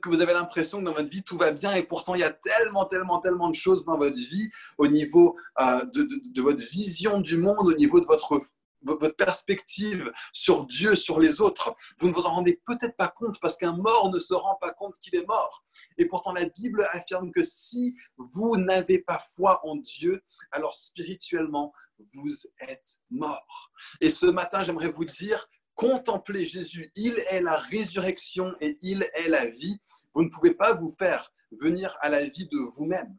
Que 0.00 0.08
vous 0.08 0.20
avez 0.20 0.32
l'impression 0.32 0.80
que 0.80 0.84
dans 0.84 0.92
votre 0.92 1.08
vie, 1.08 1.22
tout 1.22 1.38
va 1.38 1.52
bien 1.52 1.74
et 1.74 1.82
pourtant, 1.82 2.14
il 2.14 2.20
y 2.20 2.24
a 2.24 2.32
tellement, 2.32 2.84
tellement, 2.86 3.18
tellement 3.20 3.50
de 3.50 3.54
choses 3.54 3.84
dans 3.84 3.96
votre 3.96 4.16
vie 4.16 4.50
au 4.78 4.86
niveau 4.86 5.36
euh, 5.60 5.84
de, 5.84 6.42
votre 6.42 6.64
vision 6.70 7.20
du 7.20 7.36
monde, 7.36 7.66
au 7.66 7.74
niveau 7.74 8.00
de 8.00 8.06
votre, 8.06 8.40
votre 8.82 9.16
perspective 9.16 10.10
sur 10.32 10.66
Dieu, 10.66 10.94
sur 10.94 11.20
les 11.20 11.40
autres. 11.40 11.74
Vous 11.98 12.08
ne 12.08 12.12
vous 12.12 12.26
en 12.26 12.34
rendez 12.34 12.60
peut-être 12.66 12.96
pas 12.96 13.08
compte 13.08 13.40
parce 13.40 13.56
qu'un 13.56 13.76
mort 13.76 14.10
ne 14.12 14.18
se 14.18 14.34
rend 14.34 14.56
pas 14.60 14.72
compte 14.72 14.98
qu'il 14.98 15.14
est 15.14 15.26
mort. 15.26 15.64
Et 15.98 16.06
pourtant, 16.06 16.32
la 16.32 16.46
Bible 16.46 16.86
affirme 16.92 17.30
que 17.32 17.44
si 17.44 17.94
vous 18.16 18.56
n'avez 18.56 19.00
pas 19.00 19.22
foi 19.36 19.60
en 19.64 19.76
Dieu, 19.76 20.22
alors 20.50 20.74
spirituellement, 20.74 21.72
vous 22.14 22.34
êtes 22.60 22.96
mort. 23.10 23.70
Et 24.00 24.10
ce 24.10 24.26
matin, 24.26 24.62
j'aimerais 24.62 24.90
vous 24.90 25.04
dire 25.04 25.48
contemplez 25.74 26.46
Jésus. 26.46 26.90
Il 26.94 27.18
est 27.30 27.42
la 27.42 27.56
résurrection 27.56 28.54
et 28.60 28.78
il 28.82 29.08
est 29.14 29.28
la 29.28 29.46
vie. 29.46 29.78
Vous 30.14 30.22
ne 30.22 30.28
pouvez 30.28 30.54
pas 30.54 30.74
vous 30.74 30.90
faire 30.90 31.30
venir 31.60 31.96
à 32.00 32.08
la 32.08 32.28
vie 32.28 32.48
de 32.48 32.58
vous-même. 32.76 33.16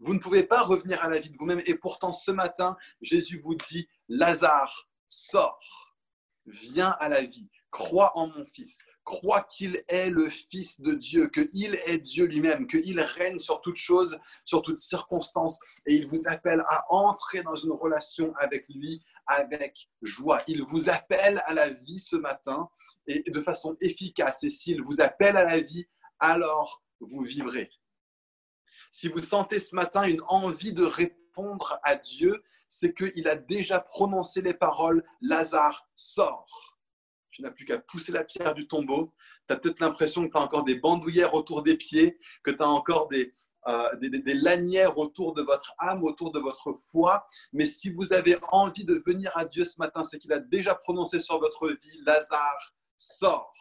Vous 0.00 0.14
ne 0.14 0.18
pouvez 0.18 0.44
pas 0.44 0.62
revenir 0.62 1.02
à 1.02 1.08
la 1.08 1.18
vie 1.18 1.30
de 1.30 1.36
vous-même. 1.38 1.62
Et 1.66 1.74
pourtant, 1.74 2.12
ce 2.12 2.30
matin, 2.30 2.76
Jésus 3.00 3.40
vous 3.40 3.54
dit, 3.54 3.88
Lazare, 4.08 4.88
sors, 5.08 5.94
viens 6.46 6.96
à 7.00 7.08
la 7.08 7.22
vie, 7.22 7.48
crois 7.70 8.16
en 8.16 8.28
mon 8.28 8.44
Fils, 8.46 8.78
crois 9.04 9.42
qu'il 9.42 9.84
est 9.88 10.10
le 10.10 10.28
Fils 10.28 10.80
de 10.80 10.94
Dieu, 10.94 11.28
qu'il 11.28 11.74
est 11.86 11.98
Dieu 11.98 12.24
lui-même, 12.24 12.66
qu'il 12.66 13.00
règne 13.00 13.38
sur 13.38 13.60
toute 13.60 13.76
chose, 13.76 14.18
sur 14.44 14.62
toutes 14.62 14.78
circonstances, 14.78 15.58
et 15.86 15.94
il 15.94 16.08
vous 16.08 16.26
appelle 16.26 16.62
à 16.68 16.86
entrer 16.92 17.42
dans 17.42 17.56
une 17.56 17.72
relation 17.72 18.34
avec 18.36 18.66
lui 18.68 19.02
avec 19.26 19.88
joie. 20.02 20.42
Il 20.46 20.64
vous 20.64 20.88
appelle 20.90 21.42
à 21.46 21.54
la 21.54 21.70
vie 21.70 21.98
ce 21.98 22.16
matin 22.16 22.68
et 23.06 23.30
de 23.30 23.40
façon 23.40 23.76
efficace. 23.80 24.42
Et 24.44 24.50
s'il 24.50 24.82
vous 24.82 25.00
appelle 25.00 25.36
à 25.36 25.44
la 25.44 25.60
vie, 25.60 25.86
alors 26.18 26.82
vous 27.00 27.22
vivrez. 27.22 27.70
Si 28.90 29.08
vous 29.08 29.20
sentez 29.20 29.58
ce 29.58 29.74
matin 29.74 30.04
une 30.04 30.22
envie 30.26 30.72
de 30.72 30.84
répondre 30.84 31.78
à 31.82 31.96
Dieu, 31.96 32.42
c'est 32.68 32.94
qu'il 32.94 33.28
a 33.28 33.36
déjà 33.36 33.80
prononcé 33.80 34.42
les 34.42 34.54
paroles 34.54 35.04
Lazare, 35.20 35.88
sort. 35.94 36.73
Tu 37.34 37.42
n'as 37.42 37.50
plus 37.50 37.64
qu'à 37.64 37.78
pousser 37.78 38.12
la 38.12 38.22
pierre 38.22 38.54
du 38.54 38.68
tombeau. 38.68 39.12
Tu 39.48 39.54
as 39.54 39.56
peut-être 39.56 39.80
l'impression 39.80 40.24
que 40.24 40.30
tu 40.30 40.38
as 40.38 40.40
encore 40.40 40.62
des 40.62 40.76
bandoulières 40.76 41.34
autour 41.34 41.64
des 41.64 41.76
pieds, 41.76 42.16
que 42.44 42.52
tu 42.52 42.62
as 42.62 42.68
encore 42.68 43.08
euh, 43.12 43.96
des, 43.96 44.08
des, 44.08 44.34
lanières 44.34 44.96
autour 44.98 45.34
de 45.34 45.42
votre 45.42 45.74
âme, 45.78 46.04
autour 46.04 46.30
de 46.30 46.38
votre 46.38 46.78
foi. 46.92 47.26
Mais 47.52 47.66
si 47.66 47.90
vous 47.90 48.12
avez 48.12 48.38
envie 48.52 48.84
de 48.84 49.02
venir 49.04 49.32
à 49.34 49.44
Dieu 49.44 49.64
ce 49.64 49.78
matin, 49.78 50.04
c'est 50.04 50.18
qu'il 50.18 50.32
a 50.32 50.38
déjà 50.38 50.76
prononcé 50.76 51.18
sur 51.18 51.40
votre 51.40 51.68
vie, 51.68 52.00
Lazare, 52.06 52.72
sort, 52.98 53.52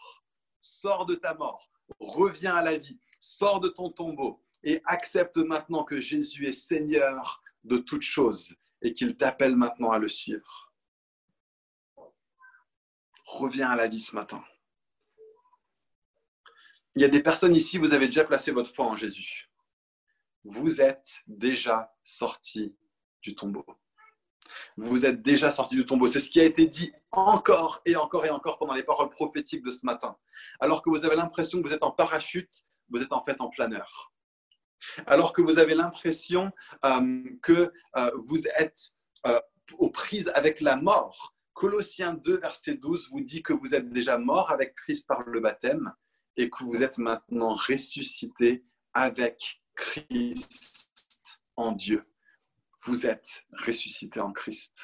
sors 0.61 1.07
de 1.07 1.15
ta 1.15 1.33
mort, 1.33 1.67
reviens 1.99 2.53
à 2.53 2.61
la 2.61 2.77
vie, 2.77 2.99
sors 3.19 3.59
de 3.59 3.69
ton 3.69 3.89
tombeau 3.89 4.43
et 4.63 4.83
accepte 4.85 5.37
maintenant 5.37 5.83
que 5.83 5.99
Jésus 5.99 6.47
est 6.47 6.53
Seigneur 6.53 7.41
de 7.63 7.77
toutes 7.77 8.03
choses 8.03 8.53
et 8.83 8.93
qu'il 8.93 9.17
t'appelle 9.17 9.55
maintenant 9.55 9.91
à 9.91 9.97
le 9.97 10.09
suivre. 10.09 10.72
Reviens 13.25 13.69
à 13.69 13.75
la 13.75 13.87
vie 13.87 14.01
ce 14.01 14.15
matin. 14.15 14.43
Il 16.95 17.01
y 17.01 17.05
a 17.05 17.09
des 17.09 17.23
personnes 17.23 17.55
ici, 17.55 17.77
vous 17.77 17.93
avez 17.93 18.05
déjà 18.05 18.23
placé 18.23 18.51
votre 18.51 18.73
foi 18.73 18.85
en 18.85 18.95
Jésus. 18.95 19.49
Vous 20.43 20.81
êtes 20.81 21.23
déjà 21.25 21.93
sorti 22.03 22.75
du 23.21 23.33
tombeau. 23.33 23.65
Vous 24.77 25.05
êtes 25.05 25.21
déjà 25.21 25.49
sorti 25.49 25.75
du 25.75 25.85
tombeau. 25.85 26.07
C'est 26.07 26.19
ce 26.19 26.29
qui 26.29 26.39
a 26.39 26.43
été 26.43 26.67
dit 26.67 26.91
encore 27.11 27.81
et 27.85 27.95
encore 27.95 28.25
et 28.25 28.29
encore 28.29 28.59
pendant 28.59 28.73
les 28.73 28.83
paroles 28.83 29.09
prophétiques 29.09 29.63
de 29.63 29.71
ce 29.71 29.85
matin. 29.85 30.17
Alors 30.59 30.83
que 30.83 30.89
vous 30.89 31.05
avez 31.05 31.15
l'impression 31.15 31.61
que 31.61 31.67
vous 31.67 31.73
êtes 31.73 31.83
en 31.83 31.91
parachute, 31.91 32.65
vous 32.89 33.01
êtes 33.01 33.13
en 33.13 33.23
fait 33.23 33.39
en 33.39 33.49
planeur 33.49 34.13
alors 35.05 35.33
que 35.33 35.41
vous 35.41 35.59
avez 35.59 35.75
l'impression 35.75 36.51
euh, 36.85 37.23
que 37.41 37.71
euh, 37.95 38.11
vous 38.15 38.47
êtes 38.57 38.91
euh, 39.25 39.39
aux 39.77 39.89
prises 39.89 40.31
avec 40.35 40.61
la 40.61 40.75
mort. 40.75 41.35
Colossiens 41.53 42.13
2, 42.13 42.39
verset 42.39 42.75
12 42.75 43.09
vous 43.11 43.21
dit 43.21 43.43
que 43.43 43.53
vous 43.53 43.75
êtes 43.75 43.89
déjà 43.91 44.17
mort 44.17 44.51
avec 44.51 44.75
Christ 44.75 45.07
par 45.07 45.21
le 45.21 45.39
baptême 45.39 45.93
et 46.35 46.49
que 46.49 46.63
vous 46.63 46.83
êtes 46.83 46.97
maintenant 46.97 47.53
ressuscité 47.53 48.65
avec 48.93 49.61
Christ 49.75 51.41
en 51.55 51.71
Dieu. 51.71 52.05
Vous 52.85 53.05
êtes 53.05 53.45
ressuscité 53.65 54.19
en 54.19 54.31
Christ. 54.31 54.75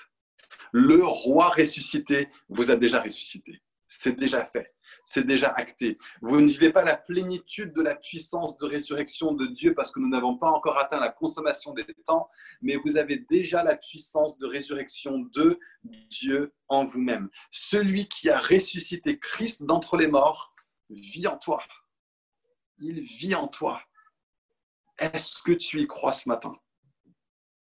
Le 0.72 1.04
roi 1.04 1.50
ressuscité 1.50 2.30
vous 2.48 2.72
a 2.72 2.76
déjà 2.76 3.02
ressuscité. 3.02 3.62
C'est 3.88 4.18
déjà 4.18 4.46
fait 4.46 4.76
c'est 5.06 5.26
déjà 5.26 5.50
acté. 5.50 5.98
Vous 6.22 6.40
ne 6.40 6.48
vivez 6.48 6.72
pas 6.72 6.84
la 6.84 6.96
plénitude 6.96 7.74
de 7.74 7.82
la 7.82 7.96
puissance 7.96 8.58
de 8.58 8.66
résurrection 8.66 9.34
de 9.34 9.48
Dieu 9.48 9.74
parce 9.74 9.92
que 9.92 10.00
nous 10.00 10.10
n'avons 10.10 10.38
pas 10.38 10.50
encore 10.50 10.78
atteint 10.78 11.00
la 11.00 11.10
consommation 11.10 11.74
des 11.74 11.86
temps, 12.06 12.30
mais 12.62 12.78
vous 12.78 12.98
avez 12.98 13.18
déjà 13.18 13.64
la 13.64 13.76
puissance 13.76 14.38
de 14.38 14.48
résurrection 14.48 15.20
de 15.20 15.60
Dieu 15.84 16.54
en 16.68 16.86
vous-même. 16.86 17.30
Celui 17.52 18.08
qui 18.08 18.30
a 18.30 18.40
ressuscité 18.40 19.20
Christ 19.20 19.64
d'entre 19.64 19.98
les 19.98 20.08
morts 20.08 20.54
vit 20.90 21.28
en 21.28 21.38
toi. 21.38 21.62
Il 22.80 23.02
vit 23.02 23.36
en 23.36 23.48
toi. 23.48 23.82
Est-ce 24.98 25.42
que 25.42 25.52
tu 25.52 25.82
y 25.82 25.88
crois 25.88 26.14
ce 26.14 26.28
matin? 26.28 26.54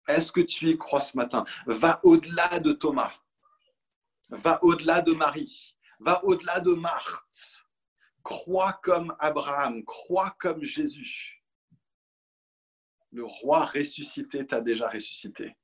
Est-ce 0.07 0.31
que 0.31 0.41
tu 0.41 0.69
y 0.69 0.77
crois 0.77 1.01
ce 1.01 1.17
matin? 1.17 1.45
Va 1.65 1.99
au-delà 2.03 2.59
de 2.59 2.73
Thomas. 2.73 3.13
Va 4.29 4.63
au-delà 4.63 5.01
de 5.01 5.13
Marie 5.13 5.75
va 6.01 6.23
au-delà 6.25 6.59
de 6.59 6.73
Marthe. 6.73 7.63
Crois 8.23 8.73
comme 8.83 9.15
Abraham, 9.19 9.83
crois 9.83 10.35
comme 10.39 10.63
Jésus. 10.63 11.43
Le 13.11 13.25
roi 13.25 13.65
ressuscité 13.65 14.45
t'a 14.45 14.61
déjà 14.61 14.87
ressuscité. 14.87 15.55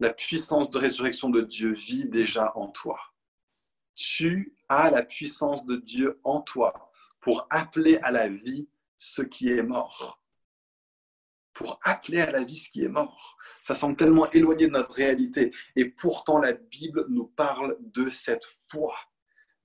La 0.00 0.12
puissance 0.12 0.70
de 0.70 0.78
résurrection 0.78 1.30
de 1.30 1.40
Dieu 1.40 1.72
vit 1.72 2.08
déjà 2.08 2.52
en 2.56 2.68
toi. 2.68 3.00
Tu 3.94 4.54
as 4.68 4.90
la 4.90 5.02
puissance 5.04 5.64
de 5.64 5.76
Dieu 5.76 6.20
en 6.22 6.42
toi 6.42 6.92
pour 7.20 7.46
appeler 7.50 7.96
à 7.98 8.10
la 8.10 8.28
vie 8.28 8.68
ce 8.96 9.22
qui 9.22 9.48
est 9.48 9.62
mort. 9.62 10.20
Pour 11.54 11.80
appeler 11.82 12.20
à 12.20 12.30
la 12.30 12.44
vie 12.44 12.58
ce 12.58 12.68
qui 12.68 12.84
est 12.84 12.88
mort. 12.88 13.38
Ça 13.62 13.74
semble 13.74 13.96
tellement 13.96 14.30
éloigné 14.32 14.66
de 14.66 14.72
notre 14.72 14.92
réalité. 14.92 15.54
Et 15.76 15.88
pourtant, 15.88 16.38
la 16.38 16.52
Bible 16.52 17.06
nous 17.08 17.28
parle 17.28 17.78
de 17.80 18.10
cette 18.10 18.44
foi 18.68 18.94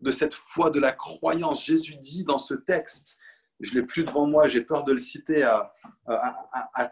de 0.01 0.11
cette 0.11 0.33
foi, 0.33 0.69
de 0.69 0.79
la 0.79 0.91
croyance. 0.91 1.65
Jésus 1.65 1.95
dit 1.95 2.23
dans 2.23 2.37
ce 2.37 2.53
texte, 2.53 3.19
je 3.59 3.73
l'ai 3.73 3.83
plus 3.83 4.03
devant 4.03 4.25
moi, 4.25 4.47
j'ai 4.47 4.61
peur 4.61 4.83
de 4.83 4.91
le 4.91 4.97
citer 4.97 5.43
à, 5.43 5.73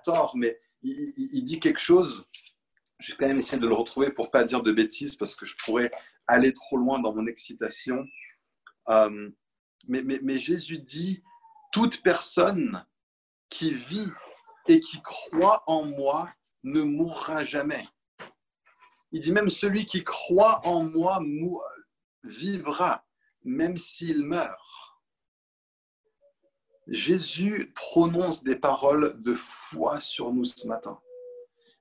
tort, 0.04 0.36
mais 0.36 0.60
il, 0.82 1.44
dit 1.44 1.60
quelque 1.60 1.80
chose. 1.80 2.28
Je 3.00 3.12
vais 3.12 3.18
quand 3.18 3.28
même 3.28 3.38
essayer 3.38 3.60
de 3.60 3.68
le 3.68 3.74
retrouver 3.74 4.12
pour 4.12 4.30
pas 4.30 4.44
dire 4.44 4.62
de 4.62 4.72
bêtises 4.72 5.16
parce 5.16 5.36
que 5.36 5.46
je 5.46 5.56
pourrais 5.64 5.92
aller 6.28 6.54
trop 6.54 6.78
loin 6.78 7.00
dans 7.00 7.14
mon 7.14 7.26
excitation. 7.28 8.06
Euh, 8.90 9.30
mais, 9.88 10.04
mais, 10.04 10.20
mais 10.22 10.38
Jésus 10.38 10.80
dit, 10.80 11.24
toute 11.72 12.02
personne 12.02 12.86
qui 13.50 13.74
vit 13.74 14.10
et 14.68 14.80
qui 14.80 15.02
croit 15.02 15.64
en 15.68 15.86
moi 15.86 16.30
ne 16.64 16.82
mourra 16.82 17.44
jamais. 17.46 17.88
Il 19.12 19.22
dit 19.22 19.32
même 19.32 19.50
celui 19.50 19.86
qui 19.86 20.04
croit 20.04 20.66
en 20.68 20.84
moi 20.84 21.20
vivra, 22.24 23.06
même 23.44 23.78
s'il 23.78 24.24
meurt. 24.24 24.98
Jésus 26.88 27.72
prononce 27.76 28.44
des 28.44 28.56
paroles 28.56 29.22
de 29.22 29.34
foi 29.34 30.00
sur 30.00 30.34
nous 30.34 30.44
ce 30.44 30.68
matin. 30.68 31.00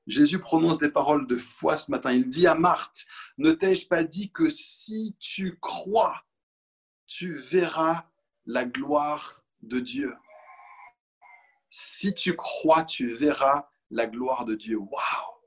Jésus 0.07 0.39
prononce 0.39 0.78
des 0.78 0.91
paroles 0.91 1.26
de 1.26 1.36
foi 1.36 1.76
ce 1.78 1.91
matin. 1.91 2.12
Il 2.12 2.28
dit 2.28 2.47
à 2.47 2.55
Marthe, 2.55 3.07
ne 3.36 3.53
t'ai-je 3.53 3.86
pas 3.86 4.05
dit 4.05 4.30
que 4.30 4.49
si 4.51 5.16
tu 5.18 5.59
crois, 5.61 6.22
tu 7.07 7.34
verras 7.34 8.07
la 8.47 8.64
gloire 8.64 9.45
de 9.62 9.80
Dieu? 9.80 10.14
Si 11.70 12.14
tu 12.14 12.36
crois, 12.36 12.84
tu 12.84 13.11
verras 13.11 13.68
la 13.91 14.07
gloire 14.07 14.45
de 14.45 14.55
Dieu. 14.55 14.78
Waouh 14.78 15.38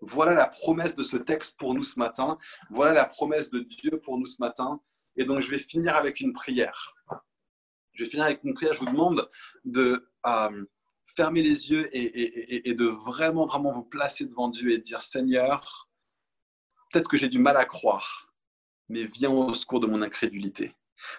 voilà 0.00 0.34
la 0.34 0.46
promesse 0.46 0.94
de 0.94 1.02
ce 1.02 1.16
texte 1.16 1.58
pour 1.58 1.74
nous 1.74 1.84
ce 1.84 1.98
matin. 1.98 2.38
Voilà 2.70 2.92
la 2.92 3.06
promesse 3.06 3.50
de 3.50 3.60
Dieu 3.60 4.00
pour 4.00 4.18
nous 4.18 4.26
ce 4.26 4.40
matin. 4.40 4.80
Et 5.16 5.24
donc, 5.24 5.40
je 5.40 5.50
vais 5.50 5.58
finir 5.58 5.94
avec 5.96 6.20
une 6.20 6.32
prière. 6.32 6.94
Je 7.92 8.04
vais 8.04 8.10
finir 8.10 8.24
avec 8.26 8.42
une 8.44 8.54
prière. 8.54 8.74
Je 8.74 8.80
vous 8.80 8.86
demande 8.86 9.28
de 9.64 10.10
euh, 10.26 10.64
fermer 11.14 11.42
les 11.42 11.70
yeux 11.70 11.88
et, 11.92 12.74
de 12.74 12.86
vraiment, 12.86 13.46
vraiment 13.46 13.72
vous 13.72 13.84
placer 13.84 14.26
devant 14.26 14.48
Dieu 14.48 14.72
et 14.72 14.78
dire 14.78 15.00
Seigneur, 15.00 15.88
peut-être 16.90 17.08
que 17.08 17.16
j'ai 17.16 17.28
du 17.28 17.38
mal 17.38 17.56
à 17.56 17.64
croire, 17.64 18.32
mais 18.88 19.04
viens 19.04 19.30
au 19.30 19.54
secours 19.54 19.80
de 19.80 19.86
mon 19.86 20.02
incrédulité. 20.02 20.74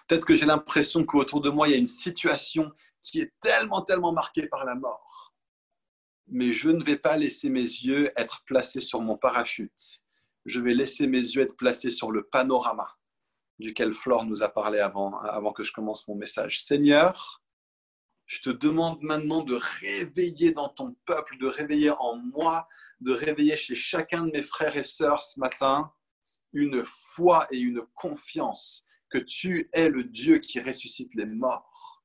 Peut-être 0.07 0.25
que 0.25 0.35
j'ai 0.35 0.45
l'impression 0.45 1.05
qu'autour 1.05 1.41
de 1.41 1.49
moi, 1.49 1.67
il 1.67 1.71
y 1.71 1.73
a 1.75 1.77
une 1.77 1.87
situation 1.87 2.71
qui 3.03 3.21
est 3.21 3.31
tellement, 3.39 3.81
tellement 3.81 4.11
marquée 4.11 4.47
par 4.47 4.65
la 4.65 4.75
mort 4.75 5.34
mais 6.27 6.51
je 6.51 6.69
ne 6.69 6.83
vais 6.83 6.97
pas 6.97 7.17
laisser 7.17 7.49
mes 7.49 7.61
yeux 7.61 8.11
être 8.17 8.43
placés 8.45 8.81
sur 8.81 9.01
mon 9.01 9.17
parachute. 9.17 10.01
Je 10.45 10.59
vais 10.59 10.73
laisser 10.73 11.07
mes 11.07 11.17
yeux 11.17 11.41
être 11.41 11.55
placés 11.55 11.91
sur 11.91 12.11
le 12.11 12.23
panorama 12.23 12.87
duquel 13.59 13.93
Flore 13.93 14.25
nous 14.25 14.43
a 14.43 14.49
parlé 14.49 14.79
avant, 14.79 15.17
avant 15.19 15.53
que 15.53 15.63
je 15.63 15.71
commence 15.71 16.07
mon 16.07 16.15
message. 16.15 16.61
Seigneur, 16.61 17.41
je 18.25 18.41
te 18.41 18.49
demande 18.49 19.01
maintenant 19.01 19.43
de 19.43 19.57
réveiller 19.81 20.51
dans 20.51 20.69
ton 20.69 20.95
peuple, 21.05 21.37
de 21.37 21.47
réveiller 21.47 21.91
en 21.91 22.17
moi, 22.17 22.67
de 22.99 23.11
réveiller 23.11 23.55
chez 23.55 23.75
chacun 23.75 24.25
de 24.25 24.31
mes 24.31 24.41
frères 24.41 24.75
et 24.75 24.83
sœurs 24.83 25.21
ce 25.21 25.39
matin 25.39 25.91
une 26.53 26.83
foi 26.85 27.47
et 27.51 27.59
une 27.59 27.81
confiance 27.95 28.85
que 29.09 29.17
tu 29.17 29.69
es 29.73 29.89
le 29.89 30.05
Dieu 30.05 30.39
qui 30.39 30.61
ressuscite 30.61 31.13
les 31.13 31.25
morts. 31.25 32.03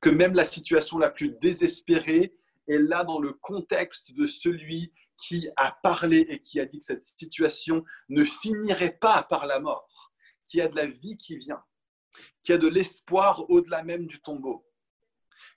Que 0.00 0.08
même 0.08 0.34
la 0.34 0.44
situation 0.44 0.98
la 0.98 1.10
plus 1.10 1.30
désespérée, 1.40 2.34
est 2.70 2.78
là 2.78 3.04
dans 3.04 3.20
le 3.20 3.32
contexte 3.32 4.12
de 4.12 4.26
celui 4.26 4.92
qui 5.16 5.48
a 5.56 5.76
parlé 5.82 6.20
et 6.28 6.40
qui 6.40 6.60
a 6.60 6.66
dit 6.66 6.78
que 6.78 6.84
cette 6.84 7.04
situation 7.04 7.84
ne 8.08 8.24
finirait 8.24 8.96
pas 9.00 9.22
par 9.22 9.46
la 9.46 9.60
mort, 9.60 10.12
qu'il 10.46 10.58
y 10.58 10.62
a 10.62 10.68
de 10.68 10.76
la 10.76 10.86
vie 10.86 11.16
qui 11.16 11.36
vient, 11.36 11.62
qu'il 12.42 12.54
y 12.54 12.56
a 12.56 12.58
de 12.58 12.68
l'espoir 12.68 13.48
au-delà 13.50 13.82
même 13.82 14.06
du 14.06 14.20
tombeau, 14.20 14.66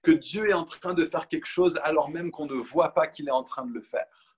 que 0.02 0.12
Dieu 0.12 0.50
est 0.50 0.54
en 0.54 0.66
train 0.66 0.94
de 0.94 1.06
faire 1.06 1.28
quelque 1.28 1.46
chose 1.46 1.80
alors 1.84 2.10
même 2.10 2.32
qu'on 2.32 2.46
ne 2.46 2.56
voit 2.56 2.94
pas 2.94 3.08
qu'il 3.08 3.28
est 3.28 3.32
en 3.32 3.44
train 3.44 3.66
de 3.66 3.74
le 3.74 3.82
faire, 3.82 4.33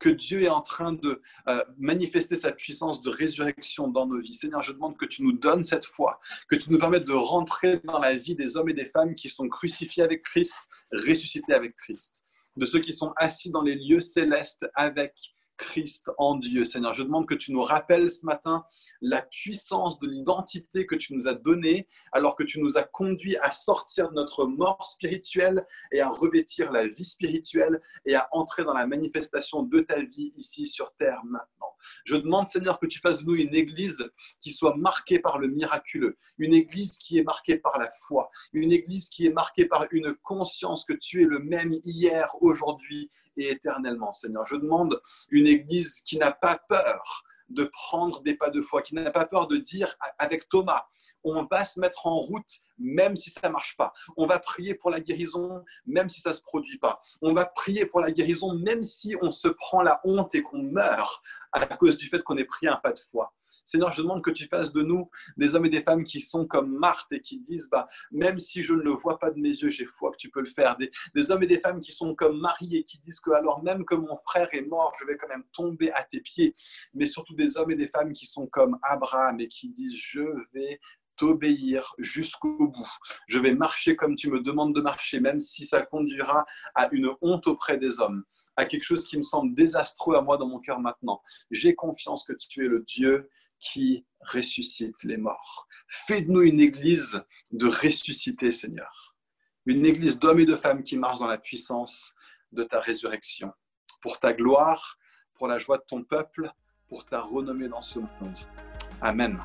que 0.00 0.08
Dieu 0.08 0.42
est 0.42 0.48
en 0.48 0.62
train 0.62 0.92
de 0.92 1.22
euh, 1.48 1.62
manifester 1.78 2.34
sa 2.34 2.50
puissance 2.50 3.02
de 3.02 3.10
résurrection 3.10 3.86
dans 3.86 4.06
nos 4.06 4.18
vies. 4.18 4.34
Seigneur, 4.34 4.62
je 4.62 4.72
demande 4.72 4.96
que 4.96 5.04
tu 5.04 5.22
nous 5.22 5.32
donnes 5.32 5.62
cette 5.62 5.84
foi, 5.84 6.18
que 6.48 6.56
tu 6.56 6.72
nous 6.72 6.78
permettes 6.78 7.04
de 7.04 7.12
rentrer 7.12 7.80
dans 7.84 7.98
la 7.98 8.16
vie 8.16 8.34
des 8.34 8.56
hommes 8.56 8.70
et 8.70 8.74
des 8.74 8.86
femmes 8.86 9.14
qui 9.14 9.28
sont 9.28 9.48
crucifiés 9.48 10.02
avec 10.02 10.22
Christ, 10.22 10.56
ressuscités 10.92 11.54
avec 11.54 11.76
Christ, 11.76 12.24
de 12.56 12.64
ceux 12.64 12.80
qui 12.80 12.92
sont 12.92 13.12
assis 13.16 13.50
dans 13.50 13.62
les 13.62 13.76
lieux 13.76 14.00
célestes 14.00 14.66
avec 14.74 15.14
Christ 15.60 16.10
en 16.16 16.36
Dieu. 16.36 16.64
Seigneur, 16.64 16.94
je 16.94 17.02
demande 17.02 17.26
que 17.26 17.34
tu 17.34 17.52
nous 17.52 17.62
rappelles 17.62 18.10
ce 18.10 18.24
matin 18.24 18.64
la 19.02 19.20
puissance 19.20 20.00
de 20.00 20.08
l'identité 20.08 20.86
que 20.86 20.94
tu 20.94 21.14
nous 21.14 21.28
as 21.28 21.34
donnée 21.34 21.86
alors 22.12 22.34
que 22.34 22.42
tu 22.42 22.60
nous 22.60 22.78
as 22.78 22.82
conduits 22.82 23.36
à 23.36 23.50
sortir 23.50 24.08
de 24.08 24.14
notre 24.14 24.46
mort 24.46 24.84
spirituelle 24.86 25.66
et 25.92 26.00
à 26.00 26.08
revêtir 26.08 26.72
la 26.72 26.88
vie 26.88 27.04
spirituelle 27.04 27.80
et 28.06 28.14
à 28.14 28.26
entrer 28.32 28.64
dans 28.64 28.72
la 28.72 28.86
manifestation 28.86 29.62
de 29.62 29.80
ta 29.80 30.00
vie 30.00 30.32
ici 30.36 30.64
sur 30.64 30.94
terre 30.94 31.20
maintenant. 31.24 31.74
Je 32.04 32.16
demande, 32.16 32.48
Seigneur, 32.48 32.78
que 32.78 32.86
tu 32.86 32.98
fasses 32.98 33.20
de 33.20 33.24
nous 33.24 33.34
une 33.34 33.54
église 33.54 34.10
qui 34.40 34.52
soit 34.52 34.76
marquée 34.76 35.18
par 35.18 35.38
le 35.38 35.48
miraculeux, 35.48 36.16
une 36.38 36.54
église 36.54 36.98
qui 36.98 37.18
est 37.18 37.22
marquée 37.22 37.58
par 37.58 37.78
la 37.78 37.90
foi, 38.06 38.30
une 38.52 38.72
église 38.72 39.08
qui 39.08 39.26
est 39.26 39.32
marquée 39.32 39.66
par 39.66 39.86
une 39.90 40.14
conscience 40.22 40.84
que 40.84 40.92
tu 40.92 41.22
es 41.22 41.26
le 41.26 41.40
même 41.40 41.74
hier, 41.84 42.30
aujourd'hui 42.40 43.10
et 43.36 43.50
éternellement, 43.50 44.12
Seigneur. 44.12 44.44
Je 44.46 44.56
demande 44.56 45.00
une 45.30 45.46
église 45.46 46.00
qui 46.00 46.18
n'a 46.18 46.32
pas 46.32 46.58
peur 46.68 47.24
de 47.50 47.64
prendre 47.64 48.22
des 48.22 48.34
pas 48.34 48.50
de 48.50 48.62
foi, 48.62 48.82
qui 48.82 48.94
n'a 48.94 49.10
pas 49.10 49.26
peur 49.26 49.46
de 49.46 49.56
dire 49.56 49.94
avec 50.18 50.48
Thomas, 50.48 50.86
on 51.24 51.46
va 51.50 51.64
se 51.64 51.80
mettre 51.80 52.06
en 52.06 52.18
route 52.18 52.50
même 52.78 53.16
si 53.16 53.30
ça 53.30 53.48
ne 53.48 53.52
marche 53.52 53.76
pas. 53.76 53.92
On 54.16 54.26
va 54.26 54.38
prier 54.38 54.74
pour 54.74 54.90
la 54.90 55.00
guérison 55.00 55.62
même 55.86 56.08
si 56.08 56.20
ça 56.20 56.30
ne 56.30 56.34
se 56.34 56.42
produit 56.42 56.78
pas. 56.78 57.00
On 57.20 57.34
va 57.34 57.44
prier 57.44 57.84
pour 57.84 58.00
la 58.00 58.10
guérison 58.10 58.54
même 58.54 58.82
si 58.82 59.16
on 59.20 59.30
se 59.30 59.48
prend 59.48 59.82
la 59.82 60.00
honte 60.04 60.34
et 60.34 60.42
qu'on 60.42 60.62
meurt 60.62 61.22
à 61.52 61.66
cause 61.66 61.96
du 61.96 62.08
fait 62.08 62.22
qu'on 62.22 62.36
ait 62.38 62.44
pris 62.44 62.68
un 62.68 62.76
pas 62.76 62.92
de 62.92 63.00
foi. 63.10 63.34
Seigneur, 63.64 63.92
je 63.92 64.02
demande 64.02 64.22
que 64.22 64.30
tu 64.30 64.46
fasses 64.46 64.72
de 64.72 64.82
nous 64.82 65.10
des 65.36 65.54
hommes 65.54 65.66
et 65.66 65.70
des 65.70 65.82
femmes 65.82 66.04
qui 66.04 66.20
sont 66.20 66.46
comme 66.46 66.72
Marthe 66.76 67.12
et 67.12 67.20
qui 67.20 67.38
disent, 67.38 67.68
bah, 67.70 67.88
même 68.10 68.38
si 68.38 68.62
je 68.62 68.74
ne 68.74 68.82
le 68.82 68.92
vois 68.92 69.18
pas 69.18 69.30
de 69.30 69.40
mes 69.40 69.50
yeux, 69.50 69.68
j'ai 69.68 69.84
foi 69.84 70.10
que 70.12 70.16
tu 70.16 70.30
peux 70.30 70.40
le 70.40 70.50
faire. 70.50 70.76
Des, 70.76 70.90
des, 71.14 71.30
hommes 71.30 71.42
et 71.42 71.46
des 71.46 71.60
femmes 71.60 71.80
qui 71.80 71.92
sont 71.92 72.14
comme 72.14 72.40
Marie 72.40 72.76
et 72.76 72.84
qui 72.84 72.98
disent 72.98 73.20
que 73.20 73.30
alors 73.30 73.62
même 73.62 73.84
que 73.84 73.94
mon 73.94 74.16
frère 74.24 74.48
est 74.52 74.62
mort, 74.62 74.92
je 75.00 75.06
vais 75.06 75.16
quand 75.16 75.28
même 75.28 75.44
tomber 75.52 75.90
à 75.92 76.04
tes 76.04 76.20
pieds. 76.20 76.54
Mais 76.94 77.06
surtout 77.06 77.34
des 77.34 77.56
hommes 77.56 77.70
et 77.70 77.76
des 77.76 77.88
femmes 77.88 78.12
qui 78.12 78.26
sont 78.26 78.46
comme 78.46 78.78
Abraham 78.82 79.40
et 79.40 79.48
qui 79.48 79.68
disent, 79.68 79.96
je 79.96 80.22
vais 80.52 80.80
t'obéir 81.20 81.94
jusqu'au 81.98 82.68
bout. 82.68 82.90
Je 83.26 83.38
vais 83.38 83.52
marcher 83.52 83.94
comme 83.94 84.16
tu 84.16 84.30
me 84.30 84.40
demandes 84.40 84.74
de 84.74 84.80
marcher, 84.80 85.20
même 85.20 85.38
si 85.38 85.66
ça 85.66 85.82
conduira 85.82 86.46
à 86.74 86.88
une 86.92 87.10
honte 87.20 87.46
auprès 87.46 87.76
des 87.76 88.00
hommes, 88.00 88.24
à 88.56 88.64
quelque 88.64 88.84
chose 88.84 89.06
qui 89.06 89.18
me 89.18 89.22
semble 89.22 89.54
désastreux 89.54 90.16
à 90.16 90.22
moi 90.22 90.38
dans 90.38 90.48
mon 90.48 90.60
cœur 90.60 90.80
maintenant. 90.80 91.20
J'ai 91.50 91.74
confiance 91.74 92.24
que 92.24 92.32
tu 92.32 92.64
es 92.64 92.68
le 92.68 92.80
Dieu 92.80 93.28
qui 93.58 94.06
ressuscite 94.22 95.04
les 95.04 95.18
morts. 95.18 95.68
Fais 95.88 96.22
de 96.22 96.30
nous 96.30 96.40
une 96.40 96.58
église 96.58 97.22
de 97.50 97.66
ressuscité, 97.66 98.50
Seigneur. 98.50 99.14
Une 99.66 99.84
église 99.84 100.18
d'hommes 100.18 100.40
et 100.40 100.46
de 100.46 100.56
femmes 100.56 100.82
qui 100.82 100.96
marchent 100.96 101.18
dans 101.18 101.26
la 101.26 101.36
puissance 101.36 102.14
de 102.52 102.62
ta 102.62 102.80
résurrection. 102.80 103.52
Pour 104.00 104.20
ta 104.20 104.32
gloire, 104.32 104.96
pour 105.34 105.48
la 105.48 105.58
joie 105.58 105.76
de 105.76 105.84
ton 105.86 106.02
peuple, 106.02 106.50
pour 106.88 107.04
ta 107.04 107.20
renommée 107.20 107.68
dans 107.68 107.82
ce 107.82 107.98
monde. 107.98 108.38
Amen. 109.02 109.38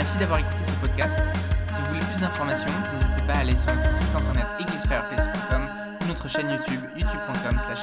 Merci 0.00 0.16
d'avoir 0.16 0.38
écouté 0.38 0.64
ce 0.64 0.72
podcast. 0.80 1.30
Si 1.70 1.78
vous 1.82 1.88
voulez 1.88 2.00
plus 2.00 2.20
d'informations, 2.20 2.70
n'hésitez 2.94 3.20
pas 3.26 3.34
à 3.34 3.38
aller 3.40 3.58
sur 3.58 3.74
notre 3.74 3.94
site 3.94 4.08
internet 4.16 4.46
églisefireplace.com 4.58 5.68
ou 6.00 6.06
notre 6.06 6.26
chaîne 6.26 6.48
YouTube 6.48 6.80
youtube.com 6.96 7.58
slash 7.58 7.82